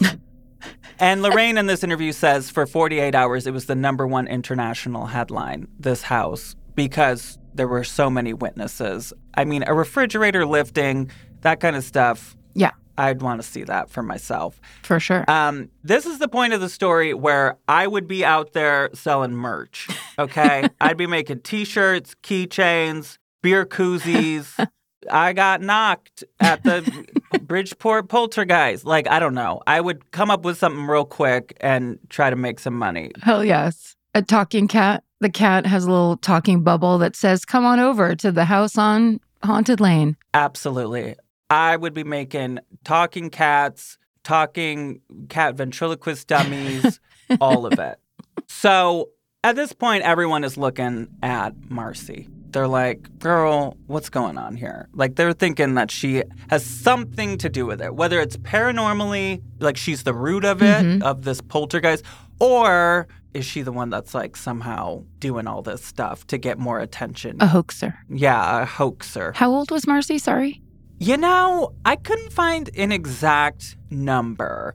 And 0.99 1.23
Lorraine 1.23 1.59
in 1.59 1.67
this 1.67 1.85
interview 1.85 2.13
says 2.13 2.51
for 2.51 2.67
48 2.67 3.15
hours, 3.15 3.47
it 3.47 3.53
was 3.53 3.67
the 3.67 3.75
number 3.75 4.07
one 4.07 4.27
international 4.27 5.07
headline, 5.07 5.69
this 5.79 6.03
house, 6.03 6.55
because 6.75 7.39
there 7.55 7.69
were 7.69 7.85
so 7.85 8.09
many 8.09 8.33
witnesses. 8.33 9.13
I 9.35 9.45
mean, 9.45 9.65
a 9.67 9.75
refrigerator 9.75 10.47
lifting, 10.47 11.11
that 11.43 11.61
kind 11.61 11.77
of 11.77 11.85
stuff. 11.85 12.37
Yeah. 12.55 12.73
I'd 12.97 13.23
want 13.23 13.41
to 13.41 13.47
see 13.47 13.63
that 13.63 13.91
for 13.91 14.03
myself. 14.03 14.61
For 14.83 14.99
sure. 14.99 15.25
Um, 15.31 15.71
this 15.85 16.05
is 16.05 16.19
the 16.19 16.29
point 16.29 16.53
of 16.53 16.61
the 16.61 16.69
story 16.69 17.15
where 17.15 17.57
I 17.69 17.87
would 17.87 18.09
be 18.09 18.25
out 18.25 18.53
there 18.53 18.91
selling 18.93 19.33
merch. 19.33 19.89
Okay, 20.19 20.69
I'd 20.81 20.97
be 20.97 21.07
making 21.07 21.41
T-shirts, 21.41 22.17
keychains, 22.25 23.19
beer 23.41 23.65
koozies. 23.65 24.69
I 25.11 25.33
got 25.33 25.61
knocked 25.61 26.25
at 26.41 26.63
the 26.63 27.07
Bridgeport 27.43 28.09
Poltergeist. 28.09 28.85
Like 28.85 29.09
I 29.09 29.19
don't 29.19 29.35
know. 29.35 29.63
I 29.67 29.81
would 29.81 30.11
come 30.11 30.31
up 30.31 30.45
with 30.45 30.59
something 30.59 30.87
real 30.87 31.05
quick 31.05 31.57
and 31.61 31.99
try 32.09 32.31
to 32.31 32.37
make 32.37 32.61
some 32.61 32.75
money. 32.75 33.13
Hell 33.23 33.45
yes. 33.45 33.97
A 34.15 34.23
talking 34.23 34.69
cat. 34.69 35.05
The 35.21 35.31
cat 35.31 35.67
has 35.67 35.85
a 35.85 35.91
little 35.91 36.17
talking 36.17 36.63
bubble 36.63 36.99
that 36.99 37.17
says, 37.17 37.45
come 37.45 37.65
on 37.65 37.81
over 37.81 38.15
to 38.17 38.31
the 38.31 38.45
house 38.45 38.79
on 38.79 39.21
Haunted 39.43 39.81
Lane. 39.81 40.17
Absolutely. 40.33 41.17
I 41.51 41.77
would 41.77 41.95
be 41.95 42.05
making 42.05 42.61
talking 42.85 43.31
cats, 43.31 43.99
talking 44.23 45.01
cat 45.29 45.57
ventriloquist 45.57 46.29
dummies, 46.29 47.01
all 47.41 47.67
of 47.67 47.79
it. 47.79 47.99
So 48.51 49.11
at 49.45 49.57
this 49.57 49.73
point, 49.73 50.05
everyone 50.05 50.43
is 50.43 50.57
looking 50.57 51.09
at 51.23 51.55
Marcy. 51.71 52.29
They're 52.51 52.69
like, 52.69 53.19
girl, 53.19 53.77
what's 53.89 54.09
going 54.09 54.39
on 54.39 54.57
here? 54.57 54.89
Like, 54.95 55.17
they're 55.17 55.33
thinking 55.35 55.75
that 55.75 55.91
she 55.91 56.23
has 56.49 56.65
something 56.65 57.37
to 57.39 57.49
do 57.49 57.67
with 57.67 57.81
it, 57.83 57.95
whether 57.95 58.21
it's 58.21 58.37
paranormally, 58.39 59.43
like 59.61 59.77
she's 59.77 60.03
the 60.05 60.15
root 60.15 60.45
of 60.45 60.63
it, 60.63 60.85
Mhm. 60.85 61.03
of 61.03 61.23
this 61.25 61.41
poltergeist, 61.41 62.05
or 62.41 63.07
is 63.35 63.45
she 63.45 63.63
the 63.63 63.73
one 63.73 63.91
that's 63.91 64.15
like 64.15 64.37
somehow 64.37 65.03
doing 65.21 65.47
all 65.47 65.61
this 65.63 65.85
stuff 65.85 66.27
to 66.29 66.39
get 66.39 66.59
more 66.59 66.81
attention? 66.81 67.37
A 67.41 67.47
hoaxer. 67.47 67.95
yeah, 68.09 68.63
a 68.63 68.65
hoaxer. 68.65 69.33
How 69.35 69.51
old 69.51 69.71
was 69.71 69.87
Marcy? 69.87 70.19
Sorry. 70.19 70.61
You 70.99 71.17
know, 71.17 71.75
I 71.85 71.97
couldn't 71.97 72.33
find 72.33 72.71
an 72.77 72.91
exact 72.93 73.77
number. 73.91 74.75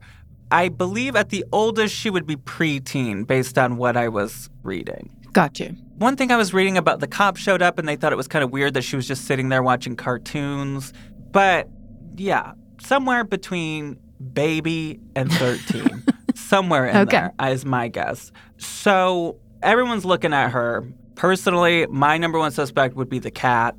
I 0.50 0.68
believe 0.68 1.16
at 1.16 1.30
the 1.30 1.44
oldest 1.52 1.94
she 1.94 2.08
would 2.10 2.26
be 2.26 2.36
preteen 2.36 3.26
based 3.26 3.58
on 3.58 3.76
what 3.76 3.96
I 3.96 4.08
was 4.08 4.48
reading. 4.62 5.10
Got 5.34 5.60
you. 5.60 5.76
One 5.98 6.16
thing 6.16 6.30
I 6.30 6.36
was 6.36 6.54
reading 6.54 6.78
about 6.78 7.00
the 7.00 7.06
cops 7.06 7.40
showed 7.40 7.60
up 7.60 7.78
and 7.78 7.86
they 7.86 7.96
thought 7.96 8.12
it 8.12 8.16
was 8.16 8.26
kind 8.28 8.42
of 8.42 8.50
weird 8.50 8.74
that 8.74 8.82
she 8.82 8.96
was 8.96 9.06
just 9.06 9.26
sitting 9.26 9.48
there 9.50 9.62
watching 9.62 9.94
cartoons. 9.96 10.92
But 11.30 11.68
yeah, 12.16 12.52
somewhere 12.80 13.24
between 13.24 13.98
baby 14.32 15.00
and 15.14 15.30
13. 15.32 16.02
Somewhere 16.34 16.86
in 16.86 16.96
Okay. 16.96 17.28
there 17.38 17.50
is 17.52 17.64
my 17.64 17.86
guess. 17.88 18.32
So 18.56 19.38
everyone's 19.62 20.04
looking 20.04 20.32
at 20.32 20.50
her. 20.50 20.84
Personally, 21.14 21.86
my 21.88 22.18
number 22.18 22.38
one 22.40 22.50
suspect 22.50 22.96
would 22.96 23.08
be 23.08 23.20
the 23.20 23.30
cat. 23.30 23.76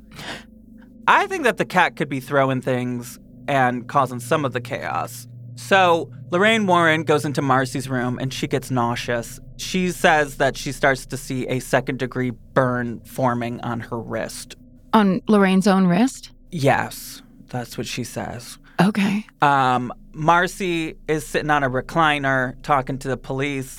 I 1.06 1.26
think 1.26 1.44
that 1.44 1.58
the 1.58 1.66
cat 1.66 1.96
could 1.96 2.08
be 2.08 2.18
throwing 2.20 2.60
things 2.62 3.18
and 3.46 3.86
causing 3.88 4.20
some 4.20 4.44
of 4.46 4.52
the 4.54 4.60
chaos. 4.60 5.26
So 5.56 6.10
Lorraine 6.30 6.66
Warren 6.66 7.02
goes 7.02 7.24
into 7.24 7.42
Marcy's 7.42 7.88
room 7.88 8.18
and 8.18 8.32
she 8.32 8.46
gets 8.46 8.70
nauseous. 8.70 9.40
She 9.56 9.90
says 9.90 10.36
that 10.36 10.56
she 10.56 10.70
starts 10.70 11.06
to 11.06 11.16
see 11.16 11.46
a 11.48 11.58
second 11.60 11.98
degree 11.98 12.30
burn 12.30 13.00
forming 13.00 13.60
on 13.62 13.80
her 13.80 13.98
wrist. 13.98 14.54
On 14.92 15.20
Lorraine's 15.28 15.66
own 15.66 15.86
wrist? 15.86 16.30
Yes, 16.52 17.22
that's 17.48 17.76
what 17.76 17.86
she 17.86 18.04
says. 18.04 18.58
Okay. 18.80 19.24
Um, 19.40 19.92
Marcy 20.12 20.96
is 21.08 21.26
sitting 21.26 21.50
on 21.50 21.64
a 21.64 21.70
recliner 21.70 22.62
talking 22.62 22.98
to 22.98 23.08
the 23.08 23.16
police. 23.16 23.78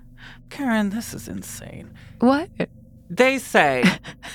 Karen, 0.50 0.90
this 0.90 1.14
is 1.14 1.26
insane. 1.26 1.92
What? 2.20 2.50
They 3.08 3.38
say 3.38 3.84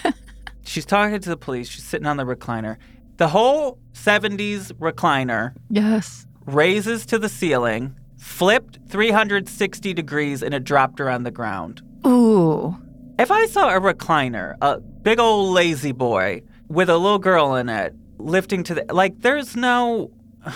she's 0.66 0.86
talking 0.86 1.20
to 1.20 1.30
the 1.30 1.38
police. 1.38 1.70
She's 1.70 1.84
sitting 1.84 2.08
on 2.08 2.18
the 2.18 2.26
recliner. 2.26 2.78
The 3.18 3.28
whole 3.28 3.78
70s 3.94 4.72
recliner 4.74 5.54
Yes. 5.70 6.26
Raises 6.54 7.06
to 7.08 7.20
the 7.20 7.30
ceiling, 7.30 7.96
flipped 8.18 8.80
360 8.90 9.94
degrees, 9.94 10.42
and 10.42 10.54
it 10.54 10.64
dropped 10.64 10.98
her 11.00 11.10
on 11.10 11.24
the 11.24 11.32
ground. 11.32 11.82
Ooh. 12.08 12.76
If 13.20 13.30
I 13.30 13.46
saw 13.46 13.70
a 13.70 13.80
recliner, 13.80 14.56
a 14.62 14.80
big 14.80 15.20
old 15.20 15.54
La-Z-Boy 15.54 16.42
with 16.68 16.90
a 16.90 16.98
little 16.98 17.20
girl 17.20 17.56
in 17.56 17.70
it, 17.70 17.94
lifting 18.18 18.64
to 18.64 18.74
the 18.76 18.86
like, 18.94 19.22
there's 19.22 19.56
no. 19.56 20.12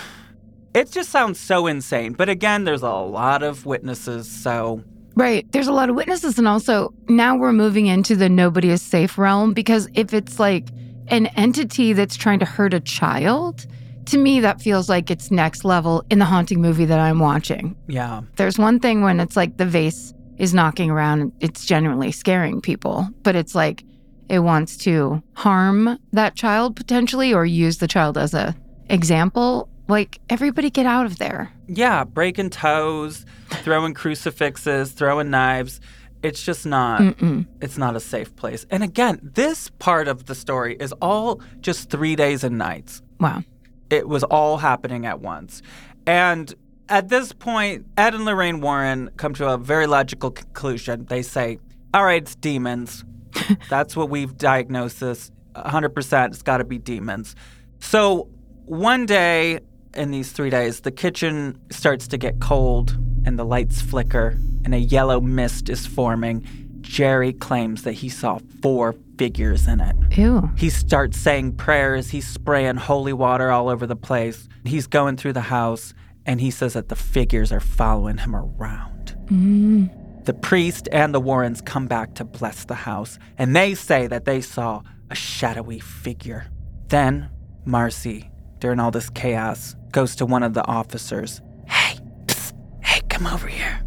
It 0.75 0.89
just 0.91 1.11
sounds 1.11 1.39
so 1.39 1.67
insane. 1.67 2.13
But 2.13 2.29
again, 2.29 2.63
there's 2.63 2.81
a 2.81 2.89
lot 2.89 3.43
of 3.43 3.67
witnesses, 3.67 4.27
so 4.27 4.83
Right. 5.15 5.45
There's 5.51 5.67
a 5.67 5.71
lot 5.71 5.89
of 5.89 5.95
witnesses. 5.95 6.39
And 6.39 6.47
also, 6.47 6.93
now 7.07 7.35
we're 7.35 7.53
moving 7.53 7.85
into 7.85 8.15
the 8.15 8.29
nobody 8.29 8.69
is 8.69 8.81
safe 8.81 9.17
realm 9.17 9.53
because 9.53 9.87
if 9.93 10.13
it's 10.13 10.39
like 10.39 10.69
an 11.09 11.27
entity 11.27 11.93
that's 11.93 12.15
trying 12.15 12.39
to 12.39 12.45
hurt 12.45 12.73
a 12.73 12.79
child, 12.79 13.67
to 14.07 14.17
me, 14.17 14.39
that 14.41 14.61
feels 14.61 14.89
like 14.89 15.09
it's 15.11 15.31
next 15.31 15.63
level 15.65 16.03
in 16.09 16.19
the 16.19 16.25
haunting 16.25 16.61
movie 16.61 16.85
that 16.85 16.99
I'm 16.99 17.19
watching. 17.19 17.75
yeah. 17.87 18.21
There's 18.35 18.57
one 18.57 18.79
thing 18.79 19.01
when 19.01 19.19
it's 19.19 19.35
like 19.35 19.57
the 19.57 19.65
vase 19.65 20.13
is 20.37 20.53
knocking 20.53 20.89
around, 20.89 21.31
it's 21.39 21.65
genuinely 21.65 22.11
scaring 22.11 22.61
people, 22.61 23.07
but 23.21 23.35
it's 23.35 23.53
like 23.55 23.83
it 24.29 24.39
wants 24.39 24.77
to 24.77 25.21
harm 25.33 25.97
that 26.11 26.35
child 26.35 26.75
potentially 26.75 27.33
or 27.33 27.45
use 27.45 27.77
the 27.77 27.87
child 27.87 28.17
as 28.17 28.33
a 28.33 28.55
example. 28.89 29.69
Like 29.87 30.19
everybody 30.29 30.69
get 30.69 30.85
out 30.85 31.05
of 31.05 31.17
there. 31.17 31.51
Yeah, 31.67 32.03
breaking 32.03 32.49
toes, 32.51 33.25
throwing 33.49 33.93
crucifixes, 33.93 34.91
throwing 34.91 35.29
knives. 35.29 35.81
It's 36.23 36.41
just 36.41 36.65
not. 36.65 37.01
Mm-mm. 37.01 37.45
It's 37.61 37.77
not 37.77 37.95
a 37.97 37.99
safe 37.99 38.33
place. 38.35 38.65
And 38.71 38.81
again, 38.81 39.19
this 39.21 39.69
part 39.79 40.07
of 40.07 40.25
the 40.25 40.35
story 40.35 40.77
is 40.79 40.93
all 41.01 41.41
just 41.59 41.89
three 41.89 42.15
days 42.15 42.45
and 42.45 42.57
nights. 42.57 43.01
Wow. 43.19 43.43
It 43.89 44.07
was 44.07 44.23
all 44.23 44.57
happening 44.57 45.05
at 45.05 45.21
once. 45.21 45.61
And 46.05 46.53
at 46.89 47.09
this 47.09 47.31
point, 47.31 47.85
Ed 47.97 48.13
and 48.13 48.25
Lorraine 48.25 48.61
Warren 48.61 49.09
come 49.17 49.33
to 49.35 49.49
a 49.49 49.57
very 49.57 49.87
logical 49.87 50.31
conclusion. 50.31 51.05
They 51.05 51.21
say, 51.21 51.59
all 51.93 52.03
right, 52.03 52.21
it's 52.21 52.35
demons. 52.35 53.03
That's 53.69 53.95
what 53.95 54.09
we've 54.09 54.35
diagnosed 54.37 54.99
this 54.99 55.31
100%. 55.55 56.27
It's 56.27 56.41
got 56.41 56.57
to 56.57 56.63
be 56.63 56.77
demons. 56.77 57.35
So 57.79 58.29
one 58.65 59.05
day 59.05 59.59
in 59.93 60.11
these 60.11 60.31
three 60.31 60.49
days, 60.49 60.81
the 60.81 60.91
kitchen 60.91 61.59
starts 61.69 62.07
to 62.09 62.17
get 62.17 62.39
cold 62.39 62.97
and 63.25 63.37
the 63.37 63.45
lights 63.45 63.81
flicker 63.81 64.37
and 64.65 64.73
a 64.73 64.79
yellow 64.79 65.21
mist 65.21 65.69
is 65.69 65.85
forming. 65.85 66.45
Jerry 66.83 67.33
claims 67.33 67.83
that 67.83 67.93
he 67.93 68.09
saw 68.09 68.39
four 68.61 68.93
figures 69.17 69.67
in 69.67 69.79
it. 69.79 69.95
Ew. 70.17 70.51
He 70.57 70.69
starts 70.69 71.17
saying 71.17 71.53
prayers. 71.53 72.09
He's 72.09 72.27
spraying 72.27 72.75
holy 72.75 73.13
water 73.13 73.49
all 73.49 73.69
over 73.69 73.87
the 73.87 73.95
place. 73.95 74.47
He's 74.63 74.85
going 74.85 75.17
through 75.17 75.33
the 75.33 75.41
house 75.41 75.93
and 76.25 76.39
he 76.39 76.51
says 76.51 76.73
that 76.73 76.89
the 76.89 76.95
figures 76.95 77.51
are 77.51 77.59
following 77.59 78.17
him 78.17 78.35
around. 78.35 79.17
Mm. 79.25 80.25
The 80.25 80.33
priest 80.33 80.87
and 80.91 81.13
the 81.13 81.19
Warrens 81.19 81.61
come 81.61 81.87
back 81.87 82.13
to 82.15 82.23
bless 82.23 82.65
the 82.65 82.75
house 82.75 83.17
and 83.37 83.55
they 83.55 83.73
say 83.73 84.07
that 84.07 84.25
they 84.25 84.41
saw 84.41 84.81
a 85.09 85.15
shadowy 85.15 85.79
figure. 85.79 86.45
Then 86.89 87.29
Marcy, 87.65 88.29
during 88.59 88.79
all 88.79 88.91
this 88.91 89.09
chaos, 89.09 89.75
goes 89.91 90.15
to 90.17 90.25
one 90.25 90.43
of 90.43 90.53
the 90.53 90.65
officers. 90.65 91.41
Hey, 91.67 91.97
psst, 92.25 92.53
hey, 92.83 93.01
come 93.09 93.25
over 93.27 93.47
here. 93.47 93.81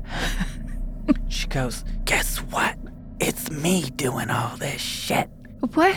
she 1.29 1.47
goes? 1.47 1.85
It's 3.47 3.55
me 3.55 3.91
doing 3.91 4.29
all 4.29 4.57
this 4.57 4.81
shit. 4.81 5.31
What? 5.75 5.97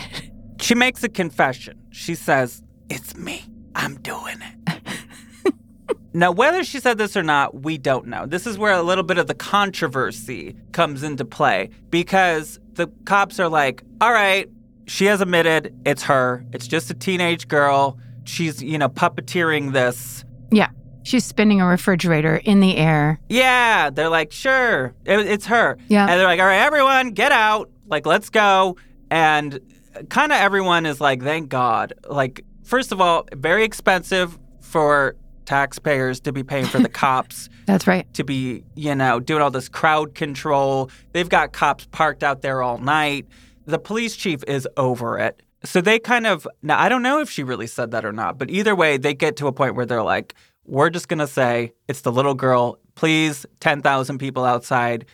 She 0.60 0.76
makes 0.76 1.02
a 1.02 1.08
confession. 1.08 1.80
She 1.90 2.14
says, 2.14 2.62
It's 2.88 3.16
me. 3.16 3.42
I'm 3.74 3.96
doing 3.96 4.36
it. 4.40 5.54
now, 6.12 6.30
whether 6.30 6.62
she 6.62 6.78
said 6.78 6.96
this 6.96 7.16
or 7.16 7.24
not, 7.24 7.62
we 7.62 7.76
don't 7.76 8.06
know. 8.06 8.24
This 8.24 8.46
is 8.46 8.56
where 8.56 8.72
a 8.72 8.84
little 8.84 9.02
bit 9.02 9.18
of 9.18 9.26
the 9.26 9.34
controversy 9.34 10.54
comes 10.70 11.02
into 11.02 11.24
play 11.24 11.70
because 11.88 12.60
the 12.74 12.86
cops 13.04 13.40
are 13.40 13.48
like, 13.48 13.82
All 14.00 14.12
right, 14.12 14.48
she 14.86 15.06
has 15.06 15.20
admitted 15.20 15.74
it's 15.84 16.04
her. 16.04 16.46
It's 16.52 16.68
just 16.68 16.88
a 16.92 16.94
teenage 16.94 17.48
girl. 17.48 17.98
She's, 18.22 18.62
you 18.62 18.78
know, 18.78 18.88
puppeteering 18.88 19.72
this. 19.72 20.24
Yeah. 20.52 20.68
She's 21.02 21.24
spinning 21.24 21.60
a 21.60 21.66
refrigerator 21.66 22.36
in 22.36 22.60
the 22.60 22.76
air. 22.76 23.20
Yeah, 23.28 23.90
they're 23.90 24.08
like, 24.08 24.32
sure, 24.32 24.94
it, 25.04 25.20
it's 25.20 25.46
her. 25.46 25.78
Yeah. 25.88 26.02
And 26.02 26.18
they're 26.20 26.26
like, 26.26 26.40
all 26.40 26.46
right, 26.46 26.60
everyone, 26.60 27.10
get 27.12 27.32
out. 27.32 27.70
Like, 27.86 28.06
let's 28.06 28.30
go. 28.30 28.76
And 29.10 29.60
kind 30.08 30.32
of 30.32 30.38
everyone 30.38 30.86
is 30.86 31.00
like, 31.00 31.22
thank 31.22 31.48
God. 31.48 31.94
Like, 32.08 32.44
first 32.64 32.92
of 32.92 33.00
all, 33.00 33.26
very 33.34 33.64
expensive 33.64 34.38
for 34.60 35.16
taxpayers 35.46 36.20
to 36.20 36.32
be 36.32 36.44
paying 36.44 36.66
for 36.66 36.78
the 36.78 36.88
cops 37.02 37.48
That's 37.66 37.86
right. 37.86 38.12
to 38.14 38.22
be, 38.22 38.62
you 38.76 38.94
know, 38.94 39.18
doing 39.18 39.42
all 39.42 39.50
this 39.50 39.68
crowd 39.68 40.14
control. 40.14 40.90
They've 41.12 41.28
got 41.28 41.52
cops 41.52 41.86
parked 41.86 42.22
out 42.22 42.42
there 42.42 42.62
all 42.62 42.78
night. 42.78 43.26
The 43.66 43.78
police 43.78 44.14
chief 44.14 44.44
is 44.44 44.68
over 44.76 45.18
it. 45.18 45.42
So 45.64 45.80
they 45.80 45.98
kind 45.98 46.26
of, 46.26 46.46
now 46.62 46.78
I 46.80 46.88
don't 46.88 47.02
know 47.02 47.20
if 47.20 47.28
she 47.28 47.42
really 47.42 47.66
said 47.66 47.90
that 47.90 48.04
or 48.04 48.12
not, 48.12 48.38
but 48.38 48.48
either 48.50 48.74
way, 48.74 48.96
they 48.96 49.12
get 49.12 49.36
to 49.36 49.46
a 49.46 49.52
point 49.52 49.74
where 49.74 49.84
they're 49.84 50.02
like, 50.02 50.34
we're 50.70 50.88
just 50.88 51.08
going 51.08 51.18
to 51.18 51.26
say 51.26 51.72
it's 51.88 52.02
the 52.02 52.12
little 52.12 52.34
girl. 52.34 52.78
Please, 52.94 53.44
10,000 53.58 54.18
people 54.18 54.44
outside, 54.44 55.04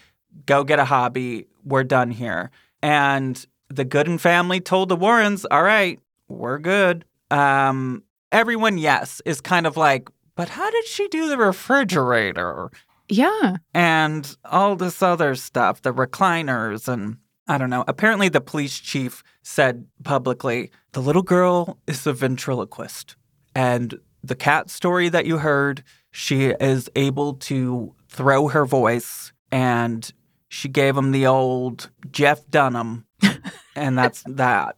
go 0.45 0.63
get 0.65 0.79
a 0.79 0.85
hobby. 0.85 1.47
We're 1.65 1.83
done 1.85 2.11
here. 2.11 2.51
And 2.83 3.45
the 3.69 3.85
Goodin 3.85 4.19
family 4.19 4.61
told 4.61 4.91
the 4.91 4.97
Warrens, 4.97 5.47
all 5.51 5.63
right, 5.63 5.99
we're 6.29 6.59
good. 6.59 7.07
Um, 7.31 8.03
everyone, 8.31 8.77
yes, 8.77 9.23
is 9.25 9.41
kind 9.41 9.67
of 9.67 9.79
like, 9.79 10.11
but 10.35 10.51
how 10.51 10.71
did 10.71 10.85
she 10.85 11.09
do 11.09 11.29
the 11.29 11.39
refrigerator? 11.39 12.71
Yeah. 13.09 13.57
and 13.73 14.37
all 14.45 14.77
this 14.77 15.01
other 15.01 15.37
stuff, 15.37 15.81
the 15.83 15.95
recliners, 15.95 16.89
and 16.89 17.17
I 17.49 17.57
don't 17.57 17.71
know. 17.71 17.85
Apparently, 17.87 18.29
the 18.29 18.41
police 18.41 18.79
chief 18.81 19.23
said 19.43 19.87
publicly 20.03 20.73
the 20.93 21.01
little 21.01 21.23
girl 21.23 21.79
is 21.87 22.07
a 22.07 22.13
ventriloquist. 22.13 23.15
And 23.55 23.99
the 24.27 24.35
cat 24.35 24.71
story 24.71 25.09
that 25.09 25.27
you 25.27 25.39
heard, 25.39 25.83
she 26.11 26.47
is 26.47 26.91
able 26.97 27.35
to 27.35 27.95
throw 28.09 28.49
her 28.49 28.65
voice, 28.65 29.33
and 29.51 30.13
she 30.49 30.69
gave 30.69 30.97
him 30.97 31.13
the 31.13 31.27
old 31.27 31.91
Jeff 32.11 32.49
Dunham, 32.49 33.07
and 33.77 33.99
that's 33.99 34.23
that. 34.27 34.77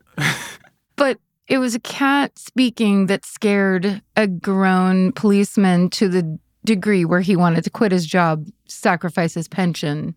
But 0.97 1.19
it 1.47 1.59
was 1.59 1.75
a 1.75 1.81
cat 1.81 2.39
speaking 2.39 3.07
that 3.07 3.25
scared 3.25 4.03
a 4.17 4.27
grown 4.27 5.13
policeman 5.13 5.91
to 5.91 6.09
the 6.09 6.39
degree 6.65 7.05
where 7.05 7.21
he 7.21 7.37
wanted 7.37 7.65
to 7.65 7.71
quit 7.71 7.93
his 7.93 8.07
job, 8.07 8.47
sacrifice 8.67 9.35
his 9.35 9.49
pension, 9.49 10.15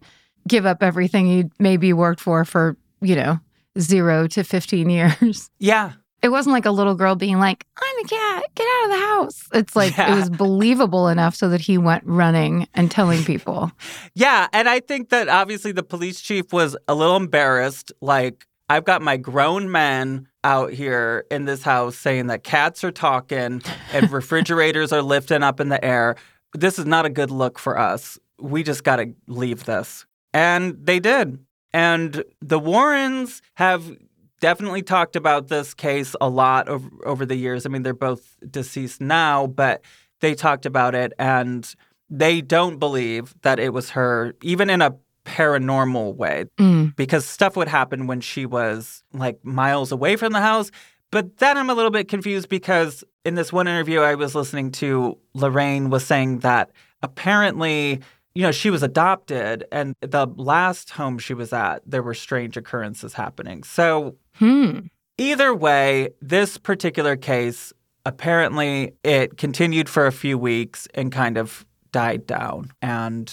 give 0.47 0.65
up 0.65 0.83
everything 0.83 1.27
he 1.27 1.45
maybe 1.59 1.93
worked 1.93 2.19
for 2.19 2.43
for, 2.43 2.75
you 3.01 3.15
know, 3.15 3.39
zero 3.79 4.27
to 4.27 4.43
15 4.43 4.89
years. 4.89 5.49
yeah. 5.59 5.93
It 6.21 6.29
wasn't 6.29 6.53
like 6.53 6.65
a 6.65 6.71
little 6.71 6.93
girl 6.95 7.15
being 7.15 7.39
like, 7.39 7.65
I'm 7.81 8.05
a 8.05 8.07
cat, 8.07 8.43
get 8.55 8.67
out 8.67 8.85
of 8.85 8.91
the 8.91 9.05
house. 9.05 9.43
It's 9.53 9.75
like 9.75 9.97
Yeah. 9.97 10.13
it 10.13 10.15
was 10.15 10.29
believable 10.29 11.07
enough 11.07 11.33
so 11.35 11.49
that 11.49 11.61
he 11.61 11.77
went 11.77 12.03
running 12.05 12.67
and 12.75 12.91
telling 12.91 13.23
people. 13.23 13.71
Yeah, 14.13 14.47
and 14.53 14.67
I 14.69 14.81
think 14.81 15.09
that 15.09 15.29
obviously 15.29 15.71
the 15.71 15.83
police 15.83 16.19
chief 16.21 16.51
was 16.51 16.75
a 16.87 16.93
little 16.93 17.15
embarrassed. 17.15 17.91
Like, 18.01 18.45
I've 18.69 18.83
got 18.83 19.01
my 19.01 19.15
grown 19.17 19.71
men 19.71 20.27
out 20.43 20.73
here 20.73 21.25
in 21.31 21.45
this 21.45 21.63
house 21.63 21.95
saying 21.97 22.27
that 22.27 22.43
cats 22.43 22.83
are 22.83 22.91
talking 22.91 23.61
and 23.93 24.11
refrigerators 24.11 24.91
are 24.91 25.01
lifting 25.01 25.43
up 25.43 25.59
in 25.59 25.69
the 25.69 25.83
air. 25.83 26.15
This 26.53 26.77
is 26.77 26.85
not 26.85 27.05
a 27.05 27.09
good 27.09 27.31
look 27.31 27.57
for 27.57 27.77
us. 27.79 28.19
We 28.39 28.63
just 28.63 28.83
got 28.83 28.97
to 28.97 29.13
leave 29.27 29.63
this. 29.65 30.05
And 30.33 30.77
they 30.83 30.99
did. 30.99 31.39
And 31.73 32.23
the 32.41 32.59
Warrens 32.59 33.41
have 33.55 33.95
definitely 34.41 34.81
talked 34.81 35.15
about 35.15 35.47
this 35.47 35.73
case 35.73 36.15
a 36.19 36.27
lot 36.27 36.67
over, 36.67 36.89
over 37.05 37.25
the 37.25 37.35
years. 37.35 37.65
I 37.65 37.69
mean, 37.69 37.83
they're 37.83 37.93
both 37.93 38.35
deceased 38.49 38.99
now, 38.99 39.47
but 39.47 39.81
they 40.19 40.35
talked 40.35 40.65
about 40.65 40.93
it 40.93 41.13
and 41.17 41.73
they 42.09 42.41
don't 42.41 42.77
believe 42.77 43.33
that 43.43 43.59
it 43.59 43.71
was 43.71 43.91
her, 43.91 44.33
even 44.43 44.69
in 44.69 44.81
a 44.81 44.95
paranormal 45.25 46.15
way, 46.15 46.45
Mm. 46.57 46.95
because 46.95 47.25
stuff 47.25 47.55
would 47.55 47.67
happen 47.69 48.07
when 48.07 48.19
she 48.21 48.45
was 48.45 49.03
like 49.13 49.43
miles 49.45 49.91
away 49.91 50.15
from 50.15 50.33
the 50.33 50.41
house. 50.41 50.71
But 51.11 51.37
then 51.37 51.57
I'm 51.57 51.69
a 51.69 51.73
little 51.73 51.91
bit 51.91 52.07
confused 52.07 52.49
because 52.49 53.03
in 53.23 53.35
this 53.35 53.53
one 53.53 53.67
interview 53.67 53.99
I 54.01 54.15
was 54.15 54.33
listening 54.33 54.71
to, 54.73 55.17
Lorraine 55.33 55.89
was 55.89 56.05
saying 56.05 56.39
that 56.39 56.71
apparently, 57.03 57.99
you 58.35 58.43
know, 58.43 58.51
she 58.51 58.69
was 58.69 58.81
adopted 58.83 59.65
and 59.71 59.95
the 60.01 60.25
last 60.35 60.91
home 60.91 61.17
she 61.19 61.33
was 61.33 61.51
at, 61.53 61.81
there 61.85 62.01
were 62.03 62.13
strange 62.13 62.55
occurrences 62.57 63.13
happening. 63.13 63.63
So 63.63 64.15
Hmm. 64.35 64.79
Either 65.17 65.53
way, 65.53 66.09
this 66.21 66.57
particular 66.57 67.15
case 67.15 67.73
apparently 68.05 68.93
it 69.03 69.37
continued 69.37 69.87
for 69.87 70.07
a 70.07 70.11
few 70.11 70.37
weeks 70.37 70.87
and 70.95 71.11
kind 71.11 71.37
of 71.37 71.65
died 71.91 72.25
down. 72.25 72.71
And 72.81 73.31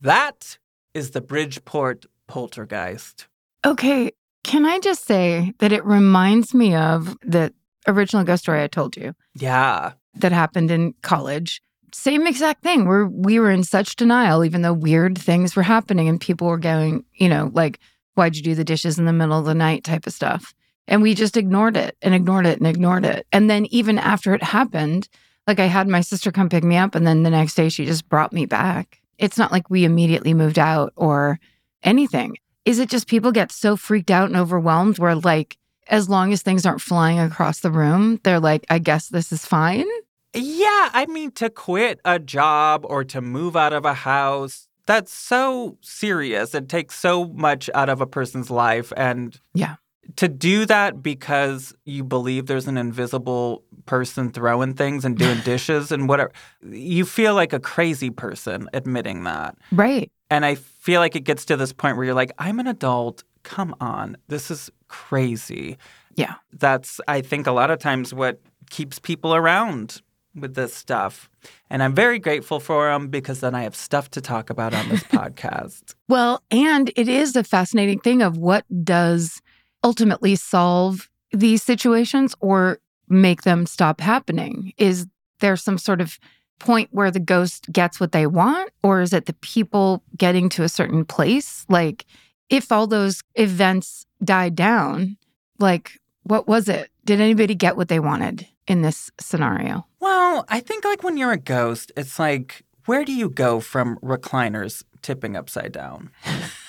that 0.00 0.58
is 0.92 1.12
the 1.12 1.20
Bridgeport 1.20 2.04
poltergeist. 2.26 3.28
Okay. 3.64 4.10
Can 4.44 4.66
I 4.66 4.78
just 4.80 5.04
say 5.06 5.52
that 5.58 5.72
it 5.72 5.84
reminds 5.84 6.52
me 6.54 6.74
of 6.74 7.16
the 7.22 7.52
original 7.86 8.24
ghost 8.24 8.42
story 8.42 8.62
I 8.62 8.66
told 8.66 8.96
you 8.96 9.14
Yeah. 9.34 9.92
that 10.16 10.32
happened 10.32 10.70
in 10.70 10.94
college? 11.02 11.62
Same 11.92 12.26
exact 12.26 12.62
thing 12.62 12.86
where 12.86 13.06
we 13.06 13.38
were 13.38 13.50
in 13.50 13.64
such 13.64 13.96
denial, 13.96 14.44
even 14.44 14.62
though 14.62 14.72
weird 14.72 15.18
things 15.18 15.56
were 15.56 15.62
happening 15.62 16.08
and 16.08 16.20
people 16.20 16.46
were 16.46 16.58
going, 16.58 17.04
you 17.14 17.28
know, 17.28 17.50
like, 17.52 17.80
why'd 18.14 18.36
you 18.36 18.42
do 18.42 18.54
the 18.54 18.64
dishes 18.64 18.98
in 18.98 19.04
the 19.04 19.12
middle 19.12 19.38
of 19.38 19.44
the 19.44 19.54
night 19.54 19.84
type 19.84 20.06
of 20.06 20.12
stuff. 20.12 20.54
And 20.86 21.02
we 21.02 21.14
just 21.14 21.36
ignored 21.36 21.76
it 21.76 21.96
and 22.02 22.14
ignored 22.14 22.46
it 22.46 22.58
and 22.58 22.66
ignored 22.66 23.04
it. 23.04 23.26
And 23.32 23.48
then 23.48 23.66
even 23.66 23.98
after 23.98 24.34
it 24.34 24.42
happened, 24.42 25.08
like 25.46 25.58
I 25.58 25.66
had 25.66 25.88
my 25.88 26.00
sister 26.00 26.32
come 26.32 26.48
pick 26.48 26.64
me 26.64 26.76
up 26.76 26.94
and 26.94 27.06
then 27.06 27.22
the 27.22 27.30
next 27.30 27.54
day 27.54 27.68
she 27.68 27.86
just 27.86 28.08
brought 28.08 28.32
me 28.32 28.46
back. 28.46 29.00
It's 29.18 29.38
not 29.38 29.52
like 29.52 29.70
we 29.70 29.84
immediately 29.84 30.34
moved 30.34 30.58
out 30.58 30.92
or 30.96 31.38
anything. 31.82 32.36
Is 32.64 32.78
it 32.78 32.90
just 32.90 33.06
people 33.06 33.32
get 33.32 33.52
so 33.52 33.76
freaked 33.76 34.10
out 34.10 34.28
and 34.28 34.36
overwhelmed 34.36 34.98
where 34.98 35.14
like 35.14 35.56
as 35.88 36.08
long 36.08 36.32
as 36.32 36.42
things 36.42 36.64
aren't 36.64 36.80
flying 36.80 37.18
across 37.18 37.60
the 37.60 37.70
room, 37.70 38.20
they're 38.22 38.40
like, 38.40 38.64
I 38.70 38.78
guess 38.78 39.08
this 39.08 39.32
is 39.32 39.44
fine? 39.44 39.86
Yeah. 40.34 40.90
I 40.92 41.06
mean, 41.08 41.30
to 41.32 41.50
quit 41.50 42.00
a 42.04 42.18
job 42.18 42.84
or 42.88 43.04
to 43.04 43.20
move 43.20 43.56
out 43.56 43.72
of 43.72 43.84
a 43.84 43.94
house, 43.94 44.68
that's 44.86 45.12
so 45.12 45.76
serious. 45.80 46.54
It 46.54 46.68
takes 46.68 46.98
so 46.98 47.26
much 47.28 47.68
out 47.74 47.88
of 47.88 48.00
a 48.00 48.06
person's 48.06 48.50
life. 48.50 48.92
And 48.96 49.38
Yeah. 49.54 49.76
to 50.16 50.26
do 50.28 50.66
that 50.66 51.02
because 51.02 51.72
you 51.84 52.02
believe 52.02 52.46
there's 52.46 52.66
an 52.66 52.76
invisible 52.76 53.62
person 53.86 54.30
throwing 54.32 54.74
things 54.74 55.04
and 55.04 55.16
doing 55.16 55.38
dishes 55.44 55.92
and 55.92 56.08
whatever, 56.08 56.32
you 56.68 57.04
feel 57.04 57.34
like 57.34 57.52
a 57.52 57.60
crazy 57.60 58.10
person 58.10 58.68
admitting 58.72 59.24
that. 59.24 59.56
Right. 59.72 60.10
And 60.28 60.44
I 60.44 60.54
feel 60.56 61.00
like 61.00 61.14
it 61.16 61.24
gets 61.24 61.44
to 61.46 61.56
this 61.56 61.72
point 61.72 61.96
where 61.96 62.06
you're 62.06 62.14
like, 62.14 62.32
I'm 62.38 62.58
an 62.60 62.66
adult. 62.68 63.22
Come 63.42 63.74
on. 63.80 64.16
This 64.28 64.50
is 64.50 64.70
crazy. 64.88 65.76
Yeah. 66.16 66.34
That's, 66.52 67.00
I 67.08 67.20
think, 67.20 67.46
a 67.46 67.52
lot 67.52 67.70
of 67.70 67.78
times 67.78 68.12
what 68.14 68.40
keeps 68.70 68.98
people 68.98 69.34
around 69.34 70.02
with 70.34 70.54
this 70.54 70.74
stuff. 70.74 71.30
And 71.68 71.82
I'm 71.82 71.94
very 71.94 72.18
grateful 72.18 72.60
for 72.60 72.90
them 72.90 73.08
because 73.08 73.40
then 73.40 73.54
I 73.54 73.62
have 73.62 73.76
stuff 73.76 74.10
to 74.10 74.20
talk 74.20 74.50
about 74.50 74.74
on 74.74 74.88
this 74.88 75.02
podcast. 75.04 75.94
Well, 76.08 76.42
and 76.50 76.90
it 76.96 77.08
is 77.08 77.36
a 77.36 77.44
fascinating 77.44 78.00
thing 78.00 78.22
of 78.22 78.36
what 78.36 78.64
does 78.84 79.40
ultimately 79.82 80.36
solve 80.36 81.08
these 81.32 81.62
situations 81.62 82.34
or 82.40 82.78
make 83.08 83.42
them 83.42 83.66
stop 83.66 84.00
happening? 84.00 84.72
Is 84.78 85.06
there 85.40 85.56
some 85.56 85.78
sort 85.78 86.00
of 86.00 86.18
point 86.58 86.88
where 86.92 87.10
the 87.10 87.20
ghost 87.20 87.66
gets 87.72 87.98
what 87.98 88.12
they 88.12 88.26
want, 88.26 88.70
or 88.82 89.00
is 89.00 89.12
it 89.12 89.26
the 89.26 89.32
people 89.34 90.02
getting 90.16 90.48
to 90.50 90.62
a 90.62 90.68
certain 90.68 91.04
place? 91.04 91.64
Like, 91.68 92.04
if 92.50 92.70
all 92.70 92.86
those 92.86 93.22
events 93.34 94.06
died 94.22 94.54
down, 94.54 95.16
like, 95.58 95.92
what 96.24 96.46
was 96.46 96.68
it? 96.68 96.90
Did 97.04 97.20
anybody 97.20 97.54
get 97.54 97.76
what 97.76 97.88
they 97.88 97.98
wanted 97.98 98.46
in 98.70 98.82
this 98.82 99.10
scenario? 99.20 99.84
Well, 99.98 100.44
I 100.48 100.60
think 100.60 100.84
like 100.84 101.02
when 101.02 101.16
you're 101.16 101.32
a 101.32 101.36
ghost, 101.36 101.90
it's 101.96 102.20
like, 102.20 102.62
where 102.86 103.04
do 103.04 103.12
you 103.12 103.28
go 103.28 103.58
from 103.58 103.98
recliners 103.98 104.84
tipping 105.02 105.36
upside 105.36 105.72
down? 105.72 106.10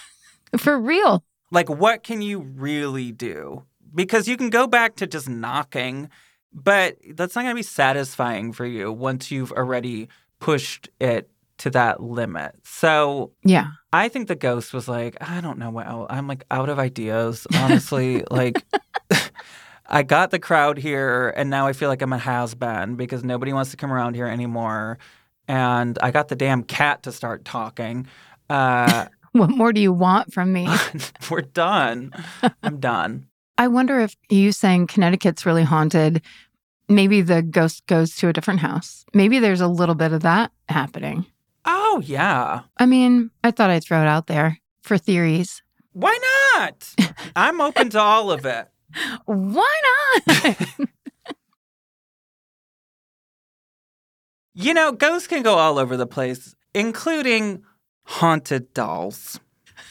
For 0.58 0.80
real. 0.80 1.24
Like, 1.52 1.70
what 1.70 2.04
can 2.04 2.24
you 2.24 2.40
really 2.40 3.12
do? 3.12 3.66
Because 3.94 4.28
you 4.28 4.36
can 4.36 4.50
go 4.50 4.66
back 4.68 4.96
to 4.96 5.06
just 5.06 5.30
knocking, 5.30 6.10
but 6.52 6.98
that's 7.12 7.36
not 7.36 7.44
going 7.44 7.54
to 7.54 7.60
be 7.60 7.64
satisfying 7.64 8.52
for 8.52 8.66
you 8.66 8.92
once 8.92 9.30
you've 9.32 9.52
already 9.52 10.08
pushed 10.40 10.90
it 11.00 11.30
to 11.60 11.70
that 11.70 12.02
limit. 12.02 12.56
So 12.64 13.32
Yeah. 13.44 13.68
I 13.94 14.08
think 14.10 14.28
the 14.28 14.36
ghost 14.36 14.74
was 14.74 14.88
like, 14.88 15.16
I 15.22 15.40
don't 15.42 15.60
know 15.60 15.70
what 15.70 15.88
else. 15.88 16.08
I'm 16.10 16.28
like 16.28 16.46
out 16.50 16.70
of 16.70 16.80
ideas, 16.80 17.46
honestly. 17.54 18.24
like, 18.32 18.64
I 19.92 20.04
got 20.04 20.32
the 20.32 20.40
crowd 20.40 20.78
here, 20.78 21.34
and 21.36 21.50
now 21.50 21.68
I 21.68 21.74
feel 21.74 21.90
like 21.90 22.02
I'm 22.02 22.14
a 22.14 22.18
has 22.18 22.56
been 22.56 22.96
because 22.96 23.24
nobody 23.24 23.52
wants 23.52 23.72
to 23.72 23.78
come 23.78 23.92
around 23.92 24.16
here 24.16 24.26
anymore. 24.26 24.98
And 25.48 26.00
I 26.02 26.12
got 26.12 26.30
the 26.30 26.36
damn 26.36 26.64
cat 26.64 27.04
to 27.04 27.12
start 27.12 27.46
talking. 27.46 28.08
Uh, 28.50 29.06
What 29.34 29.50
more 29.50 29.72
do 29.72 29.80
you 29.80 29.94
want 29.94 30.34
from 30.34 30.52
me? 30.52 30.68
we're 31.30 31.42
done. 31.42 32.12
I'm 32.64 32.82
done. 32.82 33.28
I 33.58 33.70
wonder 33.70 34.00
if 34.02 34.16
you 34.30 34.52
saying 34.52 34.88
Connecticut's 34.88 35.46
really 35.46 35.64
haunted, 35.64 36.22
maybe 36.90 37.22
the 37.22 37.42
ghost 37.42 37.86
goes 37.88 38.16
to 38.18 38.28
a 38.28 38.34
different 38.34 38.60
house. 38.60 39.06
Maybe 39.14 39.40
there's 39.40 39.62
a 39.62 39.70
little 39.70 39.96
bit 39.96 40.12
of 40.12 40.22
that 40.24 40.52
happening. 40.68 41.26
Oh, 41.64 42.02
yeah. 42.06 42.62
I 42.78 42.86
mean, 42.86 43.32
I 43.44 43.52
thought 43.52 43.70
I'd 43.70 43.84
throw 43.84 44.02
it 44.02 44.08
out 44.08 44.28
there 44.28 44.60
for 44.82 44.98
theories. 44.98 45.64
Why 45.94 46.18
not? 46.56 46.94
I'm 47.36 47.62
open 47.62 47.90
to 47.92 48.00
all 48.00 48.32
of 48.32 48.46
it. 48.46 48.68
Why 49.26 49.82
not? 50.28 50.58
You 54.54 54.74
know, 54.74 54.92
ghosts 54.92 55.30
can 55.30 55.44
go 55.44 55.56
all 55.56 55.80
over 55.80 55.96
the 55.96 56.06
place, 56.06 56.56
including 56.74 57.64
haunted 58.04 58.74
dolls. 58.74 59.40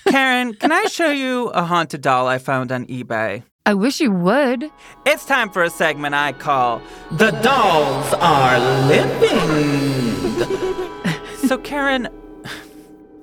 Karen, 0.07 0.53
can 0.53 0.71
I 0.71 0.85
show 0.85 1.11
you 1.11 1.49
a 1.49 1.65
haunted 1.65 2.03
doll 2.03 2.27
I 2.27 2.37
found 2.37 2.71
on 2.71 2.85
eBay? 2.87 3.43
I 3.65 3.73
wish 3.73 4.01
you 4.01 4.13
would. 4.13 4.71
It's 5.07 5.25
time 5.25 5.49
for 5.51 5.63
a 5.63 5.71
segment 5.71 6.15
I 6.15 6.33
call 6.33 6.83
The 7.13 7.31
Dolls 7.31 8.13
Are 8.15 8.59
Living. 8.87 10.29
so, 11.49 11.57
Karen, 11.57 12.09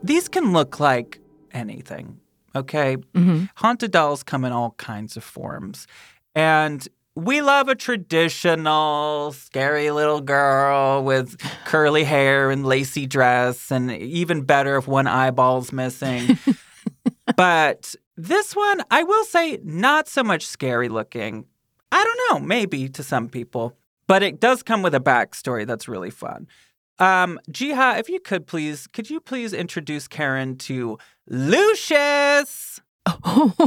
these 0.02 0.28
can 0.28 0.54
look 0.54 0.80
like 0.80 1.20
anything, 1.52 2.20
okay? 2.58 2.98
hmm 3.16 3.46
Haunted 3.56 3.92
dolls 3.92 4.24
come 4.24 4.46
in 4.46 4.52
all 4.52 4.72
kinds 4.78 5.18
of 5.18 5.24
forms. 5.24 5.88
And 6.36 6.88
we 7.16 7.42
love 7.42 7.68
a 7.68 7.74
traditional, 7.74 9.32
scary 9.32 9.90
little 9.90 10.22
girl 10.22 11.04
with 11.04 11.36
curly 11.66 12.04
hair 12.04 12.52
and 12.52 12.64
lacy 12.64 13.08
dress, 13.08 13.72
and 13.72 13.92
even 13.92 14.44
better 14.44 14.78
if 14.78 14.88
one 14.88 15.08
eyeball's 15.08 15.74
missing. 15.74 16.38
but 17.36 17.96
this 18.16 18.56
one, 18.56 18.84
I 18.92 19.02
will 19.02 19.26
say, 19.26 19.60
not 19.64 20.08
so 20.08 20.24
much 20.24 20.46
scary 20.46 20.90
looking. 20.90 21.46
I 21.92 22.04
don't 22.04 22.42
know, 22.42 22.46
maybe 22.46 22.88
to 22.90 23.02
some 23.02 23.30
people. 23.30 23.76
But 24.06 24.24
it 24.24 24.40
does 24.40 24.64
come 24.64 24.84
with 24.84 24.96
a 24.96 25.00
backstory 25.00 25.66
that's 25.66 25.88
really 25.88 26.12
fun. 26.12 26.48
Um, 27.00 27.40
Jiha, 27.52 28.00
if 28.00 28.10
you 28.10 28.20
could 28.20 28.48
please, 28.48 28.88
could 28.88 29.10
you 29.10 29.20
please 29.20 29.54
introduce 29.54 30.08
Karen 30.08 30.58
to 30.58 30.98
Lucius? 31.28 32.82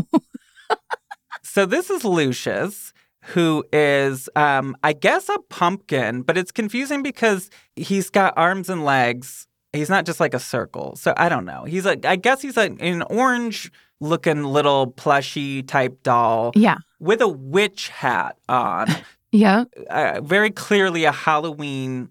So 1.42 1.66
this 1.66 1.90
is 1.90 2.04
Lucius, 2.04 2.92
who 3.22 3.64
is, 3.72 4.28
um, 4.36 4.76
I 4.84 4.92
guess, 4.92 5.28
a 5.28 5.38
pumpkin, 5.48 6.22
but 6.22 6.38
it's 6.38 6.52
confusing 6.52 7.02
because 7.02 7.50
he's 7.74 8.08
got 8.08 8.34
arms 8.36 8.68
and 8.68 8.84
legs. 8.84 9.48
He's 9.72 9.88
not 9.88 10.04
just 10.04 10.20
like 10.20 10.32
a 10.32 10.38
circle. 10.38 10.94
So 10.94 11.12
I 11.16 11.28
don't 11.28 11.44
know. 11.44 11.64
He's 11.64 11.84
like, 11.84 12.04
I 12.04 12.14
guess 12.14 12.40
he's 12.40 12.56
like 12.56 12.76
an 12.80 13.02
orange 13.02 13.72
looking 14.00 14.44
little 14.44 14.88
plushy 14.88 15.64
type 15.64 16.02
doll 16.04 16.52
yeah. 16.54 16.78
with 17.00 17.20
a 17.20 17.28
witch 17.28 17.88
hat 17.88 18.36
on. 18.48 18.88
Yeah. 19.32 19.66
uh, 19.90 20.20
very 20.22 20.50
clearly 20.50 21.04
a 21.04 21.12
Halloween 21.12 22.10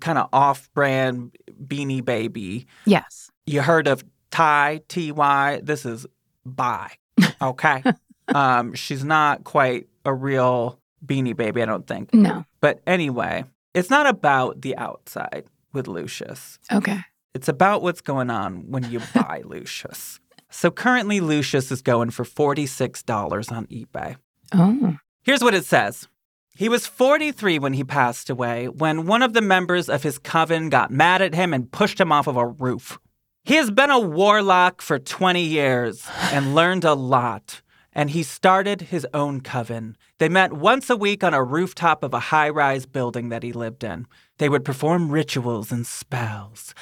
kind 0.00 0.18
of 0.18 0.28
off 0.32 0.72
brand 0.74 1.36
beanie 1.66 2.04
baby. 2.04 2.66
Yes. 2.84 3.30
You 3.46 3.62
heard 3.62 3.86
of 3.86 4.04
Ty, 4.30 4.82
T 4.88 5.12
Y. 5.12 5.60
This 5.62 5.84
is 5.84 6.06
Bye. 6.44 6.92
Okay. 7.40 7.82
um, 8.28 8.74
she's 8.74 9.04
not 9.04 9.44
quite 9.44 9.88
a 10.04 10.14
real 10.14 10.78
beanie 11.04 11.36
baby, 11.36 11.62
I 11.62 11.66
don't 11.66 11.86
think. 11.86 12.14
No. 12.14 12.44
But 12.60 12.80
anyway, 12.86 13.44
it's 13.74 13.90
not 13.90 14.06
about 14.06 14.62
the 14.62 14.76
outside 14.76 15.44
with 15.72 15.88
Lucius. 15.88 16.58
Okay. 16.72 17.00
It's 17.34 17.48
about 17.48 17.82
what's 17.82 18.00
going 18.00 18.30
on 18.30 18.70
when 18.70 18.90
you 18.90 19.00
buy 19.14 19.42
Lucius. 19.44 20.20
So 20.50 20.70
currently, 20.70 21.20
Lucius 21.20 21.70
is 21.70 21.80
going 21.80 22.10
for 22.10 22.24
$46 22.24 23.52
on 23.52 23.66
eBay. 23.66 24.16
Oh. 24.52 24.96
Here's 25.22 25.42
what 25.42 25.54
it 25.54 25.64
says 25.64 26.08
He 26.60 26.68
was 26.68 26.86
43 26.86 27.58
when 27.58 27.72
he 27.72 27.84
passed 27.84 28.28
away, 28.28 28.68
when 28.68 29.06
one 29.06 29.22
of 29.22 29.32
the 29.32 29.40
members 29.40 29.88
of 29.88 30.02
his 30.02 30.18
coven 30.18 30.68
got 30.68 30.90
mad 30.90 31.22
at 31.22 31.34
him 31.34 31.54
and 31.54 31.72
pushed 31.72 31.98
him 31.98 32.12
off 32.12 32.26
of 32.26 32.36
a 32.36 32.48
roof. 32.48 32.98
He 33.44 33.54
has 33.54 33.70
been 33.70 33.88
a 33.88 33.98
warlock 33.98 34.82
for 34.82 34.98
20 34.98 35.40
years 35.40 36.06
and 36.30 36.54
learned 36.54 36.84
a 36.84 36.92
lot, 36.92 37.62
and 37.94 38.10
he 38.10 38.22
started 38.22 38.82
his 38.82 39.06
own 39.14 39.40
coven. 39.40 39.96
They 40.18 40.28
met 40.28 40.52
once 40.52 40.90
a 40.90 40.98
week 40.98 41.24
on 41.24 41.32
a 41.32 41.42
rooftop 41.42 42.04
of 42.04 42.12
a 42.12 42.20
high 42.28 42.50
rise 42.50 42.84
building 42.84 43.30
that 43.30 43.42
he 43.42 43.54
lived 43.54 43.82
in. 43.82 44.04
They 44.36 44.50
would 44.50 44.62
perform 44.62 45.10
rituals 45.10 45.72
and 45.72 45.86
spells. 45.86 46.74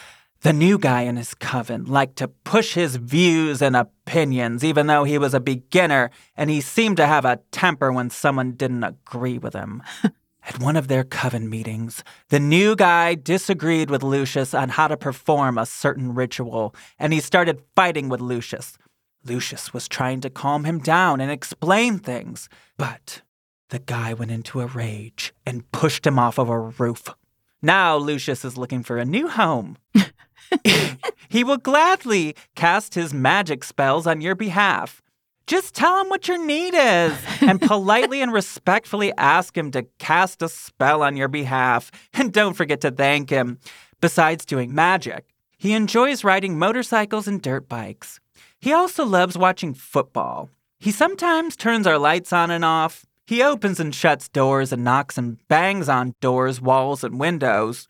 The 0.43 0.53
new 0.53 0.79
guy 0.79 1.03
in 1.03 1.17
his 1.17 1.35
coven 1.35 1.87
liked 1.87 2.17
to 2.17 2.29
push 2.29 2.75
his 2.75 2.95
views 2.95 3.61
and 3.61 3.75
opinions, 3.75 4.63
even 4.63 4.87
though 4.87 5.03
he 5.03 5.19
was 5.19 5.35
a 5.35 5.41
beginner 5.41 6.11
and 6.37 6.49
he 6.49 6.61
seemed 6.61 6.97
to 6.99 7.07
have 7.07 7.25
a 7.25 7.41
temper 7.51 7.93
when 7.93 8.09
someone 8.09 8.53
didn't 8.53 8.85
agree 8.85 9.39
with 9.39 9.53
him. 9.53 9.83
At 10.45 10.61
one 10.61 10.77
of 10.77 10.87
their 10.87 11.03
coven 11.03 11.51
meetings, 11.51 12.05
the 12.29 12.39
new 12.39 12.77
guy 12.77 13.17
disagreed 13.17 13.91
with 13.91 14.05
Lucius 14.05 14.55
on 14.55 14.71
how 14.71 14.87
to 14.87 14.97
perform 14.97 15.59
a 15.59 15.67
certain 15.67 16.15
ritual, 16.15 16.75
and 16.99 17.13
he 17.13 17.21
started 17.21 17.63
fighting 17.75 18.09
with 18.09 18.21
Lucius. 18.21 18.79
Lucius 19.25 19.75
was 19.75 19.89
trying 19.89 20.21
to 20.23 20.31
calm 20.31 20.65
him 20.65 20.79
down 20.79 21.21
and 21.21 21.31
explain 21.31 21.99
things, 21.99 22.49
but 22.79 23.23
the 23.71 23.81
guy 23.81 24.15
went 24.15 24.31
into 24.31 24.61
a 24.61 24.67
rage 24.67 25.35
and 25.45 25.71
pushed 25.73 26.07
him 26.07 26.19
off 26.19 26.39
of 26.39 26.49
a 26.49 26.59
roof. 26.59 27.13
Now 27.61 27.97
Lucius 27.97 28.45
is 28.45 28.57
looking 28.57 28.83
for 28.83 28.99
a 28.99 29.05
new 29.05 29.29
home. 29.29 29.77
he 31.29 31.45
will 31.45 31.57
gladly 31.57 32.35
cast 32.55 32.95
his 32.95 33.13
magic 33.13 33.65
spells 33.65 34.07
on 34.07 34.21
your 34.21 34.35
behalf. 34.35 35.03
Just 35.47 35.75
tell 35.75 35.99
him 35.99 36.11
what 36.11 36.29
your 36.29 36.45
need 36.45 36.75
is 36.75 37.17
and 37.41 37.61
politely 37.63 38.21
and 38.21 38.33
respectfully 38.33 39.13
ask 39.17 39.57
him 39.57 39.71
to 39.71 39.85
cast 39.99 40.43
a 40.43 40.49
spell 40.49 41.03
on 41.03 41.17
your 41.17 41.29
behalf. 41.29 41.91
And 42.13 42.33
don't 42.33 42.53
forget 42.53 42.83
to 42.83 42.91
thank 42.91 43.31
him. 43.31 43.59
Besides 44.01 44.45
doing 44.45 44.75
magic, 44.75 45.25
he 45.57 45.73
enjoys 45.73 46.23
riding 46.23 46.59
motorcycles 46.59 47.27
and 47.27 47.41
dirt 47.41 47.69
bikes. 47.69 48.21
He 48.61 48.73
also 48.73 49.05
loves 49.05 49.39
watching 49.39 49.73
football. 49.73 50.51
He 50.79 50.91
sometimes 50.91 51.57
turns 51.57 51.87
our 51.87 51.99
lights 51.99 52.33
on 52.33 52.51
and 52.51 52.65
off. 52.65 53.07
He 53.27 53.43
opens 53.43 53.81
and 53.81 53.95
shuts 53.95 54.29
doors 54.29 54.73
and 54.73 54.85
knocks 54.85 55.19
and 55.19 55.39
bangs 55.49 55.89
on 55.89 56.15
doors, 56.21 56.61
walls, 56.61 57.03
and 57.03 57.19
windows. 57.19 57.89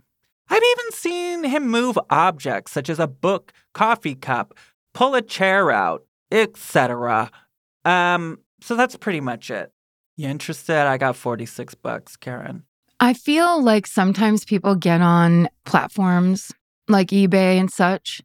I've 0.51 0.63
even 0.63 0.93
seen 0.93 1.45
him 1.45 1.69
move 1.69 1.99
objects 2.11 2.73
such 2.73 2.89
as 2.89 2.99
a 2.99 3.07
book, 3.07 3.53
coffee 3.75 4.15
cup, 4.15 4.55
pull 4.95 5.15
a 5.15 5.23
chair 5.23 5.71
out, 5.71 6.05
etc. 6.31 7.31
Um, 7.85 8.39
so 8.61 8.75
that's 8.75 8.97
pretty 8.97 9.21
much 9.21 9.51
it. 9.51 9.73
You 10.17 10.29
interested? 10.29 10.87
I 10.87 10.99
got 10.99 11.17
46 11.17 11.75
bucks, 11.77 12.17
Karen. 12.17 12.65
I 13.01 13.15
feel 13.15 13.63
like 13.63 13.87
sometimes 13.87 14.45
people 14.45 14.75
get 14.75 15.01
on 15.01 15.49
platforms 15.65 16.53
like 16.89 17.09
eBay 17.09 17.59
and 17.61 17.71
such, 17.71 18.21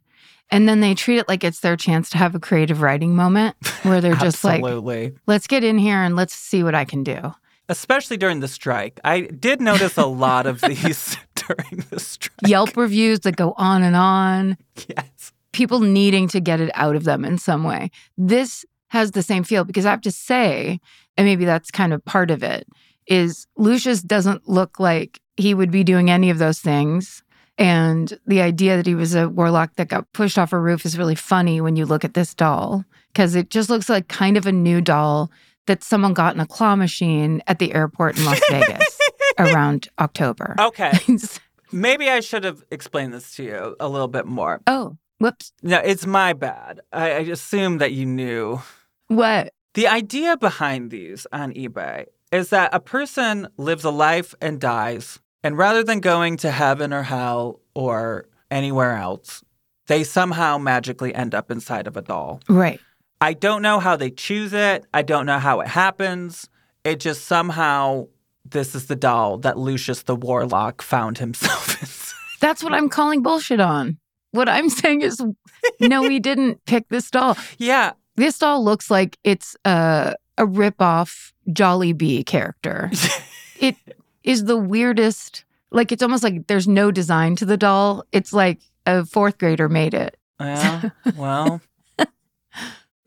and 0.50 0.68
then 0.68 0.80
they 0.80 0.94
treat 0.94 1.18
it 1.18 1.28
like 1.28 1.44
it's 1.44 1.60
their 1.60 1.76
chance 1.76 2.10
to 2.10 2.18
have 2.18 2.34
a 2.34 2.40
creative 2.40 2.80
writing 2.82 3.14
moment 3.14 3.54
where 3.84 4.00
they're 4.00 4.16
just 4.16 4.42
like, 4.42 4.62
Absolutely. 4.62 5.12
let's 5.26 5.46
get 5.46 5.62
in 5.62 5.78
here 5.78 5.98
and 5.98 6.16
let's 6.16 6.34
see 6.34 6.64
what 6.64 6.74
I 6.74 6.84
can 6.84 7.04
do. 7.04 7.32
Especially 7.68 8.16
during 8.16 8.40
the 8.40 8.48
strike. 8.48 9.00
I 9.04 9.22
did 9.22 9.60
notice 9.60 9.96
a 9.96 10.06
lot 10.06 10.46
of 10.46 10.60
these 10.68 11.16
during 11.34 11.84
the 11.90 11.98
strike. 12.00 12.32
Yelp 12.46 12.76
reviews 12.76 13.20
that 13.20 13.36
go 13.36 13.54
on 13.56 13.82
and 13.82 13.96
on, 13.96 14.56
Yes. 14.88 15.32
people 15.52 15.80
needing 15.80 16.28
to 16.28 16.40
get 16.40 16.60
it 16.60 16.70
out 16.74 16.96
of 16.96 17.04
them 17.04 17.24
in 17.24 17.38
some 17.38 17.64
way. 17.64 17.90
This 18.18 18.64
has 18.88 19.12
the 19.12 19.22
same 19.22 19.44
feel 19.44 19.64
because 19.64 19.86
I 19.86 19.90
have 19.90 20.02
to 20.02 20.10
say, 20.10 20.78
and 21.16 21.26
maybe 21.26 21.44
that's 21.44 21.70
kind 21.70 21.92
of 21.92 22.04
part 22.04 22.30
of 22.30 22.42
it, 22.42 22.66
is 23.06 23.46
Lucius 23.56 24.02
doesn't 24.02 24.48
look 24.48 24.78
like 24.78 25.20
he 25.36 25.52
would 25.54 25.70
be 25.70 25.84
doing 25.84 26.10
any 26.10 26.30
of 26.30 26.38
those 26.38 26.60
things. 26.60 27.22
And 27.56 28.18
the 28.26 28.40
idea 28.40 28.76
that 28.76 28.86
he 28.86 28.94
was 28.94 29.14
a 29.14 29.28
warlock 29.28 29.76
that 29.76 29.88
got 29.88 30.12
pushed 30.12 30.38
off 30.38 30.52
a 30.52 30.58
roof 30.58 30.84
is 30.84 30.98
really 30.98 31.14
funny 31.14 31.60
when 31.60 31.76
you 31.76 31.86
look 31.86 32.04
at 32.04 32.14
this 32.14 32.34
doll 32.34 32.84
because 33.12 33.34
it 33.36 33.48
just 33.50 33.70
looks 33.70 33.88
like 33.88 34.08
kind 34.08 34.36
of 34.36 34.46
a 34.46 34.52
new 34.52 34.80
doll 34.80 35.30
that 35.66 35.82
someone 35.82 36.14
got 36.14 36.34
in 36.34 36.40
a 36.40 36.46
claw 36.46 36.76
machine 36.76 37.42
at 37.46 37.58
the 37.58 37.74
airport 37.74 38.18
in 38.18 38.24
Las 38.24 38.40
Vegas 38.50 38.98
around 39.38 39.88
October. 39.98 40.54
Okay. 40.58 40.92
Maybe 41.72 42.08
I 42.08 42.20
should 42.20 42.44
have 42.44 42.62
explained 42.70 43.12
this 43.14 43.34
to 43.36 43.42
you 43.44 43.76
a 43.80 43.88
little 43.88 44.08
bit 44.08 44.26
more. 44.26 44.60
oh, 44.66 44.96
whoops. 45.18 45.52
No, 45.62 45.78
it's 45.78 46.06
my 46.06 46.32
bad. 46.32 46.80
I, 46.92 47.10
I 47.10 47.18
assumed 47.20 47.80
that 47.80 47.92
you 47.92 48.06
knew. 48.06 48.60
What? 49.08 49.52
The 49.74 49.88
idea 49.88 50.36
behind 50.36 50.90
these 50.90 51.26
on 51.32 51.52
eBay 51.54 52.06
is 52.30 52.50
that 52.50 52.70
a 52.72 52.80
person 52.80 53.48
lives 53.56 53.84
a 53.84 53.90
life 53.90 54.34
and 54.40 54.60
dies, 54.60 55.18
and 55.42 55.58
rather 55.58 55.82
than 55.82 56.00
going 56.00 56.36
to 56.38 56.50
heaven 56.50 56.92
or 56.92 57.02
hell 57.02 57.60
or 57.74 58.26
anywhere 58.50 58.96
else, 58.96 59.42
they 59.88 60.04
somehow 60.04 60.58
magically 60.58 61.14
end 61.14 61.34
up 61.34 61.50
inside 61.50 61.86
of 61.86 61.96
a 61.96 62.02
doll. 62.02 62.40
Right. 62.48 62.80
I 63.20 63.32
don't 63.32 63.62
know 63.62 63.80
how 63.80 63.96
they 63.96 64.10
choose 64.10 64.52
it. 64.52 64.84
I 64.92 65.02
don't 65.02 65.26
know 65.26 65.38
how 65.38 65.60
it 65.60 65.68
happens. 65.68 66.48
It 66.84 67.00
just 67.00 67.24
somehow, 67.24 68.08
this 68.44 68.74
is 68.74 68.86
the 68.86 68.96
doll 68.96 69.38
that 69.38 69.56
Lucius 69.58 70.02
the 70.02 70.14
Warlock 70.16 70.82
found 70.82 71.18
himself 71.18 71.82
in. 71.82 71.88
That's 72.40 72.62
what 72.62 72.74
I'm 72.74 72.88
calling 72.90 73.22
bullshit 73.22 73.60
on. 73.60 73.98
What 74.32 74.48
I'm 74.48 74.68
saying 74.80 75.00
is, 75.02 75.22
no, 75.80 76.02
we 76.02 76.18
didn't 76.18 76.64
pick 76.66 76.88
this 76.88 77.10
doll. 77.10 77.36
yeah, 77.58 77.92
This 78.16 78.38
doll 78.38 78.62
looks 78.62 78.90
like 78.90 79.16
it's 79.24 79.56
a, 79.64 80.14
a 80.36 80.44
rip-off 80.44 81.32
Jollibee 81.48 82.24
character. 82.26 82.90
It 83.60 83.76
is 84.24 84.44
the 84.44 84.56
weirdest. 84.58 85.44
Like, 85.70 85.92
it's 85.92 86.02
almost 86.02 86.24
like 86.24 86.48
there's 86.48 86.66
no 86.68 86.90
design 86.90 87.36
to 87.36 87.46
the 87.46 87.56
doll. 87.56 88.04
It's 88.12 88.32
like 88.32 88.58
a 88.84 89.06
fourth 89.06 89.38
grader 89.38 89.68
made 89.68 89.94
it. 89.94 90.16
yeah. 90.40 90.90
Well, 91.16 91.60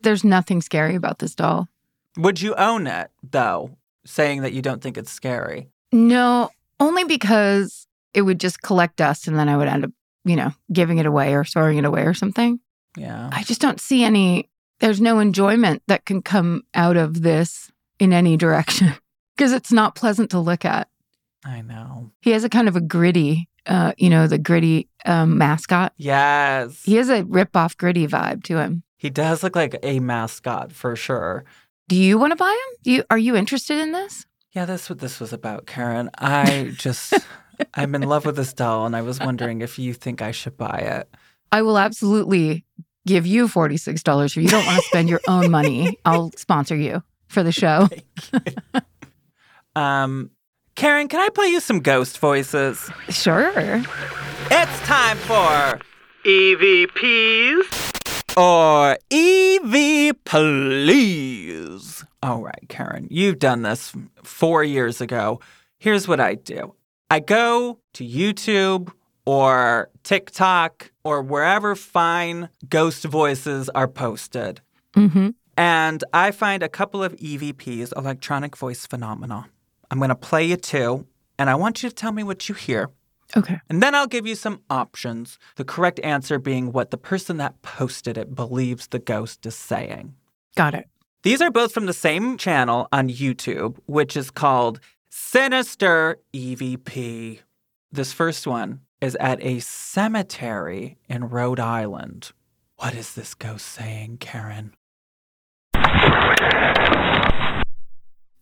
There's 0.00 0.24
nothing 0.24 0.60
scary 0.62 0.94
about 0.94 1.18
this 1.18 1.34
doll. 1.34 1.68
would 2.16 2.40
you 2.40 2.54
own 2.54 2.86
it 2.86 3.10
though, 3.22 3.76
saying 4.04 4.42
that 4.42 4.52
you 4.52 4.62
don't 4.62 4.82
think 4.82 4.96
it's 4.96 5.10
scary? 5.12 5.68
No, 5.92 6.50
only 6.80 7.04
because 7.04 7.86
it 8.14 8.22
would 8.22 8.40
just 8.40 8.62
collect 8.62 8.96
dust 8.96 9.28
and 9.28 9.38
then 9.38 9.48
I 9.48 9.56
would 9.56 9.68
end 9.68 9.84
up, 9.84 9.90
you 10.24 10.36
know, 10.36 10.52
giving 10.72 10.98
it 10.98 11.06
away 11.06 11.34
or 11.34 11.44
throwing 11.44 11.78
it 11.78 11.84
away 11.84 12.02
or 12.02 12.14
something. 12.14 12.60
Yeah. 12.96 13.28
I 13.32 13.42
just 13.44 13.60
don't 13.60 13.80
see 13.80 14.04
any, 14.04 14.48
there's 14.80 15.00
no 15.00 15.18
enjoyment 15.18 15.82
that 15.88 16.04
can 16.04 16.22
come 16.22 16.62
out 16.74 16.96
of 16.96 17.22
this 17.22 17.70
in 17.98 18.12
any 18.12 18.36
direction 18.36 18.94
because 19.36 19.52
it's 19.52 19.72
not 19.72 19.94
pleasant 19.94 20.30
to 20.30 20.38
look 20.38 20.64
at. 20.64 20.88
I 21.44 21.60
know. 21.62 22.10
He 22.20 22.30
has 22.30 22.44
a 22.44 22.48
kind 22.48 22.68
of 22.68 22.76
a 22.76 22.80
Gritty, 22.80 23.48
uh, 23.66 23.92
you 23.96 24.10
know, 24.10 24.26
the 24.26 24.38
Gritty 24.38 24.88
um, 25.06 25.38
mascot. 25.38 25.92
Yes. 25.96 26.82
He 26.84 26.96
has 26.96 27.08
a 27.08 27.24
rip 27.24 27.56
off 27.56 27.76
Gritty 27.76 28.06
vibe 28.06 28.42
to 28.44 28.58
him. 28.58 28.82
He 28.98 29.10
does 29.10 29.44
look 29.44 29.54
like 29.54 29.78
a 29.82 30.00
mascot 30.00 30.72
for 30.72 30.96
sure. 30.96 31.44
Do 31.88 31.96
you 31.96 32.18
want 32.18 32.32
to 32.32 32.36
buy 32.36 32.50
him? 32.50 32.76
Do 32.82 32.90
you, 32.90 33.04
are 33.10 33.16
you 33.16 33.36
interested 33.36 33.78
in 33.78 33.92
this? 33.92 34.26
Yeah, 34.52 34.64
that's 34.64 34.90
what 34.90 34.98
this 34.98 35.20
was 35.20 35.32
about, 35.32 35.66
Karen. 35.66 36.10
I 36.18 36.72
just, 36.76 37.14
I'm 37.74 37.94
in 37.94 38.02
love 38.02 38.26
with 38.26 38.36
this 38.36 38.52
doll, 38.52 38.86
and 38.86 38.96
I 38.96 39.02
was 39.02 39.20
wondering 39.20 39.62
if 39.62 39.78
you 39.78 39.94
think 39.94 40.20
I 40.20 40.32
should 40.32 40.56
buy 40.56 40.78
it. 40.78 41.14
I 41.52 41.62
will 41.62 41.78
absolutely 41.78 42.64
give 43.06 43.24
you 43.24 43.46
$46 43.46 44.26
if 44.26 44.36
you 44.36 44.48
don't 44.48 44.66
want 44.66 44.82
to 44.82 44.88
spend 44.88 45.08
your 45.08 45.20
own 45.28 45.50
money. 45.50 45.96
I'll 46.04 46.32
sponsor 46.32 46.76
you 46.76 47.02
for 47.28 47.42
the 47.42 47.52
show. 47.52 47.88
Um, 49.76 50.30
Karen, 50.74 51.06
can 51.06 51.20
I 51.20 51.28
play 51.28 51.46
you 51.46 51.60
some 51.60 51.80
ghost 51.80 52.18
voices? 52.18 52.90
Sure. 53.10 53.52
It's 54.50 54.80
time 54.80 55.16
for 55.18 55.78
EVPs 56.24 57.97
or 58.38 58.96
EV 59.10 60.14
Please. 60.24 62.04
All 62.22 62.40
right, 62.40 62.64
Karen, 62.68 63.08
you've 63.10 63.40
done 63.40 63.62
this 63.62 63.92
four 64.22 64.62
years 64.62 65.00
ago. 65.00 65.40
Here's 65.78 66.06
what 66.06 66.20
I 66.20 66.36
do 66.36 66.74
I 67.10 67.18
go 67.18 67.80
to 67.94 68.04
YouTube 68.06 68.92
or 69.26 69.90
TikTok 70.04 70.92
or 71.02 71.20
wherever 71.20 71.74
fine 71.74 72.48
ghost 72.68 73.04
voices 73.04 73.68
are 73.70 73.88
posted. 73.88 74.60
hmm 74.94 75.30
And 75.56 76.04
I 76.12 76.30
find 76.30 76.62
a 76.62 76.68
couple 76.68 77.02
of 77.02 77.16
EVPs, 77.16 77.92
electronic 77.96 78.56
voice 78.56 78.86
phenomena. 78.86 79.46
I'm 79.90 79.98
going 79.98 80.10
to 80.10 80.14
play 80.14 80.44
you 80.44 80.56
two, 80.56 81.06
and 81.40 81.50
I 81.50 81.56
want 81.56 81.82
you 81.82 81.88
to 81.88 81.94
tell 81.94 82.12
me 82.12 82.22
what 82.22 82.48
you 82.48 82.54
hear. 82.54 82.90
Okay. 83.36 83.60
And 83.68 83.82
then 83.82 83.94
I'll 83.94 84.06
give 84.06 84.26
you 84.26 84.34
some 84.34 84.62
options, 84.70 85.38
the 85.56 85.64
correct 85.64 86.00
answer 86.02 86.38
being 86.38 86.72
what 86.72 86.90
the 86.90 86.96
person 86.96 87.36
that 87.38 87.60
posted 87.62 88.16
it 88.16 88.34
believes 88.34 88.86
the 88.86 88.98
ghost 88.98 89.44
is 89.44 89.54
saying. 89.54 90.14
Got 90.56 90.74
it. 90.74 90.88
These 91.22 91.42
are 91.42 91.50
both 91.50 91.72
from 91.72 91.86
the 91.86 91.92
same 91.92 92.38
channel 92.38 92.88
on 92.92 93.08
YouTube, 93.08 93.76
which 93.86 94.16
is 94.16 94.30
called 94.30 94.80
Sinister 95.10 96.18
EVP. 96.32 97.40
This 97.92 98.12
first 98.12 98.46
one 98.46 98.80
is 99.00 99.16
at 99.16 99.42
a 99.42 99.60
cemetery 99.60 100.96
in 101.08 101.28
Rhode 101.28 101.60
Island. 101.60 102.32
What 102.76 102.94
is 102.94 103.14
this 103.14 103.34
ghost 103.34 103.66
saying, 103.66 104.18
Karen? 104.18 104.74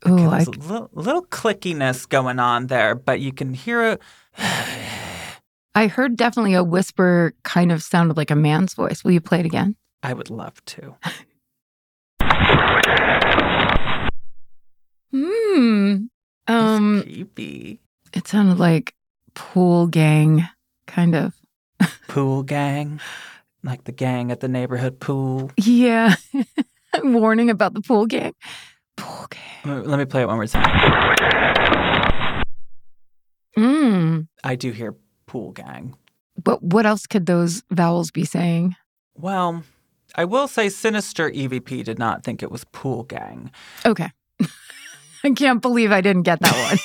Ooh, 0.06 0.12
Okay, 0.12 0.26
there's 0.28 0.46
a 0.46 0.50
little, 0.50 0.90
little 0.92 1.24
clickiness 1.26 2.08
going 2.08 2.38
on 2.38 2.66
there, 2.68 2.94
but 2.94 3.20
you 3.20 3.32
can 3.32 3.54
hear 3.54 3.82
it. 3.82 4.02
I 5.74 5.86
heard 5.88 6.16
definitely 6.16 6.54
a 6.54 6.64
whisper 6.64 7.34
kind 7.42 7.70
of 7.70 7.82
sounded 7.82 8.16
like 8.16 8.30
a 8.30 8.36
man's 8.36 8.74
voice. 8.74 9.04
Will 9.04 9.12
you 9.12 9.20
play 9.20 9.40
it 9.40 9.46
again? 9.46 9.76
I 10.02 10.12
would 10.14 10.30
love 10.30 10.64
to. 10.66 10.94
Hmm. 15.12 15.96
Um, 16.48 16.98
it's 16.98 17.06
creepy. 17.06 17.80
it 18.12 18.28
sounded 18.28 18.58
like 18.58 18.94
pool 19.34 19.86
gang, 19.86 20.46
kind 20.86 21.14
of. 21.14 21.34
Pool 22.08 22.42
gang, 22.42 23.00
like 23.62 23.84
the 23.84 23.92
gang 23.92 24.30
at 24.30 24.40
the 24.40 24.48
neighborhood 24.48 24.98
pool. 25.00 25.50
Yeah. 25.56 26.14
Warning 27.02 27.50
about 27.50 27.74
the 27.74 27.82
pool 27.82 28.06
gang. 28.06 28.32
Pool 28.96 29.26
gang. 29.30 29.40
Let 29.64 29.82
me- 29.84 29.88
let 29.90 29.98
me 29.98 30.04
play 30.06 30.22
it 30.22 30.26
one 30.26 30.36
more 30.36 30.46
time. 30.46 31.95
Mm. 33.58 34.28
I 34.44 34.54
do 34.56 34.70
hear 34.72 34.94
pool 35.26 35.52
gang. 35.52 35.94
But 36.42 36.62
what 36.62 36.86
else 36.86 37.06
could 37.06 37.26
those 37.26 37.62
vowels 37.70 38.10
be 38.10 38.24
saying? 38.24 38.76
Well, 39.14 39.62
I 40.14 40.24
will 40.24 40.48
say 40.48 40.68
Sinister 40.68 41.30
EVP 41.30 41.84
did 41.84 41.98
not 41.98 42.22
think 42.22 42.42
it 42.42 42.50
was 42.50 42.64
pool 42.64 43.02
gang. 43.04 43.50
Okay. 43.84 44.10
I 45.24 45.30
can't 45.30 45.62
believe 45.62 45.90
I 45.92 46.00
didn't 46.00 46.22
get 46.22 46.40
that 46.40 46.78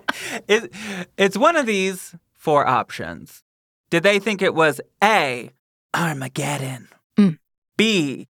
one. 0.08 0.40
It, 0.48 0.72
it's 1.18 1.36
one 1.36 1.56
of 1.56 1.66
these 1.66 2.14
four 2.32 2.66
options. 2.66 3.42
Did 3.90 4.02
they 4.02 4.18
think 4.18 4.40
it 4.42 4.54
was 4.54 4.80
A, 5.02 5.50
Armageddon, 5.94 6.88
Mm. 7.18 7.38
B, 7.76 8.26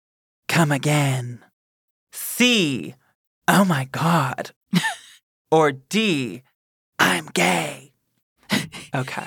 come 0.48 0.70
again, 0.70 1.44
C, 2.12 2.94
oh 3.48 3.64
my 3.64 3.86
God, 3.90 4.52
or 5.50 5.72
D, 5.72 6.42
I'm 6.98 7.26
gay? 7.26 7.92
Okay, 8.94 9.26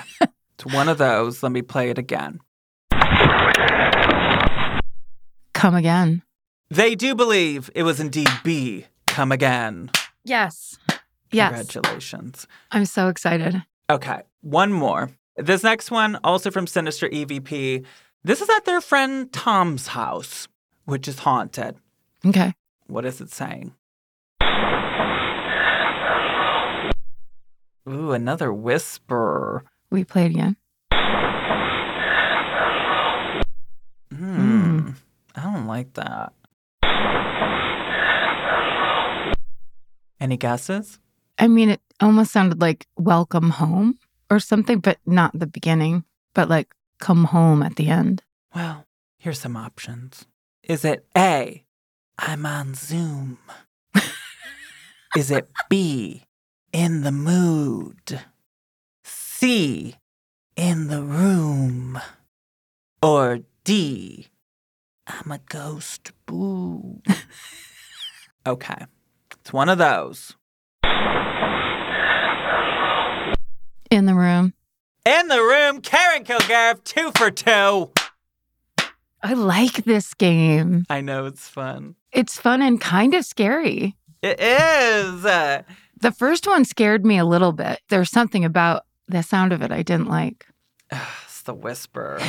it's 0.54 0.66
one 0.74 0.88
of 0.88 0.98
those. 0.98 1.42
Let 1.42 1.52
me 1.52 1.62
play 1.62 1.90
it 1.90 1.98
again. 1.98 2.40
Come 5.52 5.74
again. 5.74 6.22
They 6.70 6.94
do 6.94 7.14
believe 7.14 7.70
it 7.74 7.82
was 7.82 8.00
indeed 8.00 8.30
B, 8.42 8.86
come 9.06 9.32
again. 9.32 9.90
Yes. 10.24 10.78
Yes. 11.32 11.66
Congratulations. 11.66 12.46
I'm 12.72 12.84
so 12.86 13.08
excited. 13.08 13.62
Okay, 13.88 14.22
one 14.40 14.72
more. 14.72 15.10
This 15.36 15.62
next 15.62 15.90
one, 15.90 16.18
also 16.24 16.50
from 16.50 16.66
Sinister 16.66 17.08
EVP. 17.08 17.84
This 18.24 18.40
is 18.40 18.50
at 18.50 18.64
their 18.64 18.80
friend 18.80 19.32
Tom's 19.32 19.88
house, 19.88 20.48
which 20.84 21.08
is 21.08 21.20
haunted. 21.20 21.76
Okay. 22.26 22.52
What 22.86 23.04
is 23.04 23.20
it 23.20 23.30
saying? 23.30 23.74
Ooh, 27.90 28.12
another 28.12 28.52
whisper. 28.52 29.64
We 29.90 30.04
play 30.04 30.26
it 30.26 30.30
again? 30.30 30.56
Hmm. 34.14 34.90
I 35.34 35.42
don't 35.42 35.66
like 35.66 35.94
that. 35.94 36.32
Any 40.20 40.36
guesses? 40.36 41.00
I 41.38 41.48
mean, 41.48 41.70
it 41.70 41.80
almost 42.00 42.30
sounded 42.30 42.60
like 42.60 42.86
welcome 42.96 43.50
home 43.50 43.98
or 44.30 44.38
something, 44.38 44.78
but 44.78 44.98
not 45.04 45.36
the 45.36 45.46
beginning, 45.46 46.04
but 46.34 46.48
like 46.48 46.72
come 47.00 47.24
home 47.24 47.62
at 47.62 47.74
the 47.74 47.88
end. 47.88 48.22
Well, 48.54 48.84
here's 49.18 49.40
some 49.40 49.56
options. 49.56 50.26
Is 50.62 50.84
it 50.84 51.06
A, 51.16 51.64
I'm 52.18 52.46
on 52.46 52.74
Zoom? 52.74 53.38
Is 55.16 55.32
it 55.32 55.48
B, 55.68 56.24
in 56.72 57.02
the 57.02 57.12
mood? 57.12 58.20
C, 59.04 59.96
in 60.56 60.88
the 60.88 61.02
room? 61.02 62.00
Or 63.02 63.40
D, 63.64 64.28
I'm 65.06 65.32
a 65.32 65.38
ghost 65.38 66.12
boo? 66.26 67.00
okay, 68.46 68.86
it's 69.40 69.52
one 69.52 69.68
of 69.68 69.78
those. 69.78 70.36
In 73.90 74.06
the 74.06 74.14
room. 74.14 74.54
In 75.04 75.28
the 75.28 75.40
room, 75.40 75.80
Karen 75.80 76.24
Kilgariff, 76.24 76.84
two 76.84 77.10
for 77.16 77.30
two. 77.30 77.90
I 79.22 79.34
like 79.34 79.84
this 79.84 80.14
game. 80.14 80.84
I 80.88 81.00
know 81.00 81.26
it's 81.26 81.48
fun. 81.48 81.96
It's 82.12 82.38
fun 82.38 82.62
and 82.62 82.80
kind 82.80 83.14
of 83.14 83.24
scary. 83.24 83.96
It 84.22 84.38
is. 84.40 85.24
The 86.00 86.12
first 86.12 86.46
one 86.46 86.64
scared 86.64 87.04
me 87.04 87.18
a 87.18 87.24
little 87.24 87.52
bit. 87.52 87.80
There's 87.88 88.10
something 88.10 88.44
about 88.44 88.84
the 89.06 89.22
sound 89.22 89.52
of 89.52 89.62
it 89.62 89.70
I 89.70 89.82
didn't 89.82 90.08
like. 90.08 90.46
it's 90.90 91.42
the 91.42 91.54
whisper. 91.54 92.20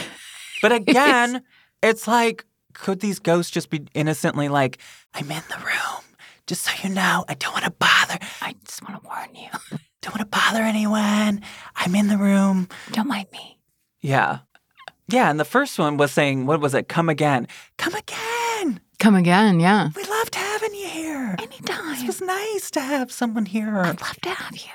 But 0.62 0.72
again, 0.72 1.44
it's 1.84 2.08
like, 2.08 2.46
could 2.74 3.00
these 3.00 3.20
ghosts 3.20 3.52
just 3.52 3.70
be 3.70 3.86
innocently 3.94 4.50
like, 4.50 4.80
I'm 5.14 5.30
in 5.32 5.44
the 5.50 5.58
room, 5.58 6.04
just 6.48 6.64
so 6.64 6.72
you 6.84 6.94
know, 6.94 7.26
I 7.28 7.34
don't 7.36 7.54
want 7.54 7.66
to 7.66 7.72
bother, 7.72 8.18
I 8.42 8.56
just 8.66 8.88
want 8.88 9.02
to 9.02 9.08
warn 9.08 9.36
you. 9.36 9.50
don't 10.02 10.16
want 10.16 10.32
to 10.32 10.38
bother 10.38 10.64
anyone. 10.64 11.42
I'm 11.76 11.96
in 11.96 12.08
the 12.08 12.18
room. 12.18 12.68
Don't 12.92 13.08
mind 13.08 13.28
me. 13.32 13.60
Yeah. 14.02 14.40
Yeah. 15.08 15.30
And 15.30 15.40
the 15.40 15.46
first 15.46 15.78
one 15.78 15.98
was 15.98 16.12
saying, 16.12 16.46
what 16.46 16.60
was 16.60 16.74
it? 16.74 16.88
Come 16.88 17.08
again. 17.08 17.48
Come 17.78 17.94
again. 17.94 18.82
Come 19.00 19.16
again, 19.16 19.60
yeah. 19.60 19.90
We 19.96 20.04
loved 20.04 20.36
you 20.36 20.51
here. 20.92 21.36
This 21.40 21.48
Anytime. 21.48 22.08
was 22.08 22.22
nice 22.22 22.72
to 22.72 22.80
have 22.82 23.12
someone 23.12 23.46
here. 23.46 23.80
I'd 23.80 24.02
love 24.02 24.20
to 24.22 24.30
have 24.30 24.56
you. 24.58 24.72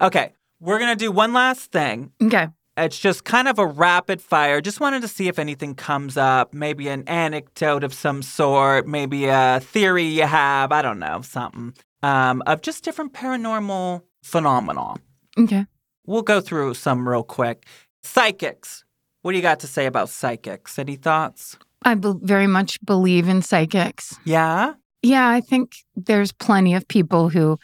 Okay. 0.00 0.32
We're 0.60 0.78
going 0.78 0.96
to 0.96 1.04
do 1.04 1.10
one 1.12 1.32
last 1.32 1.70
thing. 1.72 2.12
Okay. 2.22 2.48
It's 2.78 2.98
just 2.98 3.24
kind 3.24 3.48
of 3.48 3.58
a 3.58 3.66
rapid 3.66 4.20
fire. 4.20 4.60
Just 4.60 4.80
wanted 4.80 5.00
to 5.02 5.08
see 5.08 5.28
if 5.28 5.38
anything 5.38 5.74
comes 5.74 6.16
up, 6.16 6.52
maybe 6.52 6.88
an 6.88 7.04
anecdote 7.06 7.84
of 7.84 7.94
some 7.94 8.22
sort, 8.22 8.86
maybe 8.86 9.26
a 9.26 9.60
theory 9.62 10.04
you 10.04 10.24
have, 10.26 10.72
I 10.72 10.82
don't 10.82 10.98
know, 10.98 11.22
something, 11.22 11.74
um, 12.02 12.42
of 12.46 12.60
just 12.60 12.84
different 12.84 13.14
paranormal 13.14 14.02
phenomena. 14.22 14.94
Okay. 15.38 15.64
We'll 16.06 16.22
go 16.22 16.40
through 16.42 16.74
some 16.74 17.08
real 17.08 17.22
quick. 17.22 17.64
Psychics. 18.02 18.84
What 19.22 19.32
do 19.32 19.36
you 19.38 19.42
got 19.42 19.60
to 19.60 19.66
say 19.66 19.86
about 19.86 20.08
psychics? 20.10 20.78
Any 20.78 20.96
thoughts? 20.96 21.56
I 21.82 21.94
be- 21.94 22.14
very 22.22 22.46
much 22.46 22.78
believe 22.84 23.28
in 23.28 23.40
psychics. 23.42 24.16
Yeah? 24.24 24.74
Yeah, 25.06 25.28
I 25.28 25.40
think 25.40 25.76
there's 25.94 26.32
plenty 26.32 26.74
of 26.74 26.88
people 26.88 27.28
who 27.28 27.58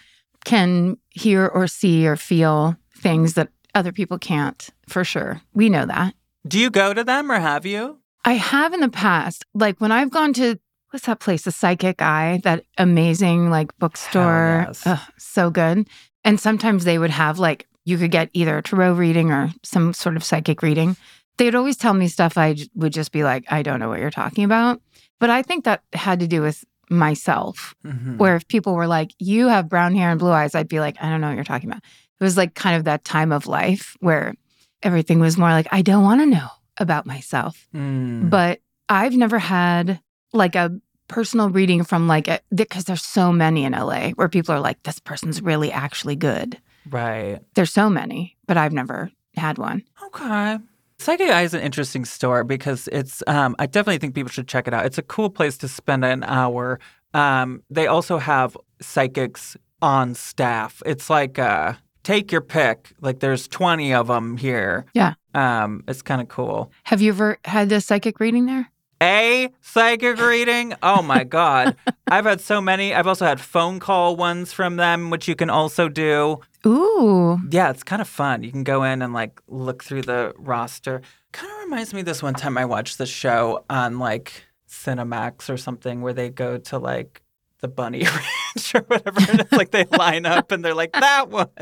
can 0.44 0.96
hear 1.10 1.46
or 1.46 1.66
see 1.66 2.06
or 2.06 2.16
feel 2.16 2.76
things 2.96 3.34
that 3.34 3.48
other 3.74 3.90
people 3.90 4.18
can't, 4.18 4.68
for 4.88 5.02
sure. 5.02 5.40
We 5.52 5.68
know 5.68 5.86
that. 5.86 6.14
Do 6.46 6.58
you 6.58 6.70
go 6.70 6.94
to 6.94 7.02
them 7.02 7.32
or 7.32 7.40
have 7.40 7.66
you? 7.66 7.98
I 8.24 8.34
have 8.34 8.72
in 8.72 8.80
the 8.80 8.88
past, 8.88 9.44
like 9.54 9.80
when 9.80 9.90
I've 9.90 10.10
gone 10.10 10.32
to 10.34 10.58
what's 10.90 11.06
that 11.06 11.18
place, 11.18 11.42
the 11.42 11.50
Psychic 11.50 12.00
Eye, 12.00 12.40
that 12.44 12.64
amazing 12.78 13.50
like 13.50 13.76
bookstore. 13.78 14.66
yes. 14.68 14.86
Ugh, 14.86 15.00
so 15.18 15.50
good. 15.50 15.88
And 16.24 16.38
sometimes 16.38 16.84
they 16.84 16.98
would 16.98 17.10
have 17.10 17.40
like 17.40 17.66
you 17.84 17.98
could 17.98 18.12
get 18.12 18.30
either 18.32 18.58
a 18.58 18.62
tarot 18.62 18.92
reading 18.92 19.32
or 19.32 19.50
some 19.64 19.92
sort 19.92 20.14
of 20.16 20.22
psychic 20.22 20.62
reading. 20.62 20.96
They'd 21.38 21.56
always 21.56 21.76
tell 21.76 21.94
me 21.94 22.06
stuff 22.06 22.38
I 22.38 22.54
would 22.76 22.92
just 22.92 23.10
be 23.10 23.24
like, 23.24 23.50
I 23.50 23.62
don't 23.62 23.80
know 23.80 23.88
what 23.88 23.98
you're 23.98 24.10
talking 24.10 24.44
about. 24.44 24.80
But 25.18 25.30
I 25.30 25.42
think 25.42 25.64
that 25.64 25.82
had 25.92 26.20
to 26.20 26.28
do 26.28 26.42
with 26.42 26.64
myself, 26.92 27.74
Mhm. 27.84 28.18
where 28.18 28.36
if 28.36 28.46
people 28.48 28.74
were 28.74 28.86
like, 28.86 29.12
you 29.18 29.48
have 29.48 29.68
brown 29.68 29.94
hair 29.94 30.10
and 30.10 30.18
blue 30.20 30.30
eyes, 30.30 30.54
I'd 30.54 30.68
be 30.68 30.80
like, 30.80 30.96
I 31.02 31.08
don't 31.10 31.20
know 31.20 31.28
what 31.28 31.34
you're 31.34 31.44
talking 31.44 31.68
about. 31.70 31.82
It 32.20 32.24
was 32.24 32.36
like 32.36 32.54
kind 32.54 32.76
of 32.76 32.84
that 32.84 33.04
time 33.04 33.32
of 33.32 33.46
life 33.46 33.96
where 34.00 34.34
everything 34.82 35.18
was 35.20 35.36
more 35.38 35.50
like, 35.50 35.66
I 35.72 35.82
don't 35.82 36.04
want 36.04 36.20
to 36.20 36.26
know 36.26 36.48
about 36.78 37.04
myself 37.06 37.68
Mm. 37.74 38.30
but 38.30 38.60
I've 38.88 39.14
never 39.14 39.38
had 39.38 40.00
like 40.32 40.54
a 40.54 40.70
personal 41.08 41.50
reading 41.50 41.84
from 41.84 42.08
like 42.08 42.26
a 42.28 42.40
because 42.54 42.84
there's 42.84 43.02
so 43.04 43.30
many 43.32 43.64
in 43.64 43.72
LA 43.74 44.10
where 44.12 44.28
people 44.28 44.54
are 44.54 44.60
like 44.60 44.82
this 44.84 44.98
person's 44.98 45.42
really 45.42 45.70
actually 45.70 46.16
good. 46.16 46.58
Right. 46.88 47.38
There's 47.54 47.72
so 47.72 47.90
many, 47.90 48.36
but 48.46 48.56
I've 48.56 48.72
never 48.72 49.10
had 49.36 49.58
one. 49.58 49.82
Okay. 50.06 50.58
Psychic 51.02 51.30
Eye 51.30 51.42
is 51.42 51.52
an 51.52 51.60
interesting 51.60 52.04
store 52.04 52.44
because 52.44 52.88
it's, 52.92 53.24
um, 53.26 53.56
I 53.58 53.66
definitely 53.66 53.98
think 53.98 54.14
people 54.14 54.30
should 54.30 54.46
check 54.46 54.68
it 54.68 54.74
out. 54.74 54.86
It's 54.86 54.98
a 54.98 55.02
cool 55.02 55.30
place 55.30 55.58
to 55.58 55.68
spend 55.68 56.04
an 56.04 56.22
hour. 56.22 56.78
Um, 57.12 57.62
they 57.70 57.88
also 57.88 58.18
have 58.18 58.56
psychics 58.80 59.56
on 59.82 60.14
staff. 60.14 60.80
It's 60.86 61.10
like, 61.10 61.40
uh, 61.40 61.74
take 62.04 62.30
your 62.30 62.40
pick. 62.40 62.92
Like 63.00 63.18
there's 63.18 63.48
20 63.48 63.92
of 63.92 64.06
them 64.06 64.36
here. 64.36 64.86
Yeah. 64.94 65.14
Um, 65.34 65.82
it's 65.88 66.02
kind 66.02 66.20
of 66.20 66.28
cool. 66.28 66.70
Have 66.84 67.02
you 67.02 67.10
ever 67.10 67.38
had 67.44 67.72
a 67.72 67.80
psychic 67.80 68.20
reading 68.20 68.46
there? 68.46 68.70
A 69.02 69.50
psychic 69.60 70.20
reading? 70.20 70.74
Oh 70.84 71.02
my 71.02 71.24
God. 71.24 71.76
I've 72.06 72.24
had 72.24 72.40
so 72.40 72.60
many. 72.60 72.94
I've 72.94 73.08
also 73.08 73.26
had 73.26 73.40
phone 73.40 73.80
call 73.80 74.14
ones 74.14 74.52
from 74.52 74.76
them, 74.76 75.10
which 75.10 75.26
you 75.26 75.34
can 75.34 75.50
also 75.50 75.88
do. 75.88 76.40
Ooh. 76.66 77.40
Yeah, 77.50 77.70
it's 77.70 77.82
kind 77.82 78.00
of 78.00 78.08
fun. 78.08 78.42
You 78.42 78.52
can 78.52 78.64
go 78.64 78.84
in 78.84 79.02
and 79.02 79.12
like 79.12 79.40
look 79.48 79.82
through 79.82 80.02
the 80.02 80.32
roster. 80.38 81.02
Kind 81.32 81.52
of 81.52 81.58
reminds 81.64 81.92
me 81.92 82.00
of 82.00 82.06
this 82.06 82.22
one 82.22 82.34
time 82.34 82.56
I 82.56 82.64
watched 82.64 82.98
the 82.98 83.06
show 83.06 83.64
on 83.68 83.98
like 83.98 84.44
Cinemax 84.68 85.50
or 85.50 85.56
something 85.56 86.02
where 86.02 86.12
they 86.12 86.30
go 86.30 86.58
to 86.58 86.78
like 86.78 87.22
the 87.60 87.68
bunny 87.68 88.02
ranch 88.56 88.74
or 88.74 88.80
whatever. 88.82 89.20
And 89.30 89.40
it's 89.40 89.52
like 89.52 89.70
they 89.70 89.84
line 89.84 90.26
up 90.26 90.52
and 90.52 90.64
they're 90.64 90.74
like, 90.74 90.92
that 90.92 91.30
one. 91.30 91.48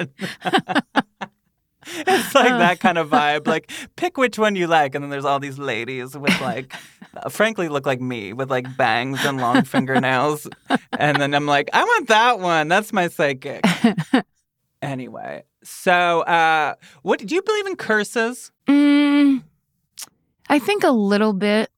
it's 1.86 2.34
like 2.34 2.48
that 2.48 2.80
kind 2.80 2.98
of 2.98 3.08
vibe. 3.08 3.46
Like, 3.46 3.70
pick 3.96 4.16
which 4.16 4.38
one 4.38 4.56
you 4.56 4.66
like. 4.66 4.94
And 4.94 5.04
then 5.04 5.10
there's 5.10 5.24
all 5.24 5.38
these 5.38 5.58
ladies 5.58 6.16
with 6.16 6.38
like, 6.40 6.74
uh, 7.16 7.28
frankly, 7.28 7.68
look 7.68 7.86
like 7.86 8.00
me 8.00 8.32
with 8.32 8.50
like 8.50 8.76
bangs 8.76 9.24
and 9.24 9.38
long 9.38 9.62
fingernails. 9.64 10.48
And 10.98 11.20
then 11.20 11.34
I'm 11.34 11.46
like, 11.46 11.70
I 11.72 11.84
want 11.84 12.08
that 12.08 12.40
one. 12.40 12.68
That's 12.68 12.92
my 12.92 13.08
psychic. 13.08 13.64
Anyway, 14.82 15.44
so 15.62 16.20
uh, 16.22 16.74
what 17.02 17.24
do 17.24 17.34
you 17.34 17.42
believe 17.42 17.66
in 17.66 17.76
curses? 17.76 18.50
Mm, 18.66 19.42
I 20.48 20.58
think 20.58 20.84
a 20.84 20.90
little 20.90 21.32
bit. 21.32 21.70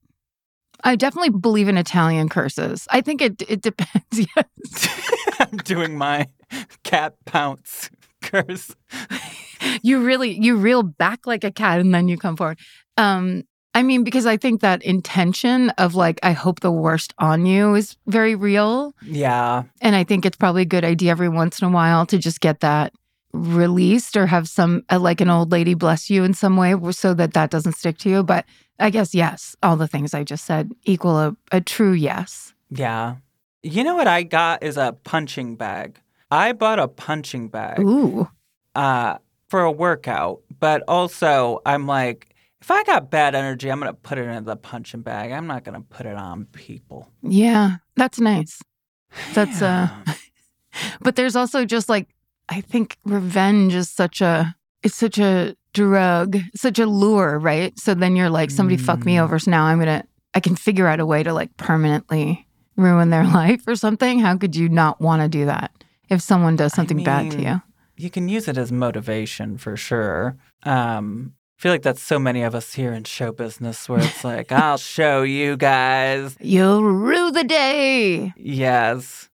I 0.85 0.97
definitely 0.97 1.31
believe 1.31 1.69
in 1.69 1.77
Italian 1.79 2.29
curses. 2.29 2.87
I 2.91 3.01
think 3.01 3.21
it 3.21 3.43
it 3.49 3.63
depends. 3.63 4.03
Yes. 4.37 5.37
I'm 5.41 5.59
doing 5.59 5.97
my 5.97 6.29
cat 6.85 7.15
pounce 7.25 7.91
curse. 8.23 8.75
you 9.83 10.03
really 10.05 10.39
you 10.41 10.57
reel 10.57 10.83
back 10.83 11.27
like 11.27 11.45
a 11.45 11.51
cat 11.51 11.81
and 11.81 11.95
then 11.95 12.09
you 12.09 12.17
come 12.17 12.37
forward. 12.37 12.59
Um 12.97 13.45
I 13.75 13.83
mean 13.83 14.05
because 14.05 14.27
I 14.27 14.37
think 14.37 14.61
that 14.61 14.83
intention 14.83 15.71
of 15.71 15.95
like 15.95 16.21
I 16.23 16.33
hope 16.33 16.61
the 16.61 16.71
worst 16.73 17.15
on 17.19 17.47
you 17.47 17.75
is 17.75 17.97
very 18.07 18.35
real 18.35 18.95
Yeah. 19.03 19.63
and 19.81 19.97
I 19.97 20.05
think 20.05 20.27
it's 20.27 20.37
probably 20.37 20.63
a 20.63 20.67
good 20.67 20.85
idea 20.85 21.11
every 21.11 21.29
once 21.29 21.61
in 21.61 21.69
a 21.69 21.71
while 21.71 22.05
to 22.07 22.19
just 22.19 22.41
get 22.41 22.61
that 22.61 22.93
released 23.33 24.17
or 24.17 24.27
have 24.27 24.49
some 24.49 24.83
uh, 24.91 24.99
like 24.99 25.21
an 25.23 25.31
old 25.31 25.53
lady 25.53 25.75
bless 25.75 26.11
you 26.11 26.23
in 26.23 26.35
some 26.35 26.57
way 26.57 26.75
so 26.93 27.15
that 27.15 27.33
that 27.33 27.51
doesn't 27.51 27.73
stick 27.73 27.97
to 27.99 28.11
you 28.11 28.23
but 28.23 28.45
I 28.79 28.91
guess 28.91 29.15
yes 29.15 29.57
all 29.63 29.77
the 29.77 29.89
things 29.89 30.13
I 30.13 30.23
just 30.25 30.45
said 30.45 30.71
equal 30.85 31.19
a, 31.19 31.37
a 31.51 31.61
true 31.61 31.93
yes. 31.93 32.53
Yeah. 32.71 33.17
You 33.63 33.85
know 33.85 33.95
what 33.95 34.09
I 34.09 34.23
got 34.23 34.63
is 34.63 34.77
a 34.77 34.97
punching 35.05 35.57
bag. 35.57 36.01
I 36.31 36.53
bought 36.53 36.79
a 36.79 36.89
punching 36.89 37.49
bag 37.49 37.79
Ooh. 37.81 38.29
uh, 38.75 39.19
for 39.49 39.61
a 39.63 39.71
workout, 39.71 40.41
but 40.59 40.83
also 40.89 41.61
I'm 41.65 41.87
like, 41.87 42.32
if 42.63 42.71
I 42.71 42.85
got 42.85 43.11
bad 43.11 43.35
energy, 43.35 43.71
I'm 43.71 43.81
going 43.81 43.93
to 43.93 44.01
put 44.01 44.19
it 44.19 44.29
in 44.29 44.45
the 44.45 44.55
punching 44.57 45.03
bag. 45.03 45.33
I'm 45.33 45.49
not 45.49 45.65
going 45.65 45.75
to 45.75 45.81
put 45.87 46.07
it 46.07 46.15
on 46.17 46.45
people. 46.47 47.11
Yeah, 47.23 47.79
that's 47.97 48.21
nice. 48.21 48.63
That's 49.35 49.61
uh 49.61 49.89
but 51.03 51.17
there's 51.17 51.37
also 51.37 51.65
just 51.65 51.89
like 51.89 52.09
I 52.49 52.61
think 52.61 52.97
revenge 53.05 53.75
is 53.75 53.91
such 53.91 54.21
a 54.21 54.55
it's 54.83 54.95
such 54.95 55.19
a 55.19 55.57
drug, 55.75 56.39
such 56.55 56.79
a 56.79 56.87
lure, 56.87 57.39
right? 57.39 57.77
So 57.79 57.95
then 57.95 58.15
you're 58.17 58.31
like 58.31 58.51
somebody 58.51 58.77
fucked 58.77 59.07
me 59.07 59.17
Mm. 59.17 59.23
over, 59.23 59.39
so 59.39 59.51
now 59.51 59.65
I'm 59.65 59.79
going 59.79 60.01
to 60.01 60.07
I 60.35 60.41
can 60.41 60.57
figure 60.57 60.87
out 60.87 61.01
a 61.01 61.05
way 61.07 61.23
to 61.23 61.33
like 61.33 61.57
permanently 61.57 62.47
ruin 62.77 63.11
their 63.11 63.25
life 63.41 63.67
or 63.67 63.75
something. 63.75 64.21
How 64.21 64.37
could 64.39 64.55
you 64.57 64.69
not 64.69 65.01
want 65.01 65.21
to 65.23 65.29
do 65.29 65.45
that 65.47 65.73
if 66.09 66.23
someone 66.23 66.57
does 66.57 66.73
I 66.75 66.77
something 66.77 67.03
bad 67.03 67.31
to 67.33 67.43
you? 67.43 67.63
You 67.97 68.09
can 68.09 68.29
use 68.29 68.49
it 68.49 68.57
as 68.57 68.73
motivation 68.73 69.59
for 69.59 69.77
sure. 69.77 70.37
Um, 70.63 71.35
feel 71.63 71.71
like 71.71 71.83
that's 71.83 72.03
so 72.03 72.19
many 72.19 72.43
of 72.43 72.57
us 72.57 72.73
here 72.73 72.93
in 72.93 73.05
show 73.05 73.31
business 73.31 73.89
where 73.89 74.01
it's 74.01 74.25
like, 74.25 74.51
I'll 74.51 74.79
show 74.97 75.23
you 75.23 75.57
guys. 75.57 76.37
You'll 76.41 76.83
rue 76.83 77.31
the 77.31 77.45
day. 77.45 78.33
Yes. 78.37 79.29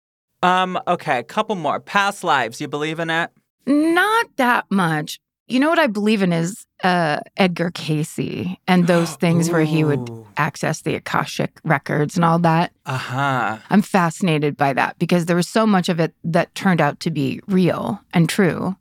Um, 0.42 0.80
okay, 0.88 1.18
a 1.18 1.22
couple 1.22 1.54
more. 1.54 1.80
Past 1.80 2.24
lives, 2.24 2.62
you 2.62 2.68
believe 2.68 2.98
in 2.98 3.10
it? 3.10 3.30
Not 3.66 4.26
that 4.36 4.64
much. 4.70 5.20
You 5.48 5.60
know 5.60 5.68
what 5.68 5.78
I 5.78 5.86
believe 5.86 6.22
in 6.22 6.32
is 6.32 6.64
uh 6.82 7.18
Edgar 7.36 7.70
Cayce 7.70 8.56
and 8.66 8.86
those 8.86 9.16
things 9.16 9.50
where 9.50 9.64
he 9.64 9.84
would 9.84 10.10
access 10.38 10.80
the 10.80 10.94
Akashic 10.94 11.60
records 11.62 12.16
and 12.16 12.24
all 12.24 12.38
that. 12.38 12.72
Uh-huh. 12.86 13.58
I'm 13.68 13.82
fascinated 13.82 14.56
by 14.56 14.72
that 14.72 14.98
because 14.98 15.26
there 15.26 15.36
was 15.36 15.48
so 15.48 15.66
much 15.66 15.90
of 15.90 16.00
it 16.00 16.14
that 16.24 16.54
turned 16.54 16.80
out 16.80 17.00
to 17.00 17.10
be 17.10 17.42
real 17.46 18.00
and 18.14 18.30
true, 18.30 18.76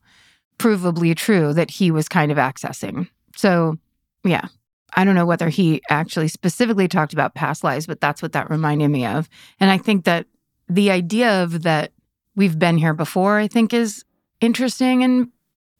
provably 0.59 1.13
true 1.13 1.53
that 1.53 1.71
he 1.71 1.91
was 1.91 2.07
kind 2.07 2.31
of 2.31 2.37
accessing. 2.37 3.09
So, 3.35 3.77
yeah, 4.23 4.47
I 4.95 5.03
don't 5.03 5.15
know 5.15 5.25
whether 5.25 5.49
he 5.49 5.81
actually 5.89 6.27
specifically 6.27 6.87
talked 6.87 7.13
about 7.13 7.35
past 7.35 7.63
lives, 7.63 7.87
but 7.87 8.01
that's 8.01 8.21
what 8.21 8.33
that 8.33 8.49
reminded 8.49 8.89
me 8.89 9.05
of. 9.05 9.29
And 9.59 9.71
I 9.71 9.77
think 9.77 10.05
that 10.05 10.27
the 10.69 10.91
idea 10.91 11.43
of 11.43 11.63
that 11.63 11.91
we've 12.35 12.57
been 12.57 12.77
here 12.77 12.93
before, 12.93 13.37
I 13.37 13.47
think 13.47 13.73
is 13.73 14.05
interesting 14.41 15.03
and 15.03 15.29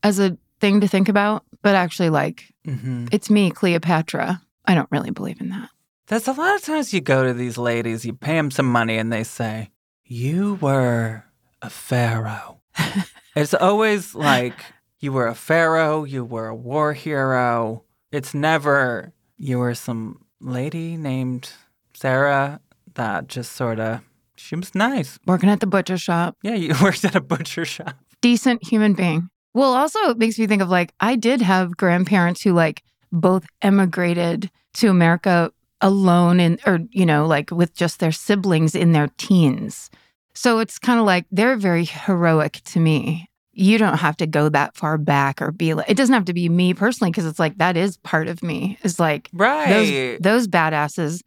as 0.04 0.20
a 0.20 0.38
thing 0.60 0.82
to 0.82 0.88
think 0.88 1.10
about, 1.10 1.44
but 1.62 1.76
actually, 1.76 2.10
like, 2.10 2.54
hmm 2.66 3.08
it's 3.12 3.30
me, 3.30 3.52
Cleopatra. 3.52 4.42
I 4.66 4.76
don't 4.76 4.90
really 4.92 5.12
believe 5.12 5.42
in 5.42 5.50
that. 5.50 5.70
There's 6.08 6.28
a 6.28 6.34
lot 6.34 6.56
of 6.56 6.62
times 6.62 6.94
you 6.94 7.02
go 7.02 7.24
to 7.24 7.34
these 7.34 7.58
ladies, 7.58 8.06
you 8.06 8.14
pay 8.14 8.34
them 8.34 8.52
some 8.52 8.66
money, 8.72 8.98
and 8.98 9.12
they 9.12 9.24
say, 9.24 9.72
You 10.06 10.56
were 10.56 11.24
a 11.62 11.70
pharaoh. 11.70 12.62
it's 13.36 13.54
always 13.54 14.16
like, 14.16 14.56
You 15.04 15.12
were 15.12 15.28
a 15.28 15.36
pharaoh, 15.36 16.06
you 16.06 16.24
were 16.24 16.48
a 16.48 16.56
war 16.56 16.94
hero. 16.94 17.84
It's 18.14 18.34
never, 18.34 19.12
You 19.38 19.60
were 19.60 19.76
some 19.76 20.24
lady 20.40 20.96
named 20.96 21.52
Sarah 21.94 22.62
that 22.94 23.28
just 23.28 23.52
sort 23.52 23.82
of, 23.82 24.00
she 24.38 24.56
was 24.56 24.74
nice. 24.74 25.20
Working 25.28 25.50
at 25.50 25.60
the 25.60 25.68
butcher 25.68 25.98
shop. 25.98 26.38
Yeah, 26.42 26.54
you 26.56 26.74
worked 26.82 27.04
at 27.04 27.16
a 27.16 27.20
butcher 27.20 27.66
shop. 27.66 27.98
decent 28.22 28.66
human 28.66 28.94
being. 28.94 29.28
Well, 29.54 29.74
also 29.74 30.00
it 30.10 30.18
makes 30.18 30.40
me 30.40 30.48
think 30.48 30.62
of 30.62 30.70
like 30.70 30.94
I 31.02 31.18
did 31.18 31.42
have 31.42 31.76
grandparents 31.76 32.42
who 32.42 32.54
like 32.54 32.82
both 33.12 33.46
emigrated 33.62 34.50
to 34.76 34.88
America 34.88 35.52
alone 35.82 36.40
and 36.40 36.62
or 36.66 36.80
you 36.92 37.06
know 37.06 37.28
like 37.28 37.52
with 37.52 37.76
just 37.76 38.00
their 38.00 38.14
siblings 38.14 38.74
in 38.74 38.94
their 38.94 39.10
teens. 39.18 39.90
So 40.34 40.60
it's 40.60 40.80
kind 40.80 40.98
of 40.98 41.06
like 41.06 41.26
they're 41.30 41.58
very 41.58 41.84
heroic 41.84 42.62
to 42.72 42.80
me. 42.80 43.28
You 43.54 43.78
don't 43.78 43.98
have 43.98 44.18
to 44.18 44.28
go 44.28 44.50
that 44.50 44.76
far 44.76 44.98
back 44.98 45.42
or 45.42 45.52
be 45.52 45.74
like 45.74 45.90
it 45.90 45.96
doesn't 45.96 46.14
have 46.14 46.26
to 46.26 46.34
be 46.34 46.50
me 46.50 46.74
personally 46.74 47.12
because 47.12 47.26
it's 47.26 47.40
like 47.40 47.58
that 47.60 47.78
is 47.78 47.98
part 47.98 48.28
of 48.28 48.42
me. 48.42 48.78
Is 48.84 49.00
like 49.00 49.30
Right. 49.34 49.70
those 49.70 50.20
those 50.22 50.48
badasses 50.48 51.22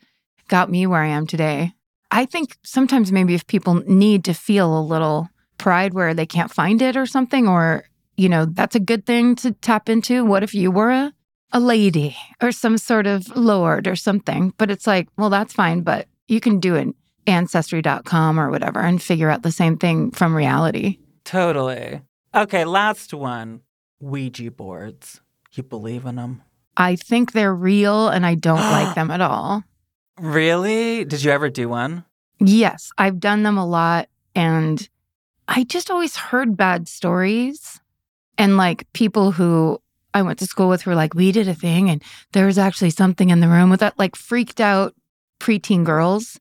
got 0.49 0.71
me 0.71 0.87
where 0.87 1.03
I 1.03 1.09
am 1.09 1.27
today. 1.27 1.73
I 2.11 2.25
think 2.25 2.57
sometimes 2.63 3.11
maybe 3.13 3.35
if 3.35 3.47
people 3.47 3.75
need 3.87 4.25
to 4.25 4.33
feel 4.35 4.79
a 4.79 4.83
little 4.83 5.29
pride 5.59 5.95
where 5.95 6.15
they 6.15 6.27
can't 6.27 6.53
find 6.53 6.83
it 6.83 6.97
or 6.97 7.07
something, 7.07 7.49
or 7.49 7.85
you 8.17 8.29
know, 8.29 8.45
that's 8.47 8.75
a 8.77 8.81
good 8.81 9.07
thing 9.07 9.35
to 9.37 9.53
tap 9.53 9.89
into. 9.89 10.25
What 10.25 10.43
if 10.43 10.55
you 10.55 10.71
were 10.71 10.91
a 10.91 11.13
a 11.53 11.61
lady 11.61 12.17
or 12.43 12.51
some 12.51 12.77
sort 12.77 13.07
of 13.07 13.29
lord 13.37 13.87
or 13.87 13.95
something? 13.95 14.53
But 14.59 14.71
it's 14.71 14.87
like, 14.87 15.09
well, 15.17 15.31
that's 15.31 15.53
fine, 15.53 15.83
but 15.83 16.09
you 16.27 16.41
can 16.41 16.59
do 16.59 16.75
it 16.75 16.89
ancestry.com 17.29 18.39
or 18.39 18.51
whatever 18.51 18.81
and 18.81 19.01
figure 19.03 19.31
out 19.31 19.43
the 19.43 19.53
same 19.53 19.77
thing 19.77 20.11
from 20.11 20.35
reality. 20.35 20.99
Totally. 21.25 22.03
Okay, 22.37 22.67
last 22.67 23.15
one 23.15 23.63
Ouija 23.99 24.51
boards. 24.51 25.23
You 25.55 25.63
believe 25.63 26.05
in 26.05 26.17
them? 26.17 26.43
I 26.77 26.97
think 26.97 27.33
they're 27.33 27.55
real 27.55 28.11
and 28.11 28.27
I 28.27 28.35
don't 28.35 28.61
like 28.61 28.95
them 28.95 29.11
at 29.11 29.21
all. 29.21 29.65
Really? 30.19 31.05
Did 31.05 31.23
you 31.23 31.31
ever 31.31 31.51
do 31.51 31.69
one? 31.69 32.03
Yes, 32.41 32.91
I've 32.97 33.21
done 33.21 33.43
them 33.43 33.59
a 33.59 33.67
lot 33.67 34.09
and 34.35 34.89
I 35.47 35.65
just 35.65 35.91
always 35.91 36.17
heard 36.17 36.57
bad 36.57 36.89
stories 36.89 37.79
and 38.39 38.57
like 38.57 38.91
people 38.95 39.33
who 39.33 39.79
I 40.15 40.23
went 40.23 40.39
to 40.39 40.47
school 40.47 40.71
with 40.71 40.87
were 40.87 40.95
like, 40.95 41.13
we 41.13 41.33
did 41.33 41.49
a 41.49 41.55
thing 41.55 41.91
and 41.91 42.03
there 42.33 42.47
was 42.47 42.57
actually 42.57 42.89
something 42.91 43.29
in 43.29 43.41
the 43.41 43.49
room 43.49 43.69
with 43.69 43.81
that, 43.81 43.99
like 43.99 44.17
freaked 44.17 44.59
out 44.59 44.95
preteen 45.39 45.85
girls. 45.85 46.41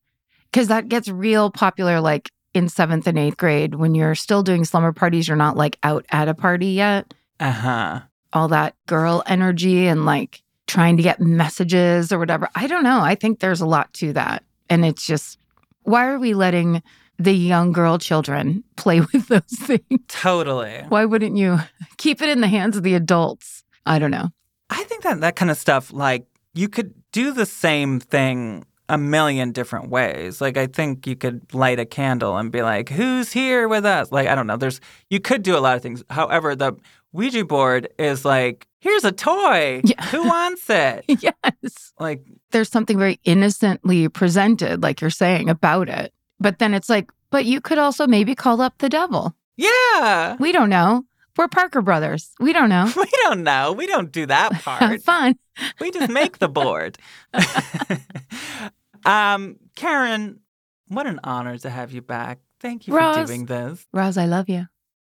Cause 0.54 0.70
that 0.70 0.88
gets 0.88 1.10
real 1.10 1.52
popular 1.52 2.00
like 2.00 2.30
in 2.56 2.70
seventh 2.70 3.08
and 3.08 3.18
eighth 3.18 3.38
grade 3.38 3.76
when 3.76 3.96
you're 3.96 4.16
still 4.16 4.44
doing 4.44 4.66
slumber 4.66 4.94
parties, 4.94 5.28
you're 5.28 5.38
not 5.38 5.58
like 5.58 5.78
out 5.84 6.06
at 6.10 6.28
a 6.28 6.34
party 6.34 6.68
yet. 6.68 7.14
Uh 7.40 7.52
huh. 7.52 8.00
All 8.34 8.48
that 8.50 8.76
girl 8.86 9.24
energy 9.26 9.88
and 9.88 10.06
like 10.06 10.42
trying 10.68 10.98
to 10.98 11.04
get 11.04 11.20
messages 11.20 12.12
or 12.12 12.20
whatever. 12.20 12.50
I 12.56 12.68
don't 12.68 12.84
know. 12.84 13.02
I 13.02 13.16
think 13.16 13.40
there's 13.40 13.62
a 13.62 13.66
lot 13.66 13.94
to 13.96 14.14
that. 14.14 14.44
And 14.70 14.84
it's 14.84 15.06
just, 15.06 15.38
why 15.84 16.08
are 16.08 16.20
we 16.20 16.34
letting 16.34 16.82
the 17.18 17.34
young 17.34 17.72
girl 17.72 17.98
children 17.98 18.64
play 18.76 19.02
with 19.02 19.28
those 19.28 19.44
things? 19.48 20.02
Totally. 20.08 20.84
Why 20.90 21.06
wouldn't 21.06 21.38
you 21.38 21.60
keep 21.98 22.22
it 22.22 22.30
in 22.30 22.42
the 22.42 22.48
hands 22.48 22.78
of 22.78 22.84
the 22.84 22.96
adults? 22.96 23.64
I 23.86 24.00
don't 24.00 24.12
know. 24.12 24.30
I 24.70 24.84
think 24.84 25.04
that 25.04 25.22
that 25.22 25.36
kind 25.36 25.52
of 25.52 25.58
stuff, 25.58 25.94
like, 25.94 26.26
you 26.56 26.70
could 26.70 26.94
do 27.12 27.32
the 27.32 27.46
same 27.46 28.00
thing 28.00 28.66
a 28.90 28.98
million 28.98 29.52
different 29.52 29.90
ways. 29.90 30.42
Like, 30.42 30.58
I 30.58 30.68
think 30.68 31.08
you 31.08 31.16
could 31.16 31.54
light 31.54 31.80
a 31.80 31.86
candle 31.86 32.38
and 32.38 32.52
be 32.52 32.62
like, 32.62 32.90
who's 32.90 33.32
here 33.32 33.68
with 33.68 33.86
us? 33.86 34.12
Like, 34.12 34.28
I 34.28 34.36
don't 34.36 34.48
know. 34.48 34.58
There's, 34.58 34.80
you 35.10 35.20
could 35.20 35.42
do 35.44 35.58
a 35.58 35.60
lot 35.60 35.76
of 35.76 35.82
things. 35.82 36.04
However, 36.10 36.56
the 36.56 36.74
Ouija 37.14 37.46
board 37.46 37.90
is 37.98 38.26
like, 38.26 38.68
here's 38.80 39.04
a 39.04 39.12
toy. 39.12 39.82
Yeah. 39.84 40.06
Who 40.08 40.24
wants 40.28 40.70
it? 40.70 41.06
yes. 41.08 41.94
Like, 42.00 42.26
There's 42.52 42.70
something 42.70 42.98
very 43.00 43.20
innocently 43.24 44.08
presented, 44.10 44.84
like 44.84 45.02
you're 45.02 45.10
saying, 45.10 45.50
about 45.50 45.90
it. 45.90 46.14
But 46.40 46.60
then 46.60 46.74
it's 46.74 46.90
like, 46.90 47.10
but 47.32 47.46
you 47.46 47.62
could 47.62 47.78
also 47.78 48.06
maybe 48.08 48.36
call 48.36 48.62
up 48.62 48.78
the 48.78 48.90
devil. 48.90 49.34
yeah. 49.58 50.36
We 50.40 50.52
don't 50.52 50.70
know. 50.70 51.06
We're 51.38 51.48
Parker 51.48 51.82
Brothers. 51.82 52.32
We 52.40 52.54
don't 52.54 52.70
know. 52.70 52.92
We 52.98 53.10
don't 53.24 53.44
know. 53.44 53.74
We 53.74 53.88
don't 53.88 54.12
do 54.12 54.26
that 54.28 54.54
part. 54.64 55.02
Fun. 55.02 55.36
We 55.80 55.92
just 55.92 56.12
make 56.12 56.40
the 56.40 56.50
board. 56.50 56.98
um, 59.06 59.58
Karen, 59.76 60.40
what 60.88 61.08
an 61.08 61.20
honor 61.24 61.58
to 61.58 61.70
have 61.70 61.92
you 61.92 62.02
back. 62.02 62.40
Thank 62.60 62.88
you 62.88 62.94
for 62.94 63.26
doing 63.26 63.46
this. 63.46 63.86
Roz, 63.94 64.18
I 64.18 64.26
love 64.26 64.50
you. 64.50 64.66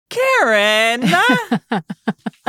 Karen! 0.10 1.02
I 1.04 1.82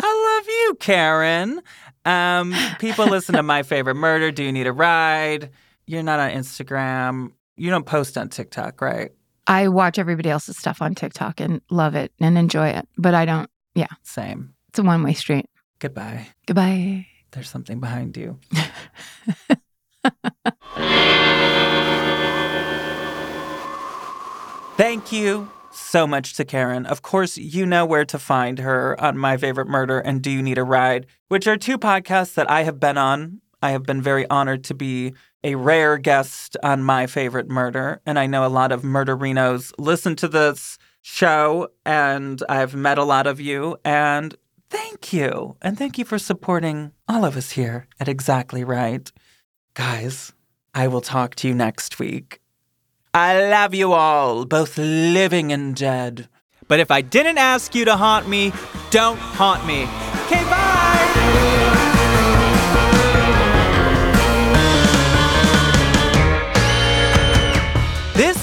love 0.02 0.46
you, 0.48 0.76
Karen. 0.80 1.60
Um, 2.04 2.54
people 2.78 3.06
listen 3.06 3.34
to 3.34 3.42
My 3.42 3.62
Favorite 3.62 3.96
Murder. 3.96 4.30
Do 4.32 4.42
you 4.42 4.52
need 4.52 4.66
a 4.66 4.72
ride? 4.72 5.50
You're 5.86 6.02
not 6.02 6.20
on 6.20 6.30
Instagram. 6.30 7.32
You 7.56 7.70
don't 7.70 7.84
post 7.84 8.16
on 8.16 8.30
TikTok, 8.30 8.80
right? 8.80 9.12
I 9.46 9.68
watch 9.68 9.98
everybody 9.98 10.30
else's 10.30 10.56
stuff 10.56 10.80
on 10.80 10.94
TikTok 10.94 11.40
and 11.40 11.60
love 11.70 11.94
it 11.94 12.12
and 12.20 12.38
enjoy 12.38 12.68
it, 12.68 12.88
but 12.96 13.14
I 13.14 13.24
don't. 13.24 13.50
Same. 14.02 14.54
It's 14.68 14.78
a 14.78 14.82
one 14.82 15.04
way 15.04 15.14
street. 15.14 15.46
Goodbye. 15.78 16.26
Goodbye. 16.46 17.06
There's 17.30 17.48
something 17.48 17.78
behind 17.78 18.16
you. 18.16 18.40
Thank 24.76 25.12
you 25.12 25.48
so 25.70 26.06
much 26.06 26.34
to 26.34 26.44
Karen. 26.44 26.86
Of 26.86 27.02
course, 27.02 27.36
you 27.36 27.66
know 27.66 27.86
where 27.86 28.04
to 28.06 28.18
find 28.18 28.58
her 28.58 29.00
on 29.00 29.16
My 29.16 29.36
Favorite 29.36 29.68
Murder 29.68 30.00
and 30.00 30.20
Do 30.22 30.30
You 30.30 30.42
Need 30.42 30.58
a 30.58 30.64
Ride, 30.64 31.06
which 31.28 31.46
are 31.46 31.56
two 31.56 31.78
podcasts 31.78 32.34
that 32.34 32.50
I 32.50 32.64
have 32.64 32.80
been 32.80 32.98
on. 32.98 33.40
I 33.62 33.70
have 33.70 33.84
been 33.84 34.02
very 34.02 34.28
honored 34.28 34.64
to 34.64 34.74
be 34.74 35.12
a 35.44 35.54
rare 35.54 35.98
guest 35.98 36.56
on 36.62 36.82
My 36.82 37.06
Favorite 37.06 37.48
Murder. 37.48 38.00
And 38.04 38.18
I 38.18 38.26
know 38.26 38.44
a 38.44 38.48
lot 38.48 38.72
of 38.72 38.82
murderinos 38.82 39.72
listen 39.78 40.16
to 40.16 40.28
this 40.28 40.78
show, 41.02 41.68
and 41.84 42.42
I've 42.48 42.74
met 42.74 42.98
a 42.98 43.04
lot 43.04 43.26
of 43.26 43.40
you. 43.40 43.76
And 43.84 44.34
thank 44.68 45.12
you. 45.12 45.56
And 45.62 45.78
thank 45.78 45.98
you 45.98 46.04
for 46.04 46.18
supporting 46.18 46.92
all 47.08 47.24
of 47.24 47.36
us 47.36 47.52
here 47.52 47.86
at 47.98 48.08
Exactly 48.08 48.64
Right. 48.64 49.10
Guys, 49.74 50.32
I 50.74 50.88
will 50.88 51.00
talk 51.00 51.34
to 51.36 51.48
you 51.48 51.54
next 51.54 51.98
week. 51.98 52.40
I 53.12 53.48
love 53.48 53.74
you 53.74 53.92
all, 53.92 54.44
both 54.44 54.78
living 54.78 55.52
and 55.52 55.74
dead. 55.74 56.28
But 56.68 56.78
if 56.78 56.90
I 56.90 57.00
didn't 57.00 57.38
ask 57.38 57.74
you 57.74 57.84
to 57.84 57.96
haunt 57.96 58.28
me, 58.28 58.52
don't 58.90 59.18
haunt 59.18 59.66
me. 59.66 59.82
Okay, 60.26 60.44
bye! 60.44 60.89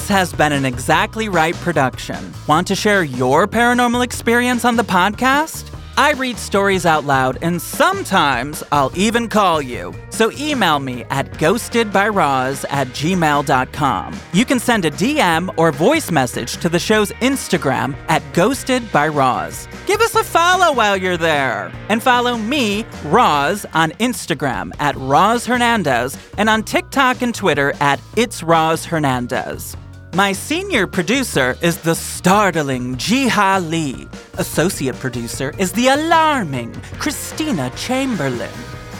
Has 0.08 0.32
been 0.32 0.52
an 0.52 0.64
Exactly 0.64 1.28
Right 1.28 1.54
production. 1.56 2.32
Want 2.46 2.66
to 2.68 2.74
share 2.74 3.04
your 3.04 3.46
paranormal 3.46 4.02
experience 4.02 4.64
on 4.64 4.76
the 4.76 4.82
podcast? 4.82 5.70
I 5.98 6.12
read 6.12 6.38
stories 6.38 6.86
out 6.86 7.04
loud, 7.04 7.38
and 7.42 7.60
sometimes 7.60 8.62
I'll 8.72 8.92
even 8.94 9.28
call 9.28 9.60
you. 9.60 9.92
So 10.08 10.30
email 10.32 10.78
me 10.78 11.04
at 11.10 11.32
ghostedbyroz 11.32 12.64
at 12.70 12.86
gmail.com. 12.88 14.16
You 14.32 14.44
can 14.44 14.60
send 14.60 14.84
a 14.84 14.90
DM 14.92 15.52
or 15.58 15.72
voice 15.72 16.10
message 16.10 16.56
to 16.58 16.68
the 16.68 16.78
show's 16.78 17.10
Instagram 17.20 17.94
at 18.08 18.22
ghostedbyroz. 18.32 19.86
Give 19.86 20.00
us 20.00 20.14
a 20.14 20.24
follow 20.24 20.72
while 20.72 20.96
you're 20.96 21.16
there. 21.16 21.70
And 21.88 22.02
follow 22.02 22.38
me, 22.38 22.86
Roz, 23.06 23.66
on 23.74 23.90
Instagram 23.92 24.72
at 24.78 24.94
Roz 24.96 25.44
Hernandez 25.44 26.16
and 26.38 26.48
on 26.48 26.62
TikTok 26.62 27.20
and 27.20 27.34
Twitter 27.34 27.74
at 27.80 28.00
It's 28.16 28.42
Roz 28.42 28.84
Hernandez. 28.86 29.76
My 30.14 30.32
senior 30.32 30.86
producer 30.86 31.56
is 31.60 31.78
the 31.78 31.94
startling 31.94 32.96
Jiha 32.96 33.68
Lee. 33.68 34.08
Associate 34.38 34.94
producer 34.96 35.54
is 35.58 35.70
the 35.72 35.88
alarming 35.88 36.72
Christina 36.98 37.70
Chamberlain. 37.76 38.50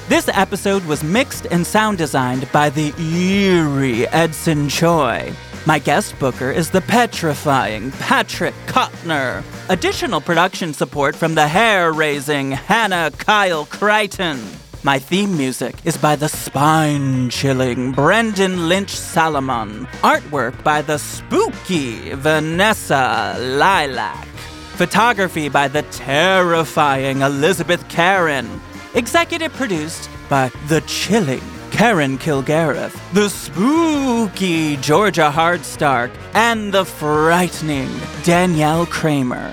This 0.09 0.29
episode 0.29 0.85
was 0.85 1.03
mixed 1.03 1.47
and 1.51 1.67
sound 1.67 1.99
designed 1.99 2.51
by 2.53 2.71
the 2.71 2.93
eerie 2.99 4.07
Edson 4.09 4.69
Choi. 4.69 5.33
My 5.67 5.79
guest 5.79 6.19
booker 6.19 6.51
is 6.51 6.71
the 6.71 6.81
petrifying 6.83 7.91
Patrick 7.93 8.55
Kotner. 8.67 9.43
Additional 9.71 10.21
production 10.21 10.73
support 10.73 11.17
from 11.17 11.35
the 11.35 11.49
hair 11.49 11.93
raising 11.93 12.53
Hannah 12.53 13.11
Kyle 13.19 13.67
Crichton. 13.67 14.41
My 14.85 15.01
theme 15.01 15.37
music 15.37 15.75
is 15.85 15.97
by 15.97 16.15
the 16.15 16.29
spine 16.29 17.31
chilling 17.31 17.91
Brendan 17.91 18.69
Lynch 18.69 18.91
Salomon. 18.91 19.87
Artwork 20.03 20.63
by 20.63 20.83
the 20.83 20.99
spooky 20.99 22.15
Vanessa 22.15 23.37
Lilac. 23.41 24.25
Photography 24.77 25.49
by 25.49 25.67
the 25.67 25.83
terrifying 25.83 27.23
Elizabeth 27.23 27.89
Karen. 27.89 28.61
Executive 28.95 29.53
produced 29.55 30.09
by 30.29 30.49
the 30.69 30.81
chilling 30.83 31.43
Karen 31.73 32.17
Kilgariff, 32.17 32.97
the 33.13 33.29
spooky 33.29 34.77
Georgia 34.77 35.31
Hardstark, 35.35 36.13
and 36.35 36.73
the 36.73 36.85
frightening 36.85 37.91
Danielle 38.23 38.87
Kramer. 38.87 39.53